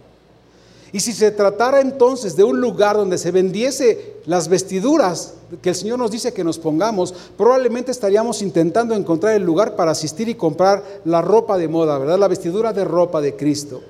Y 0.92 1.00
si 1.00 1.12
se 1.12 1.30
tratara 1.30 1.80
entonces 1.80 2.36
de 2.36 2.44
un 2.44 2.60
lugar 2.60 2.96
donde 2.96 3.18
se 3.18 3.30
vendiese 3.30 4.14
las 4.26 4.48
vestiduras 4.48 5.34
que 5.62 5.70
el 5.70 5.74
Señor 5.74 5.98
nos 5.98 6.10
dice 6.10 6.32
que 6.32 6.44
nos 6.44 6.58
pongamos, 6.58 7.14
probablemente 7.36 7.90
estaríamos 7.90 8.42
intentando 8.42 8.94
encontrar 8.94 9.34
el 9.34 9.42
lugar 9.42 9.76
para 9.76 9.92
asistir 9.92 10.28
y 10.28 10.34
comprar 10.34 10.82
la 11.04 11.22
ropa 11.22 11.58
de 11.58 11.68
moda, 11.68 11.98
¿verdad? 11.98 12.18
La 12.18 12.28
vestidura 12.28 12.72
de 12.72 12.84
ropa 12.84 13.20
de 13.20 13.36
Cristo. 13.36 13.82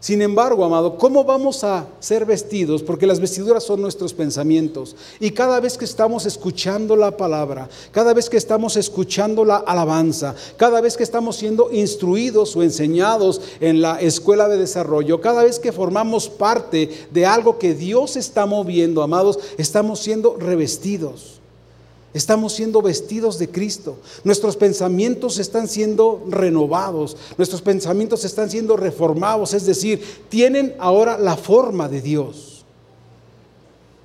Sin 0.00 0.22
embargo, 0.22 0.64
amado, 0.64 0.96
¿cómo 0.96 1.24
vamos 1.24 1.64
a 1.64 1.88
ser 1.98 2.24
vestidos? 2.24 2.84
Porque 2.84 3.06
las 3.06 3.18
vestiduras 3.18 3.64
son 3.64 3.82
nuestros 3.82 4.14
pensamientos. 4.14 4.94
Y 5.18 5.32
cada 5.32 5.58
vez 5.58 5.76
que 5.76 5.84
estamos 5.84 6.24
escuchando 6.24 6.94
la 6.94 7.16
palabra, 7.16 7.68
cada 7.90 8.14
vez 8.14 8.30
que 8.30 8.36
estamos 8.36 8.76
escuchando 8.76 9.44
la 9.44 9.56
alabanza, 9.56 10.36
cada 10.56 10.80
vez 10.80 10.96
que 10.96 11.02
estamos 11.02 11.34
siendo 11.34 11.72
instruidos 11.72 12.54
o 12.54 12.62
enseñados 12.62 13.40
en 13.58 13.82
la 13.82 14.00
escuela 14.00 14.48
de 14.48 14.58
desarrollo, 14.58 15.20
cada 15.20 15.42
vez 15.42 15.58
que 15.58 15.72
formamos 15.72 16.28
parte 16.28 17.08
de 17.10 17.26
algo 17.26 17.58
que 17.58 17.74
Dios 17.74 18.16
está 18.16 18.46
moviendo, 18.46 19.02
amados, 19.02 19.40
estamos 19.56 19.98
siendo 19.98 20.36
revestidos. 20.38 21.37
Estamos 22.14 22.54
siendo 22.54 22.80
vestidos 22.80 23.38
de 23.38 23.50
Cristo. 23.50 23.96
Nuestros 24.24 24.56
pensamientos 24.56 25.38
están 25.38 25.68
siendo 25.68 26.24
renovados. 26.28 27.16
Nuestros 27.36 27.60
pensamientos 27.60 28.24
están 28.24 28.50
siendo 28.50 28.76
reformados. 28.76 29.52
Es 29.52 29.66
decir, 29.66 30.02
tienen 30.28 30.74
ahora 30.78 31.18
la 31.18 31.36
forma 31.36 31.88
de 31.88 32.00
Dios. 32.00 32.64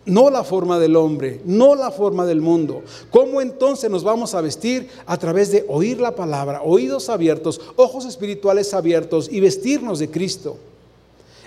No 0.05 0.29
la 0.29 0.43
forma 0.43 0.79
del 0.79 0.97
hombre, 0.97 1.39
no 1.45 1.75
la 1.75 1.89
forma 1.89 2.25
del 2.25 2.41
mundo. 2.41 2.83
¿Cómo 3.09 3.39
entonces 3.39 3.89
nos 3.89 4.03
vamos 4.03 4.33
a 4.35 4.41
vestir? 4.41 4.89
A 5.05 5.15
través 5.17 5.49
de 5.49 5.63
oír 5.69 6.01
la 6.01 6.13
palabra, 6.13 6.61
oídos 6.61 7.07
abiertos, 7.07 7.61
ojos 7.77 8.05
espirituales 8.05 8.73
abiertos 8.73 9.29
y 9.31 9.39
vestirnos 9.39 9.99
de 9.99 10.11
Cristo 10.11 10.57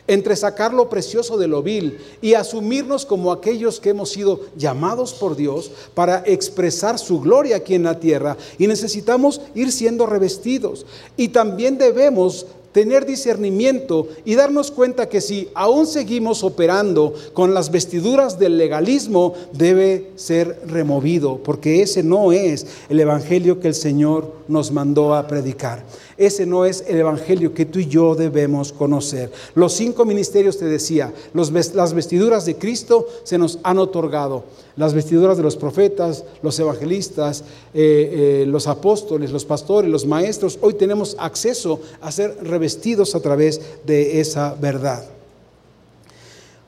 entre 0.08 0.36
sacar 0.36 0.72
lo 0.72 0.88
precioso 0.88 1.36
de 1.36 1.48
lo 1.48 1.62
vil 1.62 1.98
y 2.20 2.34
asumirnos 2.34 3.06
como 3.06 3.32
aquellos 3.32 3.80
que 3.80 3.90
hemos 3.90 4.10
sido 4.10 4.40
llamados 4.56 5.14
por 5.14 5.36
Dios 5.36 5.70
para 5.94 6.22
expresar 6.26 6.98
su 6.98 7.20
gloria 7.20 7.56
aquí 7.56 7.74
en 7.74 7.84
la 7.84 8.00
tierra 8.00 8.36
y 8.58 8.66
necesitamos 8.66 9.40
ir 9.54 9.72
siendo 9.72 10.06
revestidos. 10.06 10.86
Y 11.16 11.28
también 11.28 11.78
debemos 11.78 12.46
tener 12.76 13.06
discernimiento 13.06 14.06
y 14.26 14.34
darnos 14.34 14.70
cuenta 14.70 15.08
que 15.08 15.22
si 15.22 15.48
aún 15.54 15.86
seguimos 15.86 16.44
operando 16.44 17.14
con 17.32 17.54
las 17.54 17.70
vestiduras 17.70 18.38
del 18.38 18.58
legalismo, 18.58 19.32
debe 19.54 20.10
ser 20.16 20.60
removido, 20.66 21.38
porque 21.42 21.80
ese 21.80 22.02
no 22.02 22.32
es 22.32 22.66
el 22.90 23.00
evangelio 23.00 23.60
que 23.60 23.68
el 23.68 23.74
Señor 23.74 24.30
nos 24.46 24.72
mandó 24.72 25.14
a 25.14 25.26
predicar. 25.26 25.84
Ese 26.18 26.46
no 26.46 26.64
es 26.64 26.82
el 26.88 26.98
evangelio 26.98 27.52
que 27.52 27.66
tú 27.66 27.78
y 27.78 27.86
yo 27.86 28.14
debemos 28.14 28.72
conocer. 28.72 29.30
Los 29.54 29.74
cinco 29.74 30.06
ministerios, 30.06 30.56
te 30.56 30.64
decía, 30.64 31.12
las 31.34 31.92
vestiduras 31.92 32.46
de 32.46 32.56
Cristo 32.56 33.06
se 33.22 33.36
nos 33.36 33.58
han 33.62 33.78
otorgado. 33.78 34.44
Las 34.76 34.94
vestiduras 34.94 35.36
de 35.36 35.42
los 35.42 35.56
profetas, 35.56 36.24
los 36.42 36.58
evangelistas, 36.58 37.44
eh, 37.74 38.44
eh, 38.44 38.44
los 38.46 38.66
apóstoles, 38.66 39.30
los 39.30 39.44
pastores, 39.44 39.90
los 39.90 40.06
maestros. 40.06 40.58
Hoy 40.62 40.74
tenemos 40.74 41.16
acceso 41.18 41.80
a 42.00 42.10
ser 42.10 42.38
revestidos 42.42 43.14
a 43.14 43.20
través 43.20 43.60
de 43.84 44.18
esa 44.20 44.54
verdad. 44.54 45.04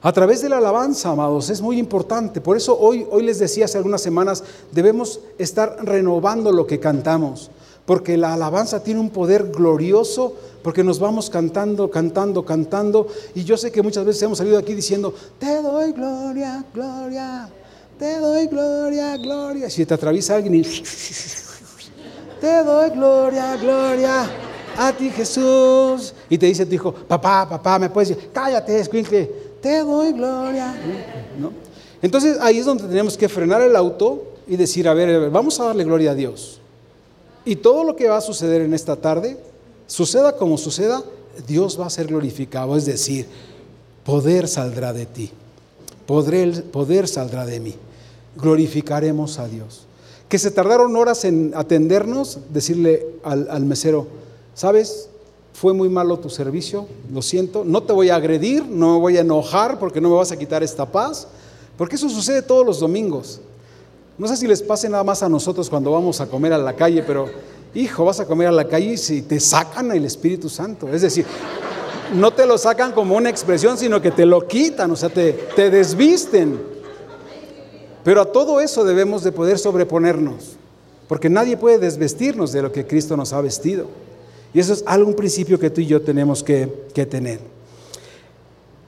A 0.03 0.13
través 0.13 0.43
de 0.43 0.51
la 0.51 0.59
alabanza, 0.59 1.11
amados, 1.11 1.49
es 1.49 1.63
muy 1.63 1.79
importante. 1.79 2.43
Por 2.43 2.57
eso 2.57 2.79
hoy, 2.79 3.07
hoy 3.11 3.23
les 3.23 3.39
decía 3.39 3.65
hace 3.65 3.79
algunas 3.79 4.03
semanas, 4.03 4.45
debemos 4.73 5.21
estar 5.39 5.79
renovando 5.85 6.53
lo 6.53 6.67
que 6.67 6.79
cantamos 6.79 7.51
porque 7.89 8.19
la 8.19 8.35
alabanza 8.35 8.83
tiene 8.83 9.01
un 9.01 9.09
poder 9.09 9.45
glorioso, 9.45 10.35
porque 10.63 10.85
nos 10.85 10.99
vamos 10.99 11.31
cantando, 11.31 11.91
cantando, 11.91 12.45
cantando, 12.45 13.07
y 13.35 13.45
yo 13.45 13.57
sé 13.57 13.73
que 13.73 13.81
muchas 13.81 14.05
veces 14.05 14.23
hemos 14.25 14.37
salido 14.37 14.59
aquí 14.59 14.75
diciendo, 14.75 15.15
te 15.39 15.63
doy 15.63 15.93
gloria, 15.93 16.63
gloria, 16.75 17.49
te 17.99 18.19
doy 18.19 18.47
gloria, 18.47 19.17
gloria. 19.17 19.71
Si 19.71 19.87
te 19.87 19.95
atraviesa 19.95 20.37
alguien 20.37 20.57
y 20.57 20.63
te 22.43 22.63
doy 22.63 22.91
gloria, 22.91 23.57
gloria 23.57 24.31
a 24.77 24.93
ti 24.93 25.09
Jesús, 25.09 26.13
y 26.29 26.37
te 26.37 26.45
dice 26.45 26.67
tu 26.67 26.75
hijo, 26.75 26.93
papá, 26.93 27.49
papá, 27.49 27.79
me 27.79 27.89
puedes 27.89 28.11
decir, 28.11 28.29
cállate, 28.35 28.81
escuincle, 28.81 29.33
te 29.63 29.79
doy 29.79 30.13
gloria. 30.13 30.75
¿No? 31.41 31.53
Entonces 32.03 32.37
ahí 32.43 32.59
es 32.59 32.67
donde 32.67 32.85
tenemos 32.85 33.17
que 33.17 33.31
frenar 33.31 33.63
el 33.63 33.75
auto 33.75 34.35
y 34.47 34.57
decir, 34.57 34.87
a 34.87 34.93
ver, 34.93 35.31
vamos 35.31 35.59
a 35.59 35.65
darle 35.65 35.85
gloria 35.85 36.11
a 36.11 36.15
Dios. 36.15 36.61
Y 37.49 37.57
todo 37.57 37.83
lo 37.83 37.97
que 37.97 38.11
va 38.11 38.19
a 38.19 38.21
suceder 38.21 38.61
en 38.61 38.75
esta 38.75 38.97
tarde, 38.97 39.39
suceda 39.87 40.37
como 40.37 40.59
suceda, 40.59 41.03
Dios 41.47 41.81
va 41.81 41.87
a 41.87 41.91
ser 41.91 42.09
glorificado. 42.09 42.77
Es 42.77 42.85
decir, 42.85 43.27
poder 44.05 44.47
saldrá 44.49 44.93
de 44.93 45.07
ti, 45.07 45.31
poder, 46.05 47.09
saldrá 47.09 47.47
de 47.47 47.59
mí. 47.59 47.75
Glorificaremos 48.37 49.39
a 49.39 49.49
Dios. 49.49 49.87
Que 50.29 50.39
se 50.39 50.51
tardaron 50.51 50.95
horas 50.95 51.25
en 51.25 51.53
atendernos, 51.55 52.39
decirle 52.53 53.07
al, 53.23 53.49
al 53.51 53.65
mesero, 53.65 54.09
¿sabes? 54.55 55.09
Fue 55.55 55.73
muy 55.73 55.89
malo 55.89 56.19
tu 56.19 56.29
servicio, 56.29 56.87
lo 57.11 57.23
siento, 57.23 57.65
no 57.65 57.83
te 57.83 57.95
voy 57.95 58.11
a 58.11 58.17
agredir, 58.17 58.67
no 58.67 58.93
me 58.93 59.01
voy 59.01 59.17
a 59.17 59.23
enojar 59.23 59.79
porque 59.79 60.03
no 60.03 60.11
me 60.11 60.17
vas 60.17 60.33
a 60.33 60.39
quitar 60.39 60.63
esta 60.63 60.85
paz, 60.85 61.27
porque 61.79 61.97
eso 61.97 62.11
sucede 62.11 62.43
todos 62.43 62.67
los 62.67 62.79
domingos. 62.79 63.41
No 64.19 64.27
sé 64.27 64.37
si 64.37 64.49
les 64.49 64.63
pase 64.63 64.89
nada 64.89 65.05
más 65.05 65.23
a 65.23 65.29
nosotros 65.29 65.71
cuando 65.71 65.93
vamos 65.93 66.21
a 66.21 66.27
comer 66.27 66.53
a 66.53 66.59
la 66.59 66.75
calle, 66.75 67.05
pero 67.07 67.27
hijo, 67.73 68.05
vas 68.05 68.19
a 68.19 68.27
comer 68.27 68.49
a 68.49 68.53
la 68.53 68.67
calle 68.67 68.95
y 68.95 68.97
si 68.97 69.23
te 69.23 69.39
sacan 69.39 69.93
el 69.93 70.05
Espíritu 70.05 70.49
Santo. 70.49 70.93
Es 70.93 71.03
decir, 71.03 71.25
no 72.15 72.33
te 72.33 72.45
lo 72.45 72.59
sacan 72.59 72.91
como 72.91 73.17
una 73.17 73.31
expresión, 73.31 73.79
sino 73.79 74.03
que 74.03 74.11
te 74.11 74.27
lo 74.27 74.49
quitan, 74.49 74.91
o 74.91 74.97
sea, 74.97 75.09
te, 75.09 75.35
te 75.55 75.71
desvisten. 75.71 76.61
Pero 78.03 78.23
a 78.23 78.33
todo 78.33 78.61
eso 78.61 78.85
debemos 78.85 79.23
de 79.23 79.31
poder 79.31 79.57
sobreponernos, 79.57 80.57
porque 81.07 81.31
nadie 81.31 81.57
puede 81.57 81.79
desvestirnos 81.79 82.51
de 82.51 82.63
lo 82.63 82.73
que 82.73 82.89
Cristo 82.89 83.17
nos 83.17 83.33
ha 83.33 83.41
vestido. 83.41 83.87
Y 84.53 84.59
eso 84.59 84.73
es 84.73 84.83
algún 84.85 85.15
principio 85.15 85.61
que 85.61 85.71
tú 85.71 85.81
y 85.81 85.87
yo 85.87 86.03
tenemos 86.03 86.43
que 86.43 86.67
tener. 87.09 87.39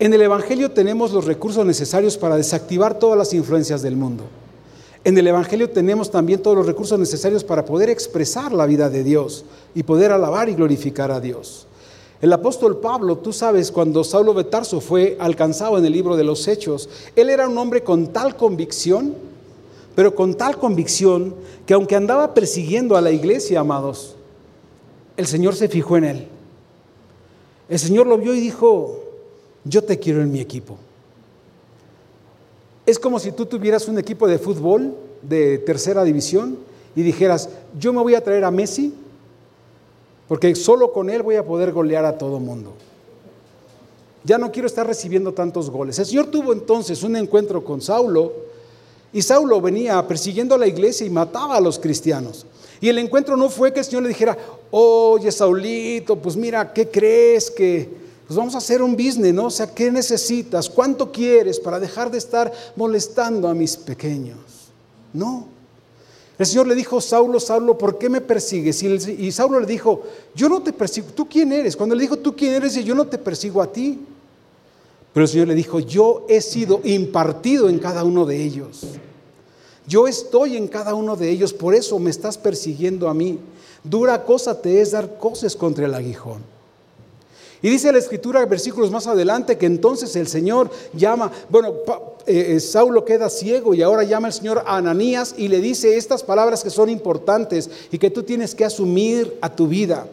En 0.00 0.12
el 0.12 0.22
Evangelio 0.22 0.72
tenemos 0.72 1.12
los 1.12 1.26
recursos 1.26 1.64
necesarios 1.64 2.16
para 2.16 2.36
desactivar 2.36 2.98
todas 2.98 3.16
las 3.16 3.32
influencias 3.32 3.82
del 3.82 3.94
mundo. 3.94 4.24
En 5.02 5.16
el 5.16 5.26
Evangelio 5.26 5.70
tenemos 5.70 6.10
también 6.10 6.42
todos 6.42 6.56
los 6.56 6.66
recursos 6.66 6.98
necesarios 6.98 7.42
para 7.42 7.64
poder 7.64 7.88
expresar 7.88 8.52
la 8.52 8.66
vida 8.66 8.90
de 8.90 9.02
Dios 9.02 9.44
y 9.74 9.82
poder 9.82 10.12
alabar 10.12 10.48
y 10.50 10.54
glorificar 10.54 11.10
a 11.10 11.20
Dios. 11.20 11.66
El 12.20 12.30
apóstol 12.34 12.76
Pablo, 12.80 13.16
tú 13.16 13.32
sabes, 13.32 13.72
cuando 13.72 14.04
Saulo 14.04 14.34
de 14.34 14.44
Tarso 14.44 14.82
fue 14.82 15.16
alcanzado 15.18 15.78
en 15.78 15.86
el 15.86 15.92
libro 15.92 16.16
de 16.16 16.24
los 16.24 16.46
Hechos, 16.48 16.90
él 17.16 17.30
era 17.30 17.48
un 17.48 17.56
hombre 17.56 17.82
con 17.82 18.08
tal 18.08 18.36
convicción, 18.36 19.14
pero 19.94 20.14
con 20.14 20.34
tal 20.34 20.58
convicción 20.58 21.34
que 21.64 21.72
aunque 21.72 21.96
andaba 21.96 22.34
persiguiendo 22.34 22.94
a 22.94 23.00
la 23.00 23.10
iglesia, 23.10 23.60
amados, 23.60 24.16
el 25.16 25.26
Señor 25.26 25.54
se 25.54 25.68
fijó 25.68 25.96
en 25.96 26.04
él. 26.04 26.28
El 27.70 27.78
Señor 27.78 28.06
lo 28.06 28.18
vio 28.18 28.34
y 28.34 28.40
dijo, 28.40 29.02
yo 29.64 29.82
te 29.82 29.98
quiero 29.98 30.20
en 30.20 30.30
mi 30.30 30.40
equipo. 30.40 30.76
Es 32.86 32.98
como 32.98 33.18
si 33.18 33.32
tú 33.32 33.46
tuvieras 33.46 33.88
un 33.88 33.98
equipo 33.98 34.26
de 34.26 34.38
fútbol 34.38 34.94
de 35.22 35.58
tercera 35.58 36.02
división 36.04 36.58
y 36.96 37.02
dijeras, 37.02 37.48
yo 37.78 37.92
me 37.92 38.00
voy 38.00 38.14
a 38.14 38.24
traer 38.24 38.44
a 38.44 38.50
Messi 38.50 38.94
porque 40.28 40.54
solo 40.54 40.92
con 40.92 41.10
él 41.10 41.22
voy 41.22 41.36
a 41.36 41.44
poder 41.44 41.72
golear 41.72 42.04
a 42.04 42.16
todo 42.16 42.38
mundo. 42.38 42.72
Ya 44.22 44.38
no 44.38 44.52
quiero 44.52 44.66
estar 44.66 44.86
recibiendo 44.86 45.32
tantos 45.32 45.70
goles. 45.70 45.98
El 45.98 46.06
Señor 46.06 46.26
tuvo 46.26 46.52
entonces 46.52 47.02
un 47.02 47.16
encuentro 47.16 47.64
con 47.64 47.80
Saulo 47.80 48.32
y 49.12 49.22
Saulo 49.22 49.60
venía 49.60 50.06
persiguiendo 50.06 50.54
a 50.54 50.58
la 50.58 50.66
iglesia 50.66 51.06
y 51.06 51.10
mataba 51.10 51.56
a 51.56 51.60
los 51.60 51.78
cristianos. 51.78 52.46
Y 52.80 52.88
el 52.88 52.98
encuentro 52.98 53.36
no 53.36 53.48
fue 53.48 53.72
que 53.72 53.80
el 53.80 53.84
Señor 53.84 54.04
le 54.04 54.08
dijera, 54.10 54.38
oye 54.70 55.32
Saulito, 55.32 56.16
pues 56.16 56.36
mira, 56.36 56.72
¿qué 56.72 56.88
crees 56.88 57.50
que 57.50 57.88
pues 58.30 58.38
vamos 58.38 58.54
a 58.54 58.58
hacer 58.58 58.80
un 58.80 58.92
business, 58.92 59.34
¿no? 59.34 59.46
O 59.46 59.50
sea, 59.50 59.74
¿qué 59.74 59.90
necesitas? 59.90 60.70
¿Cuánto 60.70 61.10
quieres 61.10 61.58
para 61.58 61.80
dejar 61.80 62.12
de 62.12 62.18
estar 62.18 62.52
molestando 62.76 63.48
a 63.48 63.54
mis 63.54 63.76
pequeños? 63.76 64.38
No. 65.12 65.48
El 66.38 66.46
Señor 66.46 66.68
le 66.68 66.76
dijo, 66.76 67.00
Saulo, 67.00 67.40
Saulo, 67.40 67.76
¿por 67.76 67.98
qué 67.98 68.08
me 68.08 68.20
persigues? 68.20 68.84
Y, 68.84 69.32
Saulo 69.32 69.58
le 69.58 69.66
dijo, 69.66 70.04
yo 70.32 70.48
no 70.48 70.62
te 70.62 70.72
persigo, 70.72 71.08
¿tú 71.12 71.28
quién 71.28 71.50
eres? 71.50 71.76
Cuando 71.76 71.96
le 71.96 72.02
dijo, 72.02 72.18
¿tú 72.18 72.36
quién 72.36 72.52
eres? 72.52 72.76
Y 72.76 72.84
yo 72.84 72.94
no 72.94 73.04
te 73.08 73.18
persigo 73.18 73.60
a 73.60 73.72
ti. 73.72 73.98
Pero 75.12 75.24
el 75.24 75.28
Señor 75.28 75.48
le 75.48 75.56
dijo, 75.56 75.80
yo 75.80 76.24
he 76.28 76.40
sido 76.40 76.82
impartido 76.84 77.68
en 77.68 77.80
cada 77.80 78.04
uno 78.04 78.26
de 78.26 78.40
ellos. 78.40 78.82
Yo 79.88 80.06
estoy 80.06 80.56
en 80.56 80.68
cada 80.68 80.94
uno 80.94 81.16
de 81.16 81.30
ellos, 81.30 81.52
por 81.52 81.74
eso 81.74 81.98
me 81.98 82.10
estás 82.10 82.38
persiguiendo 82.38 83.08
a 83.08 83.12
mí. 83.12 83.40
Dura 83.82 84.24
cosa 84.24 84.62
te 84.62 84.80
es 84.80 84.92
dar 84.92 85.18
cosas 85.18 85.56
contra 85.56 85.86
el 85.86 85.94
aguijón. 85.94 86.59
Y 87.62 87.68
dice 87.68 87.92
la 87.92 87.98
escritura, 87.98 88.44
versículos 88.46 88.90
más 88.90 89.06
adelante, 89.06 89.58
que 89.58 89.66
entonces 89.66 90.16
el 90.16 90.28
Señor 90.28 90.70
llama, 90.94 91.30
bueno, 91.50 91.74
eh, 92.26 92.54
eh, 92.54 92.60
Saulo 92.60 93.04
queda 93.04 93.28
ciego 93.28 93.74
y 93.74 93.82
ahora 93.82 94.02
llama 94.02 94.28
el 94.28 94.34
Señor 94.34 94.62
a 94.66 94.76
Ananías 94.76 95.34
y 95.36 95.48
le 95.48 95.60
dice 95.60 95.96
estas 95.96 96.22
palabras 96.22 96.62
que 96.62 96.70
son 96.70 96.88
importantes 96.88 97.68
y 97.90 97.98
que 97.98 98.10
tú 98.10 98.22
tienes 98.22 98.54
que 98.54 98.64
asumir 98.64 99.36
a 99.42 99.54
tu 99.54 99.68
vida. 99.68 100.06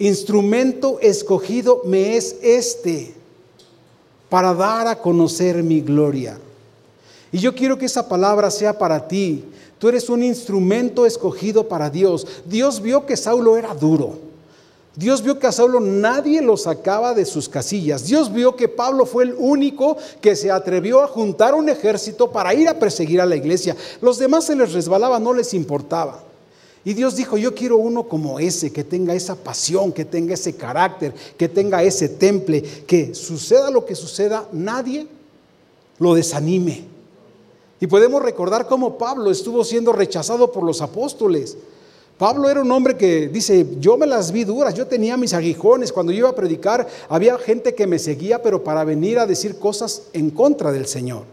Instrumento 0.00 0.98
escogido 1.00 1.82
me 1.84 2.16
es 2.16 2.36
este 2.42 3.14
para 4.28 4.52
dar 4.52 4.88
a 4.88 4.98
conocer 4.98 5.62
mi 5.62 5.80
gloria. 5.80 6.38
Y 7.30 7.38
yo 7.38 7.54
quiero 7.54 7.78
que 7.78 7.86
esa 7.86 8.08
palabra 8.08 8.50
sea 8.50 8.76
para 8.76 9.06
ti. 9.06 9.44
Tú 9.78 9.88
eres 9.88 10.08
un 10.08 10.22
instrumento 10.22 11.06
escogido 11.06 11.68
para 11.68 11.88
Dios. 11.88 12.26
Dios 12.44 12.80
vio 12.80 13.06
que 13.06 13.16
Saulo 13.16 13.56
era 13.56 13.74
duro. 13.74 14.31
Dios 14.94 15.22
vio 15.22 15.38
que 15.38 15.46
a 15.46 15.52
Saulo 15.52 15.80
nadie 15.80 16.42
lo 16.42 16.56
sacaba 16.56 17.14
de 17.14 17.24
sus 17.24 17.48
casillas. 17.48 18.06
Dios 18.06 18.30
vio 18.30 18.56
que 18.56 18.68
Pablo 18.68 19.06
fue 19.06 19.24
el 19.24 19.34
único 19.38 19.96
que 20.20 20.36
se 20.36 20.50
atrevió 20.50 21.02
a 21.02 21.08
juntar 21.08 21.54
un 21.54 21.70
ejército 21.70 22.30
para 22.30 22.52
ir 22.52 22.68
a 22.68 22.78
perseguir 22.78 23.20
a 23.20 23.26
la 23.26 23.36
iglesia. 23.36 23.74
Los 24.02 24.18
demás 24.18 24.44
se 24.44 24.56
les 24.56 24.72
resbalaba, 24.72 25.18
no 25.18 25.32
les 25.32 25.54
importaba. 25.54 26.22
Y 26.84 26.94
Dios 26.94 27.16
dijo, 27.16 27.38
yo 27.38 27.54
quiero 27.54 27.76
uno 27.76 28.08
como 28.08 28.38
ese, 28.38 28.72
que 28.72 28.84
tenga 28.84 29.14
esa 29.14 29.36
pasión, 29.36 29.92
que 29.92 30.04
tenga 30.04 30.34
ese 30.34 30.56
carácter, 30.56 31.14
que 31.38 31.48
tenga 31.48 31.82
ese 31.82 32.08
temple, 32.08 32.60
que 32.86 33.14
suceda 33.14 33.70
lo 33.70 33.86
que 33.86 33.94
suceda, 33.94 34.48
nadie 34.52 35.06
lo 35.98 36.14
desanime. 36.14 36.84
Y 37.80 37.86
podemos 37.86 38.22
recordar 38.22 38.66
cómo 38.66 38.98
Pablo 38.98 39.30
estuvo 39.30 39.64
siendo 39.64 39.92
rechazado 39.92 40.52
por 40.52 40.64
los 40.64 40.82
apóstoles. 40.82 41.56
Pablo 42.18 42.48
era 42.48 42.60
un 42.60 42.70
hombre 42.70 42.96
que 42.96 43.28
dice, 43.28 43.66
yo 43.80 43.96
me 43.96 44.06
las 44.06 44.30
vi 44.30 44.44
duras, 44.44 44.74
yo 44.74 44.86
tenía 44.86 45.16
mis 45.16 45.34
aguijones, 45.34 45.92
cuando 45.92 46.12
yo 46.12 46.18
iba 46.20 46.28
a 46.28 46.34
predicar 46.34 46.86
había 47.08 47.36
gente 47.38 47.74
que 47.74 47.86
me 47.86 47.98
seguía, 47.98 48.42
pero 48.42 48.62
para 48.62 48.84
venir 48.84 49.18
a 49.18 49.26
decir 49.26 49.58
cosas 49.58 50.04
en 50.12 50.30
contra 50.30 50.70
del 50.70 50.86
Señor. 50.86 51.24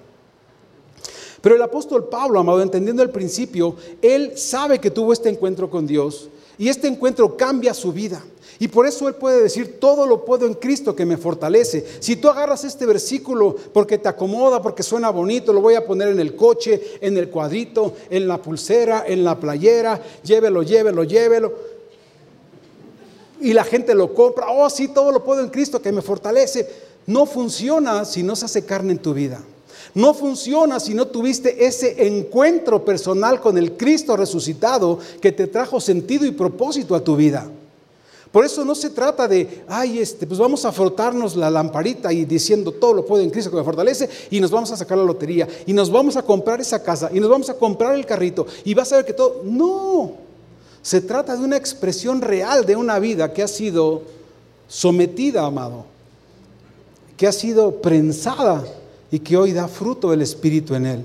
Pero 1.41 1.55
el 1.55 1.61
apóstol 1.61 2.09
Pablo, 2.09 2.39
amado, 2.39 2.61
entendiendo 2.61 3.03
el 3.03 3.11
principio, 3.11 3.75
él 4.01 4.33
sabe 4.37 4.79
que 4.79 4.91
tuvo 4.91 5.13
este 5.13 5.29
encuentro 5.29 5.69
con 5.69 5.87
Dios 5.87 6.29
y 6.57 6.67
este 6.67 6.87
encuentro 6.87 7.37
cambia 7.37 7.73
su 7.73 7.93
vida. 7.93 8.23
Y 8.61 8.67
por 8.67 8.85
eso 8.85 9.07
Él 9.07 9.15
puede 9.15 9.41
decir, 9.41 9.79
todo 9.79 10.05
lo 10.05 10.25
puedo 10.25 10.45
en 10.45 10.53
Cristo 10.53 10.93
que 10.93 11.05
me 11.05 11.15
fortalece. 11.15 11.85
Si 12.01 12.17
tú 12.17 12.27
agarras 12.27 12.65
este 12.65 12.85
versículo 12.85 13.55
porque 13.71 13.97
te 13.97 14.09
acomoda, 14.09 14.61
porque 14.61 14.83
suena 14.83 15.09
bonito, 15.09 15.53
lo 15.53 15.61
voy 15.61 15.75
a 15.75 15.85
poner 15.85 16.09
en 16.09 16.19
el 16.19 16.35
coche, 16.35 16.97
en 16.99 17.17
el 17.17 17.29
cuadrito, 17.29 17.93
en 18.09 18.27
la 18.27 18.41
pulsera, 18.41 19.05
en 19.07 19.23
la 19.23 19.39
playera, 19.39 20.01
llévelo, 20.23 20.61
llévelo, 20.61 21.05
llévelo. 21.05 21.53
Y 23.39 23.53
la 23.53 23.63
gente 23.63 23.95
lo 23.95 24.13
compra, 24.13 24.47
oh 24.49 24.69
sí, 24.69 24.89
todo 24.89 25.13
lo 25.13 25.23
puedo 25.23 25.41
en 25.41 25.49
Cristo 25.49 25.81
que 25.81 25.93
me 25.93 26.01
fortalece. 26.01 26.67
No 27.07 27.25
funciona 27.25 28.03
si 28.03 28.23
no 28.23 28.35
se 28.35 28.43
hace 28.43 28.65
carne 28.65 28.91
en 28.91 28.99
tu 28.99 29.13
vida. 29.13 29.41
No 29.93 30.13
funciona 30.13 30.81
si 30.81 30.93
no 30.93 31.07
tuviste 31.07 31.65
ese 31.65 32.05
encuentro 32.05 32.83
personal 32.83 33.39
con 33.39 33.57
el 33.57 33.77
Cristo 33.77 34.17
resucitado 34.17 34.99
que 35.21 35.31
te 35.31 35.47
trajo 35.47 35.79
sentido 35.79 36.25
y 36.25 36.31
propósito 36.31 36.93
a 36.93 37.03
tu 37.03 37.15
vida. 37.15 37.49
Por 38.31 38.45
eso 38.45 38.63
no 38.63 38.75
se 38.75 38.91
trata 38.91 39.27
de, 39.27 39.63
ay, 39.67 39.99
este, 39.99 40.27
pues 40.27 40.39
vamos 40.39 40.63
a 40.63 40.71
frotarnos 40.71 41.35
la 41.35 41.49
lamparita 41.49 42.13
y 42.13 42.25
diciendo 42.25 42.71
todo 42.71 42.93
lo 42.93 43.05
puedo 43.05 43.23
en 43.23 43.31
Cristo 43.31 43.49
que 43.49 43.57
me 43.57 43.63
fortalece 43.63 44.07
y 44.29 44.39
nos 44.39 44.51
vamos 44.51 44.71
a 44.71 44.77
sacar 44.77 44.99
la 44.99 45.03
lotería 45.03 45.47
y 45.65 45.73
nos 45.73 45.91
vamos 45.91 46.15
a 46.15 46.21
comprar 46.21 46.61
esa 46.61 46.83
casa 46.83 47.09
y 47.11 47.19
nos 47.19 47.29
vamos 47.29 47.49
a 47.49 47.55
comprar 47.55 47.95
el 47.95 48.05
carrito 48.05 48.45
y 48.63 48.75
vas 48.75 48.93
a 48.93 48.97
ver 48.97 49.05
que 49.05 49.13
todo. 49.13 49.41
No, 49.43 50.11
se 50.83 51.01
trata 51.01 51.35
de 51.35 51.43
una 51.43 51.57
expresión 51.57 52.21
real 52.21 52.65
de 52.67 52.75
una 52.75 52.99
vida 52.99 53.33
que 53.33 53.41
ha 53.41 53.47
sido 53.47 54.03
sometida, 54.67 55.45
amado, 55.45 55.85
que 57.17 57.25
ha 57.25 57.31
sido 57.31 57.81
prensada 57.81 58.63
y 59.09 59.19
que 59.19 59.37
hoy 59.37 59.53
da 59.53 59.67
fruto 59.67 60.11
del 60.11 60.21
Espíritu 60.21 60.75
en 60.75 60.85
él. 60.85 61.03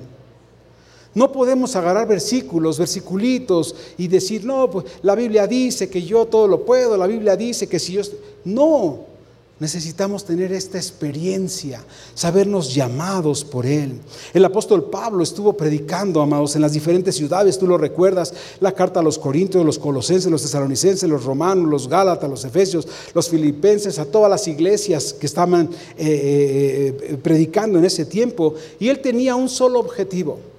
No 1.14 1.30
podemos 1.30 1.76
agarrar 1.76 2.08
versículos, 2.08 2.78
versiculitos 2.78 3.74
y 3.96 4.08
decir, 4.08 4.44
no, 4.44 4.68
pues 4.70 4.86
la 5.02 5.14
Biblia 5.14 5.46
dice 5.46 5.88
que 5.88 6.02
yo 6.02 6.26
todo 6.26 6.48
lo 6.48 6.64
puedo, 6.64 6.96
la 6.96 7.06
Biblia 7.06 7.36
dice 7.36 7.68
que 7.68 7.78
si 7.78 7.92
yo... 7.92 8.02
No, 8.44 9.14
necesitamos 9.60 10.24
tener 10.24 10.52
esta 10.52 10.76
experiencia, 10.78 11.82
sabernos 12.14 12.74
llamados 12.74 13.44
por 13.44 13.64
Él. 13.64 14.00
El 14.32 14.44
apóstol 14.44 14.90
Pablo 14.90 15.22
estuvo 15.22 15.52
predicando, 15.56 16.20
amados, 16.20 16.56
en 16.56 16.62
las 16.62 16.72
diferentes 16.72 17.14
ciudades, 17.14 17.58
tú 17.58 17.66
lo 17.66 17.78
recuerdas, 17.78 18.34
la 18.60 18.72
carta 18.72 19.00
a 19.00 19.02
los 19.02 19.18
Corintios, 19.18 19.64
los 19.64 19.78
Colosenses, 19.78 20.30
los 20.30 20.42
Tesalonicenses, 20.42 21.08
los 21.08 21.24
Romanos, 21.24 21.70
los 21.70 21.88
Gálatas, 21.88 22.28
los 22.28 22.44
Efesios, 22.44 22.88
los 23.14 23.28
Filipenses, 23.28 23.98
a 23.98 24.04
todas 24.04 24.28
las 24.28 24.48
iglesias 24.48 25.12
que 25.12 25.26
estaban 25.26 25.70
eh, 25.96 26.06
eh, 26.06 26.98
eh, 27.00 27.18
predicando 27.22 27.78
en 27.78 27.84
ese 27.84 28.04
tiempo. 28.04 28.54
Y 28.80 28.88
Él 28.88 28.98
tenía 29.00 29.36
un 29.36 29.48
solo 29.48 29.78
objetivo 29.78 30.53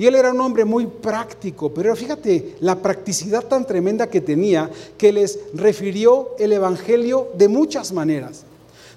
y 0.00 0.06
él 0.06 0.14
era 0.14 0.32
un 0.32 0.40
hombre 0.40 0.64
muy 0.64 0.86
práctico, 0.86 1.74
pero 1.74 1.94
fíjate 1.94 2.56
la 2.60 2.76
practicidad 2.76 3.44
tan 3.44 3.66
tremenda 3.66 4.08
que 4.08 4.22
tenía 4.22 4.70
que 4.96 5.12
les 5.12 5.38
refirió 5.52 6.30
el 6.38 6.54
Evangelio 6.54 7.28
de 7.34 7.48
muchas 7.48 7.92
maneras. 7.92 8.44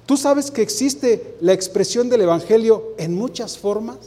¿Tú 0.06 0.16
sabes 0.16 0.50
que 0.50 0.62
existe 0.62 1.36
la 1.42 1.52
expresión 1.52 2.08
del 2.08 2.22
Evangelio 2.22 2.94
en 2.98 3.16
muchas 3.16 3.58
formas? 3.58 3.98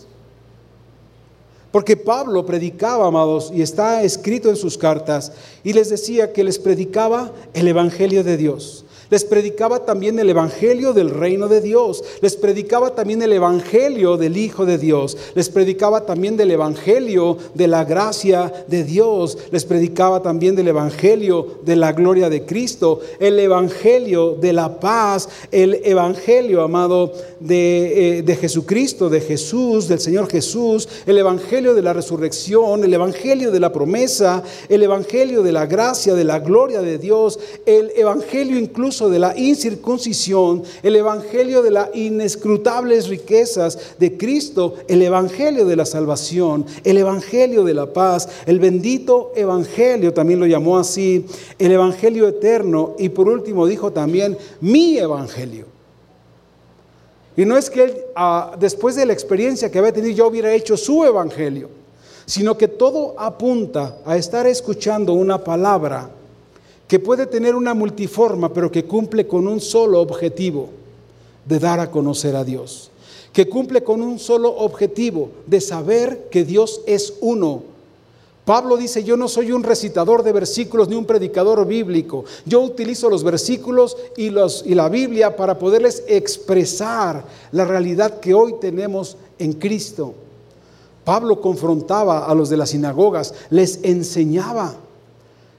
Porque 1.70 1.98
Pablo 1.98 2.46
predicaba, 2.46 3.08
amados, 3.08 3.52
y 3.54 3.60
está 3.60 4.02
escrito 4.02 4.48
en 4.48 4.56
sus 4.56 4.78
cartas, 4.78 5.32
y 5.62 5.74
les 5.74 5.90
decía 5.90 6.32
que 6.32 6.44
les 6.44 6.58
predicaba 6.58 7.30
el 7.52 7.68
Evangelio 7.68 8.24
de 8.24 8.38
Dios. 8.38 8.85
Les 9.08 9.24
predicaba 9.24 9.84
también 9.84 10.18
el 10.18 10.28
Evangelio 10.28 10.92
del 10.92 11.10
reino 11.10 11.46
de 11.46 11.60
Dios. 11.60 12.02
Les 12.20 12.36
predicaba 12.36 12.94
también 12.94 13.22
el 13.22 13.32
Evangelio 13.32 14.16
del 14.16 14.36
Hijo 14.36 14.66
de 14.66 14.78
Dios. 14.78 15.16
Les 15.34 15.48
predicaba 15.48 16.04
también 16.06 16.36
del 16.36 16.50
Evangelio 16.50 17.38
de 17.54 17.68
la 17.68 17.84
gracia 17.84 18.52
de 18.66 18.82
Dios. 18.82 19.38
Les 19.52 19.64
predicaba 19.64 20.22
también 20.22 20.56
del 20.56 20.68
Evangelio 20.68 21.58
de 21.64 21.76
la 21.76 21.92
gloria 21.92 22.28
de 22.28 22.44
Cristo. 22.44 23.00
El 23.20 23.38
Evangelio 23.38 24.36
de 24.40 24.52
la 24.52 24.80
paz. 24.80 25.28
El 25.52 25.80
Evangelio, 25.84 26.62
amado, 26.62 27.12
de, 27.38 28.18
eh, 28.18 28.36
Jesucristo, 28.36 29.08
de 29.08 29.20
Jesús, 29.20 29.86
del 29.86 30.00
Señor 30.00 30.28
Jesús. 30.28 30.88
El 31.06 31.18
Evangelio 31.18 31.74
de 31.74 31.82
la 31.82 31.92
resurrección. 31.92 32.82
El 32.82 32.92
Evangelio 32.92 33.52
de 33.52 33.60
la 33.60 33.72
promesa. 33.72 34.42
El 34.68 34.82
Evangelio 34.82 35.44
de 35.44 35.52
la 35.52 35.66
gracia, 35.66 36.14
de 36.14 36.24
la 36.24 36.40
gloria 36.40 36.80
de 36.80 36.98
Dios. 36.98 37.38
El 37.64 37.92
Evangelio 37.96 38.58
incluso 38.58 38.95
de 39.04 39.18
la 39.18 39.36
incircuncisión, 39.36 40.62
el 40.82 40.96
evangelio 40.96 41.62
de 41.62 41.70
las 41.70 41.94
inescrutables 41.94 43.08
riquezas 43.08 43.78
de 43.98 44.16
Cristo, 44.16 44.74
el 44.88 45.02
evangelio 45.02 45.66
de 45.66 45.76
la 45.76 45.84
salvación, 45.84 46.64
el 46.82 46.96
evangelio 46.96 47.62
de 47.64 47.74
la 47.74 47.92
paz, 47.92 48.28
el 48.46 48.58
bendito 48.58 49.32
evangelio, 49.36 50.14
también 50.14 50.40
lo 50.40 50.46
llamó 50.46 50.78
así, 50.78 51.26
el 51.58 51.72
evangelio 51.72 52.26
eterno 52.26 52.94
y 52.98 53.10
por 53.10 53.28
último 53.28 53.66
dijo 53.66 53.92
también 53.92 54.38
mi 54.62 54.96
evangelio. 54.96 55.66
Y 57.36 57.44
no 57.44 57.58
es 57.58 57.68
que 57.68 57.84
él, 57.84 57.96
ah, 58.14 58.56
después 58.58 58.96
de 58.96 59.04
la 59.04 59.12
experiencia 59.12 59.70
que 59.70 59.78
había 59.78 59.92
tenido, 59.92 60.14
yo 60.14 60.28
hubiera 60.28 60.54
hecho 60.54 60.76
su 60.78 61.04
evangelio, 61.04 61.68
sino 62.24 62.56
que 62.56 62.66
todo 62.66 63.14
apunta 63.18 63.98
a 64.06 64.16
estar 64.16 64.46
escuchando 64.46 65.12
una 65.12 65.44
palabra 65.44 66.10
que 66.88 67.00
puede 67.00 67.26
tener 67.26 67.54
una 67.54 67.74
multiforma, 67.74 68.52
pero 68.52 68.70
que 68.70 68.84
cumple 68.84 69.26
con 69.26 69.48
un 69.48 69.60
solo 69.60 70.00
objetivo, 70.00 70.68
de 71.44 71.58
dar 71.58 71.80
a 71.80 71.90
conocer 71.90 72.36
a 72.36 72.44
Dios. 72.44 72.90
Que 73.32 73.48
cumple 73.48 73.82
con 73.82 74.02
un 74.02 74.18
solo 74.18 74.50
objetivo, 74.56 75.30
de 75.46 75.60
saber 75.60 76.28
que 76.30 76.44
Dios 76.44 76.80
es 76.86 77.14
uno. 77.20 77.62
Pablo 78.44 78.76
dice, 78.76 79.02
yo 79.02 79.16
no 79.16 79.26
soy 79.26 79.50
un 79.50 79.64
recitador 79.64 80.22
de 80.22 80.30
versículos 80.30 80.88
ni 80.88 80.94
un 80.94 81.04
predicador 81.04 81.66
bíblico. 81.66 82.24
Yo 82.44 82.60
utilizo 82.60 83.10
los 83.10 83.24
versículos 83.24 83.96
y, 84.16 84.30
la 84.30 84.88
Biblia 84.88 85.36
para 85.36 85.58
poderles 85.58 86.04
expresar 86.06 87.24
la 87.50 87.64
realidad 87.64 88.20
que 88.20 88.34
hoy 88.34 88.54
tenemos 88.60 89.16
en 89.40 89.54
Cristo. 89.54 90.14
Pablo 91.04 91.40
confrontaba 91.40 92.26
a 92.26 92.34
los 92.36 92.48
de 92.48 92.56
las 92.56 92.70
sinagogas, 92.70 93.34
les 93.50 93.80
enseñaba 93.82 94.76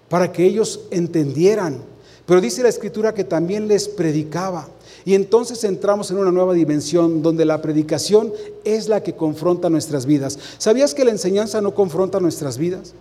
para 0.10 0.32
que 0.32 0.46
ellos 0.46 0.82
entendieran. 0.92 1.82
Pero 2.26 2.42
dice 2.42 2.64
la 2.64 2.70
escritura 2.70 3.14
que 3.14 3.24
también 3.24 3.68
les 3.68 3.88
predicaba. 3.88 4.68
Y 5.06 5.16
entonces 5.16 5.64
entramos 5.64 6.12
en 6.12 6.18
una 6.18 6.32
nueva 6.32 6.54
dimensión 6.54 7.22
donde 7.22 7.46
la 7.46 7.62
predicación 7.62 8.34
es 8.66 8.90
la 8.90 9.02
que 9.02 9.16
confronta 9.16 9.70
nuestras 9.70 10.06
vidas. 10.06 10.38
¿Sabías 10.58 10.94
que 10.94 11.06
la 11.06 11.12
enseñanza 11.12 11.62
no 11.62 11.74
confronta 11.74 12.20
nuestras 12.20 12.58
vidas? 12.58 12.94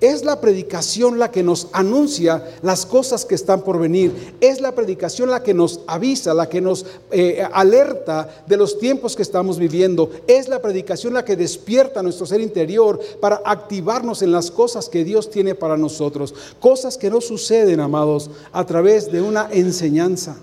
Es 0.00 0.24
la 0.24 0.40
predicación 0.40 1.18
la 1.18 1.30
que 1.30 1.42
nos 1.42 1.68
anuncia 1.72 2.44
las 2.62 2.84
cosas 2.84 3.24
que 3.24 3.34
están 3.34 3.62
por 3.62 3.78
venir. 3.78 4.34
Es 4.40 4.60
la 4.60 4.74
predicación 4.74 5.30
la 5.30 5.42
que 5.42 5.54
nos 5.54 5.80
avisa, 5.86 6.34
la 6.34 6.48
que 6.48 6.60
nos 6.60 6.84
eh, 7.10 7.46
alerta 7.52 8.44
de 8.46 8.56
los 8.56 8.78
tiempos 8.78 9.16
que 9.16 9.22
estamos 9.22 9.58
viviendo. 9.58 10.10
Es 10.26 10.48
la 10.48 10.60
predicación 10.60 11.14
la 11.14 11.24
que 11.24 11.36
despierta 11.36 12.02
nuestro 12.02 12.26
ser 12.26 12.40
interior 12.40 13.00
para 13.20 13.40
activarnos 13.44 14.22
en 14.22 14.32
las 14.32 14.50
cosas 14.50 14.88
que 14.88 15.04
Dios 15.04 15.30
tiene 15.30 15.54
para 15.54 15.76
nosotros. 15.76 16.34
Cosas 16.60 16.98
que 16.98 17.10
no 17.10 17.20
suceden, 17.20 17.80
amados, 17.80 18.30
a 18.52 18.66
través 18.66 19.10
de 19.10 19.22
una 19.22 19.48
enseñanza 19.52 20.36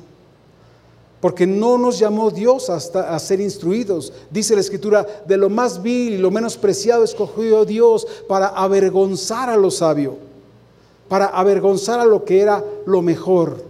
porque 1.22 1.46
no 1.46 1.78
nos 1.78 2.00
llamó 2.00 2.32
Dios 2.32 2.70
hasta 2.70 3.16
a 3.16 3.20
ser 3.20 3.40
instruidos. 3.40 4.12
Dice 4.32 4.56
la 4.56 4.62
Escritura, 4.62 5.06
de 5.26 5.38
lo 5.38 5.50
más 5.50 5.82
vil 5.82 6.16
y 6.16 6.18
lo 6.18 6.32
menos 6.32 6.58
preciado 6.58 7.04
escogió 7.04 7.64
Dios 7.64 8.08
para 8.28 8.48
avergonzar 8.48 9.48
a 9.50 9.56
lo 9.56 9.70
sabio, 9.70 10.18
para 11.08 11.28
avergonzar 11.28 12.00
a 12.00 12.06
lo 12.06 12.26
que 12.26 12.42
era 12.42 12.66
lo 12.88 13.04
mejor. 13.04 13.64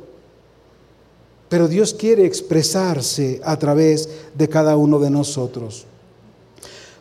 Pero 1.50 1.68
Dios 1.68 1.94
quiere 1.94 2.26
expresarse 2.26 3.42
a 3.44 3.60
través 3.60 4.08
de 4.34 4.48
cada 4.48 4.78
uno 4.78 5.00
de 5.00 5.10
nosotros. 5.10 5.86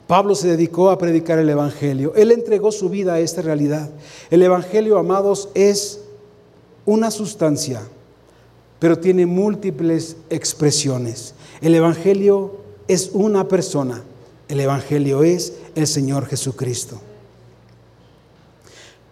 Pablo 0.09 0.35
se 0.35 0.49
dedicó 0.49 0.91
a 0.91 0.99
predicar 0.99 1.39
el 1.39 1.49
Evangelio. 1.49 2.13
Él 2.17 2.33
entregó 2.33 2.73
su 2.73 2.89
vida 2.89 3.15
a 3.15 3.21
esta 3.21 3.43
realidad. 3.43 3.89
El 4.29 4.43
Evangelio, 4.43 4.99
amados, 4.99 5.49
es 5.55 6.01
una 6.85 7.13
sustancia 7.13 7.83
pero 8.81 8.99
tiene 8.99 9.27
múltiples 9.27 10.17
expresiones. 10.31 11.35
El 11.61 11.75
Evangelio 11.75 12.57
es 12.89 13.11
una 13.13 13.47
persona, 13.47 14.03
el 14.49 14.59
Evangelio 14.59 15.23
es 15.23 15.53
el 15.77 15.87
Señor 15.87 16.27
Jesucristo. 16.27 17.01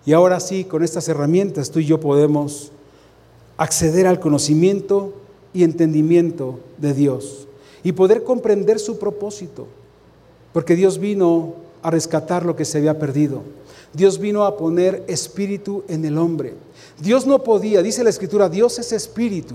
Y 0.05 0.15
ahora 0.15 0.41
sí, 0.41 0.65
con 0.65 0.83
estas 0.83 1.07
herramientas 1.09 1.71
tú 1.71 1.81
y 1.81 1.85
yo 1.85 2.01
podemos 2.01 2.73
acceder 3.59 4.07
al 4.07 4.21
conocimiento 4.21 5.13
y 5.53 5.65
entendimiento 5.65 6.61
de 6.79 6.95
Dios 6.95 7.47
y 7.85 7.93
poder 7.93 8.25
comprender 8.25 8.79
su 8.79 8.99
propósito, 8.99 9.67
porque 10.53 10.77
Dios 10.77 10.99
vino 10.99 11.55
a 11.83 11.91
rescatar 11.91 12.47
lo 12.47 12.57
que 12.57 12.65
se 12.65 12.79
había 12.79 12.99
perdido. 12.99 13.43
Dios 13.93 14.19
vino 14.19 14.45
a 14.45 14.57
poner 14.57 15.05
espíritu 15.09 15.85
en 15.89 16.05
el 16.05 16.19
hombre. 16.19 16.55
Dios 17.01 17.27
no 17.27 17.43
podía, 17.43 17.83
dice 17.83 18.05
la 18.05 18.11
escritura, 18.11 18.49
Dios 18.49 18.79
es 18.79 18.93
espíritu. 18.93 19.55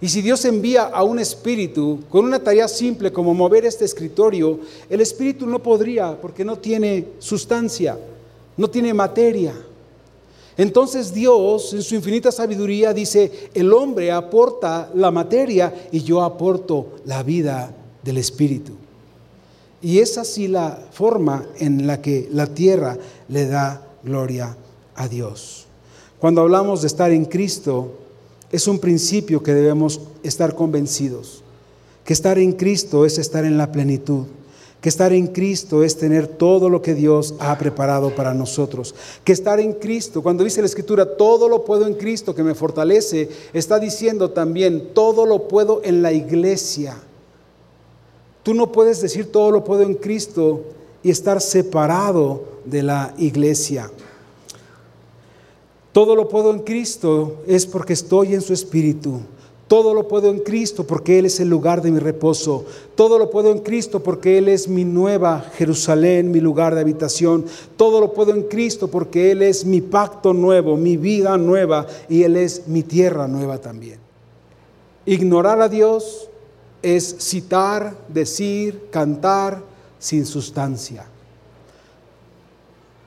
Y 0.00 0.08
si 0.08 0.22
Dios 0.22 0.44
envía 0.44 0.84
a 0.84 1.02
un 1.02 1.18
espíritu 1.18 2.00
con 2.10 2.24
una 2.24 2.38
tarea 2.38 2.68
simple 2.68 3.12
como 3.12 3.32
mover 3.32 3.64
este 3.64 3.84
escritorio, 3.84 4.60
el 4.90 5.00
espíritu 5.00 5.46
no 5.46 5.62
podría 5.62 6.20
porque 6.20 6.44
no 6.44 6.58
tiene 6.58 7.08
sustancia, 7.18 7.98
no 8.56 8.68
tiene 8.68 8.92
materia. 8.92 9.54
Entonces 10.56 11.12
Dios 11.12 11.72
en 11.72 11.82
su 11.82 11.94
infinita 11.94 12.30
sabiduría 12.30 12.92
dice, 12.92 13.50
el 13.54 13.72
hombre 13.72 14.12
aporta 14.12 14.90
la 14.94 15.10
materia 15.10 15.88
y 15.90 16.02
yo 16.02 16.22
aporto 16.22 16.96
la 17.06 17.22
vida 17.22 17.74
del 18.02 18.18
espíritu. 18.18 18.83
Y 19.84 19.98
es 19.98 20.16
así 20.16 20.48
la 20.48 20.78
forma 20.92 21.44
en 21.58 21.86
la 21.86 22.00
que 22.00 22.26
la 22.32 22.46
tierra 22.46 22.96
le 23.28 23.46
da 23.46 23.86
gloria 24.02 24.56
a 24.94 25.08
Dios. 25.08 25.66
Cuando 26.18 26.40
hablamos 26.40 26.80
de 26.80 26.86
estar 26.86 27.12
en 27.12 27.26
Cristo, 27.26 27.92
es 28.50 28.66
un 28.66 28.78
principio 28.78 29.42
que 29.42 29.52
debemos 29.52 30.00
estar 30.22 30.54
convencidos. 30.54 31.42
Que 32.02 32.14
estar 32.14 32.38
en 32.38 32.52
Cristo 32.52 33.04
es 33.04 33.18
estar 33.18 33.44
en 33.44 33.58
la 33.58 33.72
plenitud. 33.72 34.24
Que 34.80 34.88
estar 34.88 35.12
en 35.12 35.26
Cristo 35.26 35.84
es 35.84 35.98
tener 35.98 36.28
todo 36.28 36.70
lo 36.70 36.80
que 36.80 36.94
Dios 36.94 37.34
ha 37.38 37.58
preparado 37.58 38.14
para 38.14 38.32
nosotros. 38.32 38.94
Que 39.22 39.32
estar 39.34 39.60
en 39.60 39.74
Cristo, 39.74 40.22
cuando 40.22 40.44
dice 40.44 40.62
la 40.62 40.66
Escritura, 40.66 41.14
todo 41.14 41.46
lo 41.46 41.62
puedo 41.62 41.86
en 41.86 41.92
Cristo 41.92 42.34
que 42.34 42.42
me 42.42 42.54
fortalece, 42.54 43.28
está 43.52 43.78
diciendo 43.78 44.30
también, 44.30 44.94
todo 44.94 45.26
lo 45.26 45.46
puedo 45.46 45.82
en 45.84 46.00
la 46.00 46.14
iglesia 46.14 46.96
Tú 48.44 48.52
no 48.52 48.70
puedes 48.70 49.00
decir 49.00 49.32
todo 49.32 49.50
lo 49.50 49.64
puedo 49.64 49.82
en 49.82 49.94
Cristo 49.94 50.60
y 51.02 51.10
estar 51.10 51.40
separado 51.40 52.44
de 52.66 52.82
la 52.82 53.14
iglesia. 53.18 53.90
Todo 55.92 56.14
lo 56.14 56.28
puedo 56.28 56.50
en 56.52 56.58
Cristo 56.58 57.42
es 57.46 57.66
porque 57.66 57.94
estoy 57.94 58.34
en 58.34 58.42
su 58.42 58.52
espíritu. 58.52 59.20
Todo 59.66 59.94
lo 59.94 60.06
puedo 60.08 60.28
en 60.28 60.40
Cristo 60.40 60.86
porque 60.86 61.18
Él 61.18 61.24
es 61.24 61.40
el 61.40 61.48
lugar 61.48 61.80
de 61.80 61.90
mi 61.90 61.98
reposo. 61.98 62.66
Todo 62.94 63.18
lo 63.18 63.30
puedo 63.30 63.50
en 63.50 63.60
Cristo 63.60 64.00
porque 64.00 64.36
Él 64.36 64.48
es 64.48 64.68
mi 64.68 64.84
nueva 64.84 65.50
Jerusalén, 65.56 66.30
mi 66.30 66.40
lugar 66.40 66.74
de 66.74 66.82
habitación. 66.82 67.46
Todo 67.78 67.98
lo 67.98 68.12
puedo 68.12 68.34
en 68.34 68.42
Cristo 68.42 68.88
porque 68.88 69.30
Él 69.30 69.40
es 69.40 69.64
mi 69.64 69.80
pacto 69.80 70.34
nuevo, 70.34 70.76
mi 70.76 70.98
vida 70.98 71.38
nueva 71.38 71.86
y 72.10 72.24
Él 72.24 72.36
es 72.36 72.68
mi 72.68 72.82
tierra 72.82 73.26
nueva 73.26 73.56
también. 73.58 74.00
Ignorar 75.06 75.62
a 75.62 75.70
Dios 75.70 76.28
es 76.84 77.16
citar, 77.18 77.96
decir, 78.08 78.88
cantar 78.90 79.62
sin 79.98 80.26
sustancia. 80.26 81.06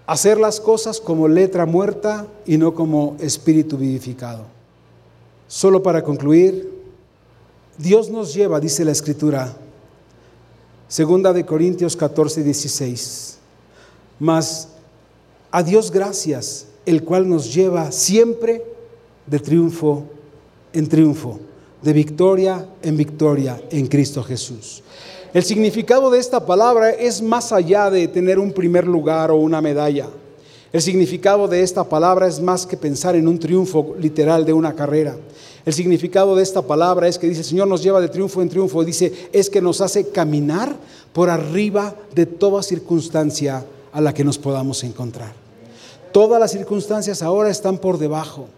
Hacer 0.08 0.40
las 0.40 0.60
cosas 0.60 1.00
como 1.00 1.28
letra 1.28 1.68
muerta 1.68 2.26
y 2.48 2.58
no 2.58 2.74
como 2.74 3.16
espíritu 3.20 3.78
vivificado. 3.78 4.46
Solo 5.48 5.84
para 5.84 6.04
concluir, 6.04 6.74
Dios 7.78 8.10
nos 8.10 8.34
lleva, 8.34 8.60
dice 8.60 8.84
la 8.84 8.92
Escritura, 8.92 9.56
segunda 10.88 11.32
de 11.32 11.46
Corintios 11.46 11.96
14, 11.96 12.42
16, 12.44 13.38
mas 14.20 14.70
a 15.52 15.62
Dios 15.62 15.92
gracias, 15.92 16.66
el 16.88 17.04
cual 17.04 17.30
nos 17.30 17.54
lleva 17.54 17.92
siempre 17.92 18.66
de 19.28 19.40
triunfo 19.40 20.06
en 20.74 20.90
triunfo 20.90 21.40
de 21.88 21.94
victoria 21.94 22.68
en 22.84 22.98
victoria 22.98 23.62
en 23.72 23.88
Cristo 23.88 24.22
Jesús. 24.22 24.84
El 25.34 25.42
significado 25.42 26.10
de 26.10 26.20
esta 26.20 26.46
palabra 26.46 26.90
es 26.90 27.22
más 27.22 27.54
allá 27.54 27.90
de 27.90 28.10
tener 28.10 28.40
un 28.40 28.52
primer 28.52 28.86
lugar 28.86 29.32
o 29.32 29.38
una 29.38 29.62
medalla. 29.62 30.10
El 30.74 30.82
significado 30.82 31.48
de 31.48 31.64
esta 31.64 31.86
palabra 31.86 32.28
es 32.28 32.42
más 32.42 32.66
que 32.66 32.76
pensar 32.76 33.16
en 33.16 33.26
un 33.26 33.40
triunfo 33.40 33.96
literal 33.98 34.46
de 34.46 34.52
una 34.52 34.76
carrera. 34.76 35.16
El 35.66 35.72
significado 35.72 36.36
de 36.36 36.44
esta 36.44 36.62
palabra 36.62 37.08
es 37.08 37.18
que 37.18 37.30
dice, 37.30 37.40
el 37.40 37.48
Señor 37.48 37.70
nos 37.70 37.82
lleva 37.82 38.02
de 38.02 38.10
triunfo 38.10 38.42
en 38.42 38.50
triunfo, 38.50 38.84
dice, 38.84 39.30
es 39.32 39.50
que 39.50 39.62
nos 39.62 39.80
hace 39.80 40.10
caminar 40.10 40.76
por 41.14 41.30
arriba 41.30 41.96
de 42.14 42.26
toda 42.26 42.64
circunstancia 42.64 43.66
a 43.94 44.02
la 44.02 44.14
que 44.14 44.26
nos 44.26 44.38
podamos 44.38 44.84
encontrar. 44.84 45.32
Todas 46.12 46.38
las 46.38 46.52
circunstancias 46.52 47.24
ahora 47.24 47.50
están 47.50 47.78
por 47.78 47.98
debajo 47.98 48.50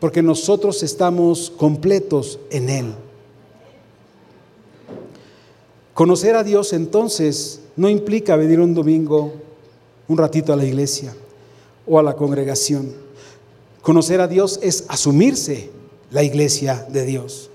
porque 0.00 0.22
nosotros 0.22 0.82
estamos 0.82 1.52
completos 1.56 2.40
en 2.50 2.70
Él. 2.70 2.94
Conocer 5.94 6.34
a 6.34 6.42
Dios 6.42 6.72
entonces 6.72 7.60
no 7.76 7.88
implica 7.88 8.36
venir 8.36 8.58
un 8.58 8.74
domingo 8.74 9.32
un 10.10 10.18
ratito 10.18 10.52
a 10.52 10.56
la 10.56 10.64
iglesia 10.64 11.14
o 11.86 11.96
a 11.98 12.02
la 12.02 12.16
congregación. 12.16 12.92
Conocer 13.80 14.20
a 14.20 14.26
Dios 14.26 14.58
es 14.60 14.84
asumirse 14.88 15.70
la 16.10 16.24
iglesia 16.24 16.84
de 16.90 17.04
Dios. 17.04 17.48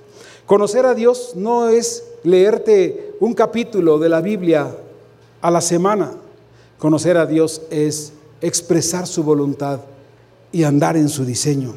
Conocer 0.46 0.86
a 0.86 0.93
Dios 0.93 1.34
no 1.36 1.68
es 1.68 2.04
leerte 2.24 3.14
un 3.20 3.34
capítulo 3.34 4.00
de 4.00 4.08
la 4.08 4.22
Biblia 4.22 4.74
a 5.41 5.52
la 5.52 5.60
semana. 5.60 6.14
Conocer 6.80 7.18
a 7.18 7.26
Dios 7.26 7.64
es 7.70 8.14
expresar 8.39 9.06
su 9.06 9.24
voluntad 9.24 9.82
y 10.54 10.64
andar 10.64 10.96
en 10.96 11.10
su 11.10 11.26
diseño. 11.26 11.76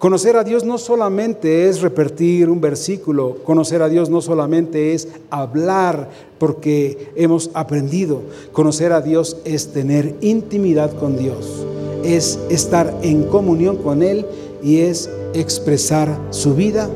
Conocer 0.00 0.34
a 0.38 0.44
Dios 0.44 0.64
no 0.64 0.78
solamente 0.78 1.68
es 1.68 1.82
repetir 1.82 2.48
un 2.48 2.58
versículo, 2.58 3.36
conocer 3.44 3.82
a 3.82 3.90
Dios 3.90 4.08
no 4.08 4.22
solamente 4.22 4.94
es 4.94 5.08
hablar 5.28 6.08
porque 6.38 7.12
hemos 7.16 7.50
aprendido, 7.52 8.22
conocer 8.52 8.94
a 8.94 9.02
Dios 9.02 9.36
es 9.44 9.74
tener 9.74 10.16
intimidad 10.22 10.90
con 10.96 11.18
Dios, 11.18 11.66
es 12.02 12.38
estar 12.48 12.96
en 13.02 13.24
comunión 13.24 13.76
con 13.76 14.02
Él 14.02 14.24
y 14.62 14.78
es 14.78 15.10
expresar 15.34 16.18
su 16.30 16.54
vida 16.54 16.88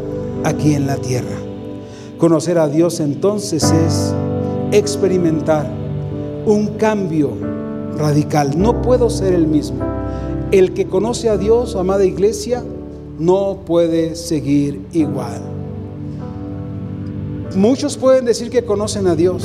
aquí 0.43 0.73
en 0.73 0.87
la 0.87 0.97
tierra. 0.97 1.37
Conocer 2.17 2.57
a 2.57 2.69
Dios 2.69 3.01
entonces 3.01 3.65
es 3.65 4.15
experimentar 4.73 5.71
un 6.47 6.69
cambio 6.79 7.33
radical. 7.99 8.59
No 8.59 8.81
puedo 8.81 9.11
ser 9.11 9.35
el 9.35 9.47
mismo. 9.47 9.85
El 10.53 10.73
que 10.73 10.87
conoce 10.87 11.29
a 11.29 11.37
Dios, 11.37 11.77
amada 11.77 12.07
iglesia, 12.07 12.65
no 13.19 13.59
puede 13.65 14.17
seguir 14.17 14.87
igual. 14.93 15.43
Muchos 17.55 17.97
pueden 17.97 18.25
decir 18.25 18.51
que 18.51 18.65
conocen 18.65 19.07
a 19.07 19.15
Dios, 19.15 19.45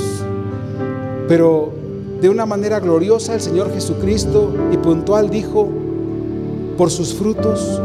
pero 1.27 1.71
de 2.21 2.29
una 2.29 2.45
manera 2.45 2.79
gloriosa 2.79 3.35
el 3.35 3.41
Señor 3.41 3.71
Jesucristo 3.73 4.51
y 4.71 4.77
puntual 4.77 5.29
dijo, 5.29 5.69
por 6.77 6.89
sus 6.89 7.13
frutos 7.13 7.81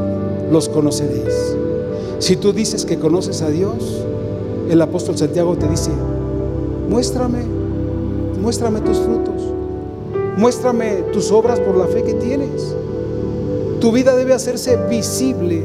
los 0.50 0.68
conoceréis. 0.68 1.56
Si 2.20 2.36
tú 2.36 2.52
dices 2.52 2.84
que 2.84 2.98
conoces 2.98 3.42
a 3.42 3.50
Dios, 3.50 4.04
el 4.70 4.80
apóstol 4.80 5.18
Santiago 5.18 5.56
te 5.56 5.68
dice, 5.68 5.90
muéstrame, 6.88 7.44
muéstrame 8.40 8.80
tus 8.80 8.98
frutos. 8.98 9.34
muéstrame 10.36 11.04
tus 11.12 11.30
obras 11.30 11.60
por 11.60 11.76
la 11.76 11.86
fe 11.86 12.02
que 12.02 12.14
tienes. 12.14 12.74
Tu 13.84 13.92
vida 13.92 14.16
debe 14.16 14.32
hacerse 14.32 14.78
visible. 14.88 15.62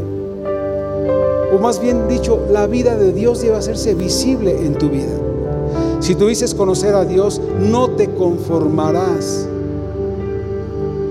O 1.56 1.58
más 1.58 1.80
bien 1.80 2.10
dicho, 2.10 2.38
la 2.52 2.68
vida 2.68 2.98
de 2.98 3.14
Dios 3.14 3.42
debe 3.42 3.56
hacerse 3.56 3.94
visible 3.94 4.66
en 4.66 4.78
tu 4.78 4.90
vida. 4.90 5.16
Si 6.02 6.16
tú 6.16 6.28
conocer 6.54 6.96
a 6.96 7.06
Dios, 7.06 7.40
no 7.62 7.92
te 7.92 8.10
conformarás 8.10 9.48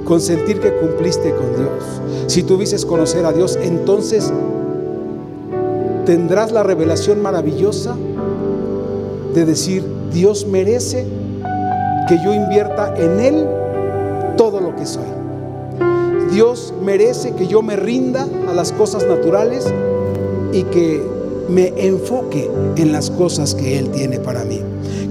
con 0.05 0.21
sentir 0.21 0.61
que 0.61 0.77
cumpliste 0.77 1.35
con 1.35 1.57
Dios. 1.57 2.03
Si 2.27 2.43
tú 2.43 2.59
conocer 2.85 3.25
a 3.25 3.33
Dios, 3.33 3.57
entonces 3.57 4.31
tendrás 6.05 6.53
la 6.53 6.63
revelación 6.63 7.23
maravillosa 7.23 7.97
de 9.33 9.47
decir, 9.47 9.83
Dios 10.13 10.47
merece 10.47 11.07
que 12.07 12.19
yo 12.23 12.35
invierta 12.35 12.95
en 12.99 13.19
Él 13.19 13.47
todo 14.37 14.61
lo 14.61 14.77
que 14.77 14.85
soy. 14.85 15.18
Dios 16.39 16.73
merece 16.85 17.33
que 17.33 17.49
yo 17.49 17.63
me 17.63 17.75
rinda 17.75 18.29
a 18.49 18.55
las 18.55 18.71
cosas 18.71 19.05
naturales 19.09 19.67
y 20.53 20.63
que 20.63 21.03
me 21.49 21.73
enfoque 21.77 22.49
en 22.77 22.93
las 22.93 23.11
cosas 23.11 23.57
que 23.57 23.77
Él 23.77 23.91
tiene 23.91 24.21
para 24.21 24.45
mí. 24.45 24.61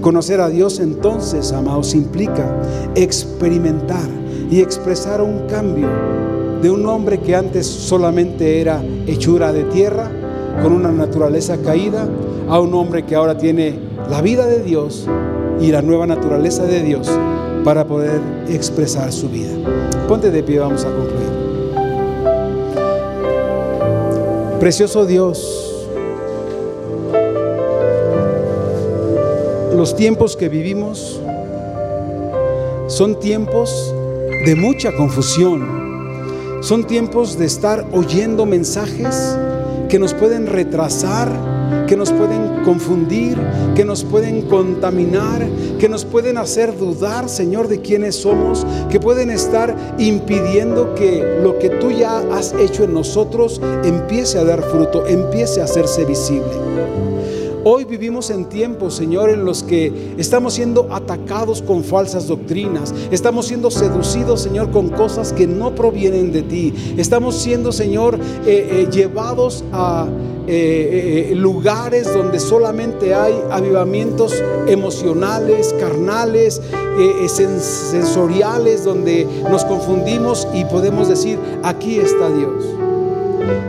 Conocer 0.00 0.40
a 0.40 0.48
Dios 0.48 0.80
entonces, 0.80 1.52
amados, 1.52 1.94
implica 1.94 2.62
experimentar 2.94 4.08
y 4.50 4.62
expresar 4.62 5.20
un 5.20 5.40
cambio 5.40 5.88
de 6.62 6.70
un 6.70 6.86
hombre 6.86 7.20
que 7.20 7.36
antes 7.36 7.66
solamente 7.66 8.62
era 8.62 8.82
hechura 9.06 9.52
de 9.52 9.64
tierra, 9.64 10.10
con 10.62 10.72
una 10.72 10.90
naturaleza 10.90 11.58
caída, 11.58 12.08
a 12.48 12.58
un 12.58 12.72
hombre 12.72 13.04
que 13.04 13.16
ahora 13.16 13.36
tiene 13.36 13.78
la 14.08 14.22
vida 14.22 14.46
de 14.46 14.62
Dios 14.62 15.06
y 15.60 15.72
la 15.72 15.82
nueva 15.82 16.06
naturaleza 16.06 16.64
de 16.64 16.82
Dios 16.82 17.10
para 17.64 17.84
poder 17.86 18.18
expresar 18.48 19.12
su 19.12 19.28
vida. 19.28 19.50
Ponte 20.08 20.30
de 20.30 20.42
pie, 20.42 20.58
vamos 20.58 20.86
a 20.86 20.88
concluir. 20.88 21.17
Precioso 24.60 25.06
Dios, 25.06 25.86
los 29.76 29.94
tiempos 29.94 30.36
que 30.36 30.48
vivimos 30.48 31.20
son 32.88 33.20
tiempos 33.20 33.94
de 34.44 34.56
mucha 34.56 34.90
confusión, 34.96 36.60
son 36.60 36.84
tiempos 36.88 37.38
de 37.38 37.46
estar 37.46 37.86
oyendo 37.92 38.46
mensajes 38.46 39.38
que 39.88 40.00
nos 40.00 40.12
pueden 40.12 40.48
retrasar, 40.48 41.30
que 41.86 41.96
nos 41.96 42.10
pueden 42.10 42.47
confundir, 42.64 43.38
que 43.74 43.84
nos 43.84 44.04
pueden 44.04 44.42
contaminar, 44.42 45.46
que 45.78 45.88
nos 45.88 46.04
pueden 46.04 46.38
hacer 46.38 46.76
dudar, 46.76 47.28
Señor, 47.28 47.68
de 47.68 47.80
quiénes 47.80 48.16
somos, 48.16 48.66
que 48.90 49.00
pueden 49.00 49.30
estar 49.30 49.74
impidiendo 49.98 50.94
que 50.94 51.40
lo 51.42 51.58
que 51.58 51.70
tú 51.70 51.90
ya 51.90 52.18
has 52.32 52.52
hecho 52.54 52.84
en 52.84 52.94
nosotros 52.94 53.60
empiece 53.84 54.38
a 54.38 54.44
dar 54.44 54.62
fruto, 54.62 55.06
empiece 55.06 55.60
a 55.60 55.64
hacerse 55.64 56.04
visible. 56.04 56.68
Hoy 57.70 57.84
vivimos 57.84 58.30
en 58.30 58.46
tiempos, 58.46 58.94
Señor, 58.94 59.28
en 59.28 59.44
los 59.44 59.62
que 59.62 60.14
estamos 60.16 60.54
siendo 60.54 60.88
atacados 60.90 61.60
con 61.60 61.84
falsas 61.84 62.26
doctrinas. 62.26 62.94
Estamos 63.10 63.46
siendo 63.46 63.70
seducidos, 63.70 64.40
Señor, 64.40 64.70
con 64.70 64.88
cosas 64.88 65.32
que 65.32 65.46
no 65.46 65.74
provienen 65.74 66.32
de 66.32 66.42
ti. 66.42 66.72
Estamos 66.96 67.34
siendo, 67.34 67.70
Señor, 67.72 68.18
eh, 68.46 68.86
eh, 68.86 68.88
llevados 68.90 69.64
a 69.72 70.06
eh, 70.50 71.32
lugares 71.34 72.12
donde 72.12 72.40
solamente 72.40 73.14
hay 73.14 73.34
avivamientos 73.50 74.34
emocionales, 74.66 75.74
carnales, 75.78 76.60
sensoriales, 77.20 78.84
donde 78.84 79.26
nos 79.50 79.64
confundimos 79.64 80.48
y 80.54 80.64
podemos 80.64 81.08
decir, 81.08 81.38
aquí 81.62 81.98
está 81.98 82.30
Dios. 82.30 82.64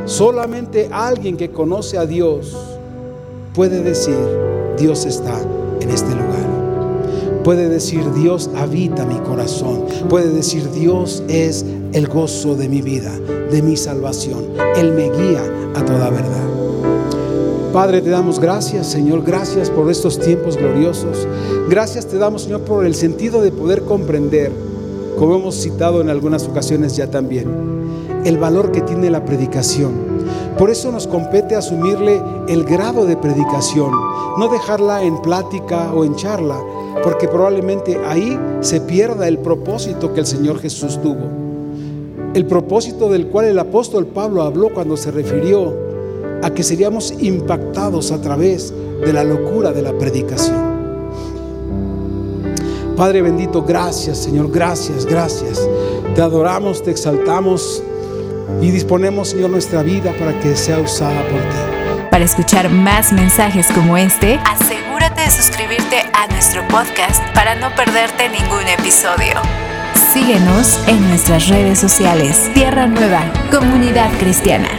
Solamente 0.06 0.90
alguien 0.92 1.38
que 1.38 1.52
conoce 1.52 1.98
a 1.98 2.06
Dios 2.06 2.56
puede 3.54 3.84
decir, 3.84 4.18
Dios 4.78 5.06
está 5.06 5.40
en 5.82 5.90
este 5.90 6.10
lugar. 6.10 6.50
Puede 7.44 7.70
decir, 7.70 8.04
Dios 8.14 8.50
habita 8.56 9.06
mi 9.06 9.18
corazón. 9.20 9.86
Puede 10.10 10.30
decir, 10.30 10.70
Dios 10.72 11.24
es 11.28 11.66
el 11.94 12.08
gozo 12.08 12.56
de 12.56 12.68
mi 12.68 12.82
vida, 12.82 13.12
de 13.52 13.62
mi 13.62 13.78
salvación. 13.78 14.46
Él 14.76 14.94
me 14.94 15.10
guía 15.10 15.44
a 15.76 15.86
toda 15.86 16.10
verdad. 16.10 16.49
Padre, 17.74 18.02
te 18.02 18.10
damos 18.10 18.40
gracias, 18.40 18.88
Señor, 18.88 19.24
gracias 19.24 19.70
por 19.70 19.90
estos 19.90 20.20
tiempos 20.20 20.58
gloriosos. 20.58 21.28
Gracias 21.70 22.08
te 22.08 22.18
damos, 22.18 22.44
Señor, 22.44 22.62
por 22.62 22.86
el 22.86 22.96
sentido 22.96 23.42
de 23.42 23.52
poder 23.52 23.84
comprender, 23.84 24.52
como 25.18 25.36
hemos 25.36 25.56
citado 25.56 26.02
en 26.02 26.10
algunas 26.10 26.48
ocasiones 26.48 26.96
ya 26.96 27.12
también, 27.12 27.48
el 28.26 28.38
valor 28.38 28.72
que 28.72 28.82
tiene 28.82 29.10
la 29.10 29.24
predicación 29.24 30.10
por 30.60 30.70
eso 30.70 30.92
nos 30.92 31.08
compete 31.08 31.56
asumirle 31.56 32.22
el 32.50 32.66
grado 32.66 33.06
de 33.06 33.16
predicación, 33.16 33.92
no 34.38 34.50
dejarla 34.50 35.04
en 35.04 35.22
plática 35.22 35.94
o 35.94 36.04
en 36.04 36.18
charla, 36.18 36.60
porque 37.02 37.30
probablemente 37.30 37.98
ahí 38.06 38.38
se 38.60 38.82
pierda 38.82 39.30
el 39.30 39.38
propósito 39.38 40.14
que 40.14 40.20
el 40.20 40.26
Señor 40.26 40.60
Jesús 40.60 41.02
tuvo. 41.02 41.30
El 42.34 42.46
propósito 42.46 43.10
del 43.10 43.28
cual 43.28 43.46
el 43.46 43.58
apóstol 43.58 44.08
Pablo 44.08 44.42
habló 44.42 44.74
cuando 44.74 44.98
se 44.98 45.12
refirió 45.12 45.89
a 46.44 46.50
que 46.52 46.64
seríamos 46.64 47.14
impactados 47.20 48.12
a 48.12 48.22
través 48.22 48.74
de 49.06 49.14
la 49.14 49.24
locura 49.24 49.72
de 49.72 49.82
la 49.82 49.94
predicación. 49.98 50.70
Padre 52.96 53.22
bendito, 53.22 53.64
gracias 53.64 54.18
Señor, 54.18 54.52
gracias, 54.52 55.06
gracias. 55.06 55.62
Te 56.16 56.22
adoramos, 56.22 56.84
te 56.84 56.92
exaltamos 56.92 57.82
y 58.62 58.72
disponemos, 58.72 59.30
Señor, 59.30 59.52
nuestra 59.52 59.84
vida 59.84 60.14
para 60.20 60.38
que 60.40 60.56
sea 60.56 60.80
usada 60.80 61.22
por 61.30 61.40
ti. 61.40 62.10
Para 62.12 62.26
escuchar 62.26 62.70
más 62.70 63.14
mensajes 63.14 63.68
como 63.68 63.96
este, 63.96 64.40
asegúrate 64.46 65.22
de 65.22 65.32
suscribirte 65.32 66.02
a 66.14 66.28
nuestro 66.28 66.68
podcast 66.68 67.24
para 67.34 67.56
no 67.56 67.74
perderte 67.76 68.28
ningún 68.30 68.68
episodio. 68.68 69.40
Síguenos 70.14 70.80
en 70.88 71.08
nuestras 71.08 71.48
redes 71.48 71.80
sociales. 71.80 72.50
Tierra 72.54 72.88
Nueva, 72.88 73.22
Comunidad 73.52 74.12
Cristiana. 74.20 74.79